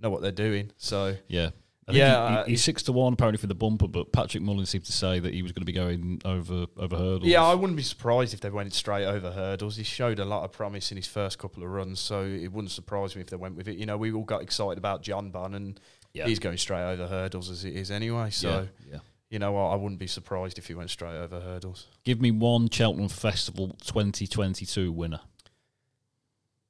know 0.00 0.10
what 0.10 0.22
they're 0.22 0.32
doing. 0.32 0.70
So 0.78 1.16
Yeah. 1.28 1.50
Yeah, 1.88 2.28
he- 2.28 2.34
he- 2.34 2.40
uh, 2.40 2.44
he's 2.46 2.64
six 2.64 2.82
to 2.84 2.92
one 2.92 3.12
apparently 3.12 3.38
for 3.38 3.46
the 3.46 3.54
bumper, 3.54 3.86
but 3.86 4.10
Patrick 4.12 4.42
Mullins 4.42 4.70
seemed 4.70 4.84
to 4.86 4.92
say 4.92 5.20
that 5.20 5.32
he 5.32 5.42
was 5.42 5.52
going 5.52 5.62
to 5.62 5.66
be 5.66 5.72
going 5.72 6.20
over 6.24 6.66
over 6.76 6.96
hurdles. 6.96 7.26
Yeah, 7.30 7.44
I 7.44 7.54
wouldn't 7.54 7.76
be 7.76 7.82
surprised 7.84 8.34
if 8.34 8.40
they 8.40 8.50
went 8.50 8.72
straight 8.74 9.04
over 9.04 9.30
hurdles. 9.30 9.76
He 9.76 9.84
showed 9.84 10.18
a 10.18 10.24
lot 10.24 10.44
of 10.44 10.50
promise 10.52 10.90
in 10.90 10.96
his 10.96 11.06
first 11.06 11.38
couple 11.38 11.62
of 11.62 11.68
runs, 11.70 12.00
so 12.00 12.24
it 12.24 12.52
wouldn't 12.52 12.72
surprise 12.72 13.14
me 13.14 13.22
if 13.22 13.28
they 13.28 13.36
went 13.36 13.54
with 13.56 13.68
it. 13.68 13.76
You 13.76 13.86
know, 13.86 13.96
we 13.96 14.12
all 14.12 14.24
got 14.24 14.42
excited 14.42 14.78
about 14.78 15.02
Jonbon, 15.04 15.54
and 15.54 15.78
yeah, 16.12 16.26
he's 16.26 16.38
going 16.40 16.56
straight 16.58 16.82
over 16.82 17.06
hurdles 17.06 17.50
as 17.50 17.64
it 17.64 17.76
is 17.76 17.90
anyway. 17.92 18.30
So, 18.30 18.66
yeah, 18.84 18.92
yeah. 18.94 18.98
you 19.30 19.38
know, 19.38 19.56
I, 19.56 19.74
I 19.74 19.76
wouldn't 19.76 20.00
be 20.00 20.06
surprised 20.08 20.58
if 20.58 20.66
he 20.66 20.74
went 20.74 20.90
straight 20.90 21.14
over 21.16 21.38
hurdles. 21.40 21.86
Give 22.04 22.20
me 22.20 22.32
one 22.32 22.68
Cheltenham 22.68 23.08
Festival 23.10 23.76
2022 23.84 24.90
winner. 24.90 25.20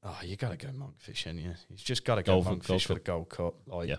Oh, 0.02 0.18
you 0.22 0.36
got 0.36 0.50
to 0.50 0.56
go 0.56 0.72
monkfish, 0.72 1.26
ain't 1.26 1.40
you? 1.40 1.54
He's 1.68 1.82
just 1.82 2.04
got 2.04 2.16
to 2.16 2.22
go 2.22 2.42
Gold 2.42 2.60
monkfish 2.60 2.66
Gold 2.66 2.82
for 2.82 2.94
the 2.94 3.00
Gold 3.00 3.28
Cup. 3.28 3.54
Like, 3.66 3.88
Yeah. 3.88 3.96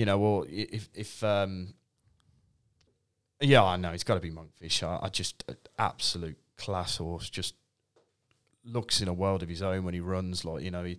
You 0.00 0.06
know, 0.06 0.44
i- 0.44 0.46
if 0.78 0.88
if 0.94 1.22
um, 1.22 1.74
yeah, 3.40 3.62
I 3.62 3.76
know 3.76 3.90
it's 3.90 4.04
got 4.04 4.14
to 4.14 4.20
be 4.20 4.30
monkfish. 4.30 4.82
I, 4.82 4.98
I 5.06 5.08
just 5.08 5.44
uh, 5.48 5.54
absolute 5.78 6.38
class 6.56 6.96
horse. 6.98 7.28
Just 7.30 7.54
looks 8.64 9.00
in 9.00 9.08
a 9.08 9.12
world 9.12 9.42
of 9.42 9.48
his 9.48 9.62
own 9.62 9.84
when 9.84 9.94
he 9.94 10.00
runs. 10.00 10.44
Like 10.44 10.62
you 10.62 10.70
know, 10.70 10.84
he, 10.84 10.98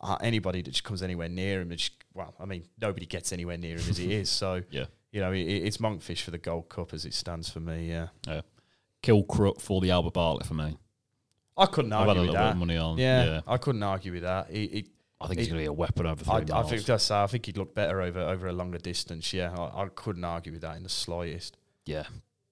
uh, 0.00 0.16
anybody 0.20 0.62
that 0.62 0.70
just 0.70 0.84
comes 0.84 1.02
anywhere 1.02 1.28
near 1.28 1.60
him, 1.60 1.72
it's, 1.72 1.90
well, 2.14 2.34
I 2.40 2.44
mean, 2.44 2.64
nobody 2.80 3.06
gets 3.06 3.32
anywhere 3.32 3.56
near 3.58 3.76
him 3.76 3.88
as 3.90 3.96
he 3.96 4.12
is. 4.20 4.30
So 4.30 4.62
Yeah. 4.70 4.86
you 5.12 5.20
know, 5.20 5.32
it, 5.32 5.40
it's 5.42 5.78
monkfish 5.78 6.20
for 6.22 6.30
the 6.30 6.38
Gold 6.38 6.68
Cup 6.68 6.92
as 6.94 7.04
it 7.04 7.14
stands 7.14 7.48
for 7.48 7.60
me. 7.60 7.88
Yeah, 7.90 8.08
yeah. 8.26 8.42
Kilcruit 9.02 9.60
for 9.60 9.80
the 9.80 9.90
Albert 9.92 10.14
Bartlett 10.14 10.46
for 10.46 10.54
me. 10.54 10.76
I 11.56 11.66
couldn't 11.66 11.92
I've 11.92 12.06
had 12.06 12.16
a 12.16 12.20
argue 12.20 12.20
little 12.20 12.34
with 12.34 12.40
bit 12.40 12.44
that. 12.44 12.52
of 12.52 12.56
money 12.56 12.76
on. 12.76 12.98
Yeah, 12.98 13.24
Yeah, 13.24 13.40
I 13.48 13.56
couldn't 13.56 13.82
argue 13.82 14.12
with 14.12 14.22
that. 14.22 14.50
He, 14.50 14.66
he, 14.68 14.86
I 15.20 15.26
think 15.26 15.40
he's 15.40 15.48
going 15.48 15.58
to 15.58 15.62
be 15.62 15.66
a 15.66 15.72
weapon 15.72 16.06
over 16.06 16.22
three 16.22 16.32
I, 16.32 16.38
I 16.38 16.44
miles. 16.44 16.70
think 16.70 16.84
that's. 16.84 17.10
I 17.10 17.26
think 17.26 17.46
he'd 17.46 17.56
look 17.58 17.74
better 17.74 18.00
over 18.00 18.20
over 18.20 18.46
a 18.46 18.52
longer 18.52 18.78
distance. 18.78 19.32
Yeah, 19.32 19.54
I, 19.56 19.82
I 19.82 19.88
couldn't 19.94 20.24
argue 20.24 20.52
with 20.52 20.62
that 20.62 20.76
in 20.76 20.82
the 20.84 20.88
slightest. 20.88 21.56
yeah, 21.86 22.04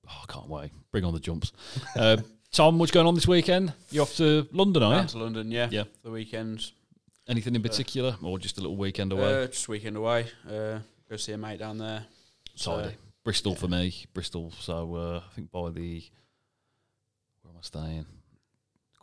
oh, 0.08 0.22
I 0.28 0.32
can't 0.32 0.48
wait. 0.48 0.72
Bring 0.90 1.04
on 1.04 1.14
the 1.14 1.20
jumps. 1.20 1.52
uh, 1.96 2.16
Tom, 2.50 2.78
what's 2.78 2.92
going 2.92 3.06
on 3.06 3.14
this 3.14 3.28
weekend? 3.28 3.72
You 3.90 4.02
off 4.02 4.16
to 4.16 4.48
London, 4.52 4.82
are 4.82 4.94
Down 4.94 5.02
you? 5.02 5.08
to 5.08 5.18
London, 5.18 5.50
yeah. 5.50 5.68
Yeah. 5.70 5.84
The 6.02 6.10
weekend. 6.10 6.72
Anything 7.28 7.54
in 7.56 7.62
particular, 7.62 8.16
or 8.22 8.38
just 8.38 8.56
a 8.56 8.60
little 8.60 8.76
weekend 8.76 9.12
away? 9.12 9.42
Uh, 9.42 9.46
just 9.48 9.68
weekend 9.68 9.96
away. 9.96 10.26
Uh, 10.48 10.78
go 11.10 11.16
see 11.16 11.32
a 11.32 11.38
mate 11.38 11.58
down 11.58 11.76
there. 11.78 12.04
Tidy. 12.56 12.94
Bristol 13.24 13.56
for 13.56 13.66
me. 13.66 13.92
Bristol. 14.14 14.52
So 14.60 14.94
uh, 14.94 15.20
I 15.28 15.34
think 15.34 15.50
by 15.50 15.70
the 15.70 16.04
where 17.42 17.52
am 17.52 17.58
I 17.58 17.62
staying? 17.62 18.06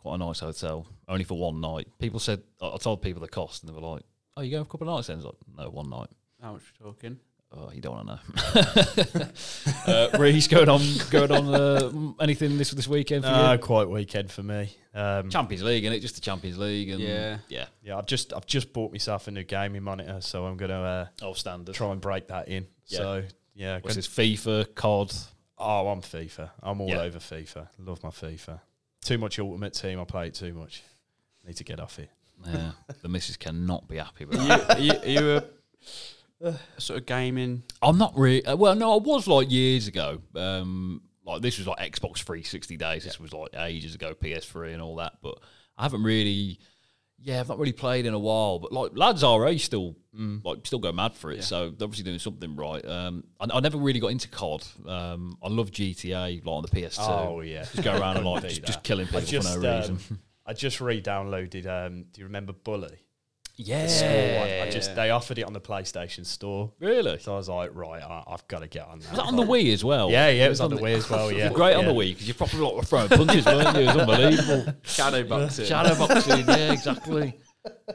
Quite 0.04 0.14
a 0.16 0.18
nice 0.18 0.40
hotel, 0.40 0.86
only 1.08 1.24
for 1.24 1.38
one 1.38 1.60
night. 1.60 1.88
People 1.98 2.20
said 2.20 2.42
I 2.60 2.68
I 2.74 2.76
told 2.76 3.00
people 3.02 3.20
the 3.22 3.28
cost, 3.28 3.62
and 3.62 3.70
they 3.70 3.74
were 3.74 3.86
like, 3.86 4.02
"Oh, 4.36 4.42
you 4.42 4.50
going 4.50 4.64
for 4.64 4.68
a 4.68 4.70
couple 4.72 4.88
of 4.88 4.94
nights?" 4.96 5.06
then?" 5.08 5.14
I 5.16 5.18
was 5.18 5.24
like, 5.26 5.34
"No, 5.58 5.70
one 5.70 5.88
night." 5.90 6.08
How 6.42 6.52
much 6.52 6.62
we 6.80 6.86
talking? 6.86 7.18
Oh, 7.56 7.70
you 7.72 7.80
don't 7.80 7.94
want 7.94 8.08
to 8.08 9.14
know. 9.14 9.26
uh, 9.86 10.18
Reese, 10.18 10.48
going 10.48 10.68
on, 10.68 10.80
going 11.10 11.30
on. 11.30 11.54
Uh, 11.54 12.22
anything 12.22 12.58
this 12.58 12.70
this 12.72 12.88
weekend 12.88 13.24
for 13.24 13.30
No, 13.30 13.52
you? 13.52 13.58
quite 13.58 13.88
weekend 13.88 14.30
for 14.32 14.42
me. 14.42 14.76
Um, 14.92 15.30
Champions 15.30 15.62
League, 15.62 15.84
is 15.84 15.92
it? 15.92 16.00
Just 16.00 16.16
the 16.16 16.20
Champions 16.20 16.58
League, 16.58 16.90
and 16.90 17.00
Yeah. 17.00 17.38
yeah. 17.48 17.66
yeah, 17.82 17.96
I've 17.96 18.06
just 18.06 18.32
I've 18.32 18.46
just 18.46 18.72
bought 18.72 18.90
myself 18.92 19.28
a 19.28 19.30
new 19.30 19.44
gaming 19.44 19.82
monitor, 19.84 20.20
so 20.20 20.44
I'm 20.46 20.56
gonna 20.56 20.82
uh, 20.82 21.06
Oh, 21.22 21.32
standard. 21.34 21.74
try 21.74 21.92
and 21.92 22.00
break 22.00 22.28
that 22.28 22.48
in. 22.48 22.66
Yeah. 22.86 22.98
So 22.98 23.22
yeah, 23.54 23.74
What's 23.80 23.94
can- 23.94 23.96
this? 23.96 24.08
FIFA, 24.08 24.74
COD. 24.74 25.12
oh, 25.58 25.88
I'm 25.88 26.02
FIFA. 26.02 26.50
I'm 26.62 26.80
all 26.80 26.88
Yeah. 26.88 27.02
over 27.02 27.18
FIFA. 27.20 27.68
Love 27.78 28.02
my 28.02 28.10
FIFA. 28.10 28.60
Too 29.04 29.18
much 29.18 29.38
Ultimate 29.38 29.74
Team. 29.74 30.00
I 30.00 30.04
play 30.04 30.26
it 30.28 30.34
too 30.34 30.52
much. 30.54 30.82
Need 31.46 31.56
to 31.58 31.64
get 31.64 31.78
off 31.78 31.98
it. 31.98 32.10
Yeah, 32.46 32.72
the 33.02 33.08
missus 33.08 33.36
cannot 33.36 33.86
be 33.88 33.96
happy 33.96 34.24
with 34.24 34.38
Are 34.40 34.44
that. 34.58 34.80
you, 34.82 34.92
are 34.92 34.96
you, 35.06 35.18
are 35.20 35.22
you 35.22 35.42
a, 36.42 36.48
a 36.48 36.80
sort 36.80 36.98
of 37.00 37.06
gaming? 37.06 37.62
I'm 37.80 37.96
not 37.96 38.12
really. 38.16 38.44
uh, 38.44 38.56
Well, 38.56 38.74
no, 38.74 38.94
I 38.94 38.96
was 38.98 39.26
like 39.28 39.50
years 39.50 39.86
ago. 39.86 40.20
Um, 40.34 41.02
like 41.24 41.40
this 41.42 41.58
was 41.58 41.66
like 41.66 41.78
Xbox 41.78 42.18
360 42.18 42.76
days. 42.76 43.04
This 43.04 43.20
was 43.20 43.32
like 43.32 43.50
ages 43.54 43.94
ago, 43.94 44.14
PS3 44.14 44.72
and 44.74 44.82
all 44.82 44.96
that. 44.96 45.14
But 45.22 45.38
I 45.78 45.84
haven't 45.84 46.02
really. 46.02 46.58
Yeah, 47.24 47.40
I've 47.40 47.48
not 47.48 47.58
really 47.58 47.72
played 47.72 48.06
in 48.06 48.14
a 48.14 48.18
while. 48.18 48.58
But 48.58 48.72
like 48.72 48.92
lads 48.94 49.24
our 49.24 49.46
age 49.48 49.64
still 49.64 49.96
like 50.44 50.66
still 50.66 50.78
go 50.78 50.92
mad 50.92 51.14
for 51.14 51.32
it. 51.32 51.42
So 51.42 51.70
they're 51.70 51.86
obviously 51.86 52.04
doing 52.04 52.18
something 52.18 52.54
right. 52.54 52.84
Um, 52.84 53.24
I, 53.40 53.46
I 53.52 53.60
never 53.60 53.78
really 53.78 54.00
got 54.00 54.08
into 54.08 54.28
COD. 54.28 54.64
Um, 54.86 55.38
I 55.42 55.48
love 55.48 55.70
GTA 55.70 56.44
like 56.44 56.46
on 56.46 56.62
the 56.62 56.68
PS2. 56.68 56.98
Oh 57.00 57.40
yeah, 57.40 57.60
Just 57.60 57.82
go 57.82 57.98
around 57.98 58.18
and 58.18 58.26
like 58.26 58.42
just, 58.48 58.64
just 58.64 58.82
killing 58.82 59.06
people 59.06 59.22
just, 59.22 59.52
for 59.54 59.60
no 59.60 59.74
um, 59.74 59.80
reason. 59.80 60.18
I 60.46 60.52
just 60.52 60.80
re-downloaded. 60.80 61.66
Um, 61.66 62.04
do 62.12 62.20
you 62.20 62.26
remember 62.26 62.52
Bully? 62.52 62.98
Yeah, 63.56 63.82
The 63.82 63.88
school 63.88 64.08
one. 64.08 64.68
I 64.68 64.70
just 64.70 64.94
they 64.96 65.10
offered 65.10 65.38
it 65.38 65.42
on 65.42 65.52
the 65.52 65.60
PlayStation 65.60 66.26
Store, 66.26 66.72
really. 66.80 67.18
so 67.18 67.34
I 67.34 67.36
was 67.36 67.48
like, 67.48 67.70
right, 67.74 68.02
I, 68.02 68.24
I've 68.26 68.46
got 68.48 68.60
to 68.60 68.66
get 68.66 68.86
on 68.86 68.98
that. 69.00 69.10
Was 69.10 69.18
that 69.18 69.26
on 69.26 69.36
the 69.36 69.42
Wii 69.44 69.72
as 69.72 69.84
well? 69.84 70.10
Yeah, 70.10 70.28
yeah, 70.28 70.46
it 70.46 70.48
was 70.48 70.60
on 70.60 70.70
the 70.70 70.76
Wii 70.76 70.94
as 70.96 71.08
well. 71.08 71.30
Yeah, 71.30 71.50
Great 71.52 71.74
on 71.74 71.84
the 71.84 71.92
Wii 71.92 72.10
because 72.14 72.26
you're 72.26 72.34
probably 72.34 72.60
like 72.60 72.84
throwing 72.86 73.08
punches, 73.08 73.46
weren't 73.46 73.76
you? 73.76 73.82
It 73.82 73.86
was 73.86 73.96
unbelievable. 73.96 74.74
Shadow 74.82 75.22
boxing. 75.24 75.66
Shadow 75.66 75.94
boxing, 75.96 76.46
yeah, 76.48 76.72
exactly. 76.72 77.38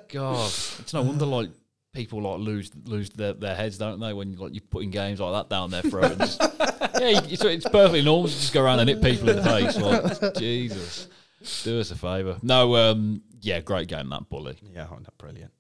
God, 0.08 0.48
it's 0.48 0.94
no 0.94 1.02
wonder 1.02 1.26
like 1.26 1.50
people 1.94 2.22
like 2.22 2.40
lose 2.40 2.72
lose 2.86 3.10
their, 3.10 3.34
their 3.34 3.56
heads, 3.56 3.78
don't 3.78 4.00
they? 4.00 4.14
When 4.14 4.32
you 4.32 4.38
like 4.38 4.54
you're 4.54 4.62
putting 4.70 4.92
games 4.92 5.20
like 5.20 5.34
that 5.34 5.54
down 5.54 5.72
their 5.72 5.82
throat. 5.82 6.12
And 6.12 6.20
just, 6.22 6.42
yeah, 7.00 7.10
you, 7.10 7.20
it's, 7.30 7.44
it's 7.44 7.66
perfectly 7.70 8.02
normal 8.02 8.30
to 8.30 8.34
just 8.34 8.54
go 8.54 8.64
around 8.64 8.80
and 8.80 8.90
hit 8.90 9.02
people 9.02 9.30
in 9.30 9.36
the 9.38 9.44
face. 9.44 9.76
Like 9.78 10.36
Jesus, 10.36 11.08
do 11.64 11.80
us 11.80 11.92
a 11.92 11.96
favour. 11.96 12.38
No, 12.42 12.76
um, 12.76 13.22
yeah, 13.42 13.60
great 13.62 13.88
game 13.88 14.10
that 14.10 14.30
bully. 14.30 14.58
Yeah, 14.74 14.88
oh, 14.92 14.96
no, 14.98 15.08
brilliant. 15.18 15.52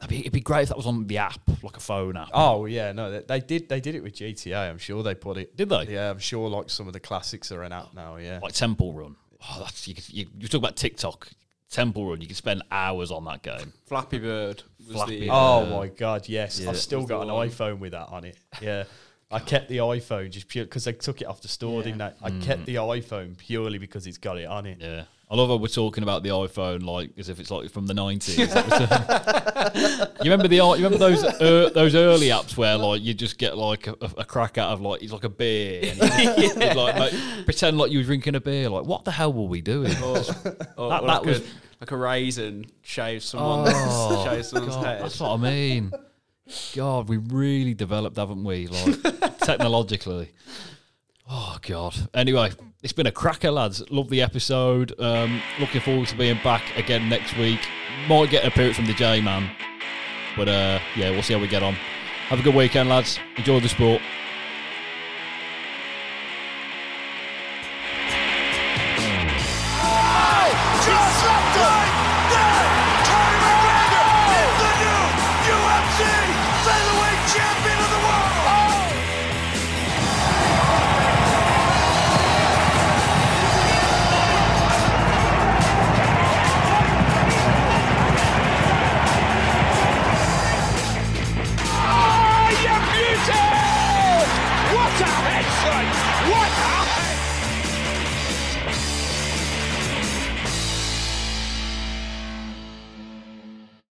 That'd 0.00 0.08
be, 0.08 0.20
it'd 0.20 0.32
be 0.32 0.40
great 0.40 0.62
if 0.62 0.68
that 0.68 0.78
was 0.78 0.86
on 0.86 1.06
the 1.06 1.18
app, 1.18 1.40
like 1.62 1.76
a 1.76 1.80
phone 1.80 2.16
app. 2.16 2.30
Oh 2.32 2.64
yeah, 2.64 2.90
no, 2.92 3.10
they, 3.10 3.20
they 3.20 3.40
did 3.40 3.68
they 3.68 3.80
did 3.82 3.94
it 3.94 4.02
with 4.02 4.14
GTA. 4.14 4.70
I'm 4.70 4.78
sure 4.78 5.02
they 5.02 5.14
put 5.14 5.36
it. 5.36 5.56
Did 5.58 5.68
they? 5.68 5.84
Yeah, 5.88 6.10
I'm 6.10 6.18
sure 6.18 6.48
like 6.48 6.70
some 6.70 6.86
of 6.86 6.94
the 6.94 7.00
classics 7.00 7.52
are 7.52 7.62
an 7.64 7.72
app 7.72 7.92
now. 7.94 8.16
Yeah, 8.16 8.38
Like 8.42 8.54
Temple 8.54 8.94
Run. 8.94 9.16
Oh, 9.42 9.58
that's 9.60 9.86
you, 9.86 9.94
could- 9.94 10.08
you, 10.10 10.26
you 10.38 10.48
talk 10.48 10.58
about 10.60 10.76
TikTok. 10.76 11.28
Temple 11.70 12.08
Run, 12.08 12.20
you 12.22 12.26
can 12.26 12.34
spend 12.34 12.62
hours 12.70 13.10
on 13.10 13.26
that 13.26 13.42
game. 13.42 13.74
Flappy 13.86 14.18
Bird. 14.18 14.62
Was 14.88 14.96
Flappy 14.96 15.20
the, 15.20 15.28
Oh 15.30 15.66
Uh, 15.66 15.78
my 15.80 15.86
god, 15.88 16.28
yes! 16.30 16.58
yeah. 16.58 16.70
I've 16.70 16.78
still 16.78 17.04
got 17.04 17.20
an 17.22 17.28
one. 17.32 17.48
iPhone 17.48 17.78
with 17.78 17.92
that 17.92 18.08
on 18.08 18.24
it. 18.24 18.38
Yeah, 18.62 18.84
I 19.30 19.38
kept 19.38 19.68
the 19.68 19.76
iPhone 19.78 20.30
just 20.30 20.48
pure 20.48 20.64
because 20.64 20.84
they 20.84 20.92
took 20.92 21.20
it 21.20 21.26
off 21.26 21.40
the 21.40 21.48
store, 21.48 21.78
Yeah. 21.78 21.84
didn't 21.84 21.98
they? 21.98 22.12
I 22.22 22.30
kept 22.44 22.66
the 22.66 22.74
iPhone 22.76 23.36
purely 23.38 23.78
because 23.78 24.06
it's 24.06 24.18
got 24.18 24.38
it 24.38 24.46
on 24.46 24.66
it. 24.66 24.78
Yeah. 24.80 25.04
I 25.30 25.36
love 25.36 25.48
how 25.48 25.54
we're 25.56 25.68
talking 25.68 26.02
about 26.02 26.24
the 26.24 26.30
iPhone 26.30 26.82
like 26.84 27.10
as 27.16 27.28
if 27.28 27.38
it's 27.38 27.52
like 27.52 27.70
from 27.70 27.86
the 27.86 27.94
nineties. 27.94 28.36
you 28.38 28.44
remember 30.30 30.48
the 30.48 30.56
you 30.56 30.72
remember 30.74 30.98
those 30.98 31.22
uh, 31.22 31.70
those 31.72 31.94
early 31.94 32.28
apps 32.28 32.56
where 32.56 32.76
like 32.76 33.02
you 33.02 33.14
just 33.14 33.38
get 33.38 33.56
like 33.56 33.86
a, 33.86 33.94
a 34.18 34.24
crack 34.24 34.58
out 34.58 34.70
of 34.72 34.80
like 34.80 35.02
it's 35.02 35.12
like 35.12 35.22
a 35.24 35.28
beer, 35.28 35.82
and 35.84 35.98
you, 35.98 36.42
you'd, 36.58 36.74
like 36.76 36.96
make- 36.96 37.44
pretend 37.44 37.78
like 37.78 37.92
you 37.92 37.98
were 37.98 38.04
drinking 38.04 38.34
a 38.34 38.40
beer. 38.40 38.68
Like 38.68 38.84
what 38.84 39.04
the 39.04 39.12
hell 39.12 39.32
were 39.32 39.46
we 39.46 39.60
doing? 39.60 39.94
or, 40.02 40.16
or, 40.18 40.22
That- 40.24 40.74
or 40.76 40.90
that 40.90 41.02
like, 41.04 41.22
was- 41.24 41.38
a, 41.40 41.44
like 41.80 41.90
a 41.92 41.96
raisin 41.96 42.66
shave 42.82 43.22
someone's, 43.22 43.70
Oh, 43.72 44.24
shave 44.28 44.44
someone's 44.44 44.74
God, 44.74 44.84
head. 44.84 45.02
that's 45.02 45.20
what 45.20 45.30
I 45.30 45.36
mean. 45.36 45.92
God, 46.74 47.08
we 47.08 47.16
really 47.16 47.74
developed, 47.74 48.16
haven't 48.16 48.44
we? 48.44 48.66
Like 48.66 49.38
technologically. 49.38 50.30
Oh 51.28 51.58
God. 51.62 51.94
Anyway, 52.14 52.50
it's 52.82 52.92
been 52.92 53.06
a 53.06 53.12
cracker, 53.12 53.50
lads. 53.50 53.88
Love 53.90 54.08
the 54.08 54.22
episode. 54.22 54.98
Um, 55.00 55.40
looking 55.60 55.80
forward 55.80 56.08
to 56.08 56.16
being 56.16 56.38
back 56.42 56.76
again 56.76 57.08
next 57.08 57.36
week. 57.36 57.60
Might 58.08 58.30
get 58.30 58.42
an 58.42 58.48
appearance 58.48 58.76
from 58.76 58.86
the 58.86 58.94
J 58.94 59.20
Man, 59.20 59.50
but 60.36 60.48
uh, 60.48 60.80
yeah, 60.96 61.10
we'll 61.10 61.22
see 61.22 61.34
how 61.34 61.40
we 61.40 61.48
get 61.48 61.62
on. 61.62 61.74
Have 62.28 62.40
a 62.40 62.42
good 62.42 62.54
weekend, 62.54 62.88
lads. 62.88 63.18
Enjoy 63.36 63.60
the 63.60 63.68
sport. 63.68 64.00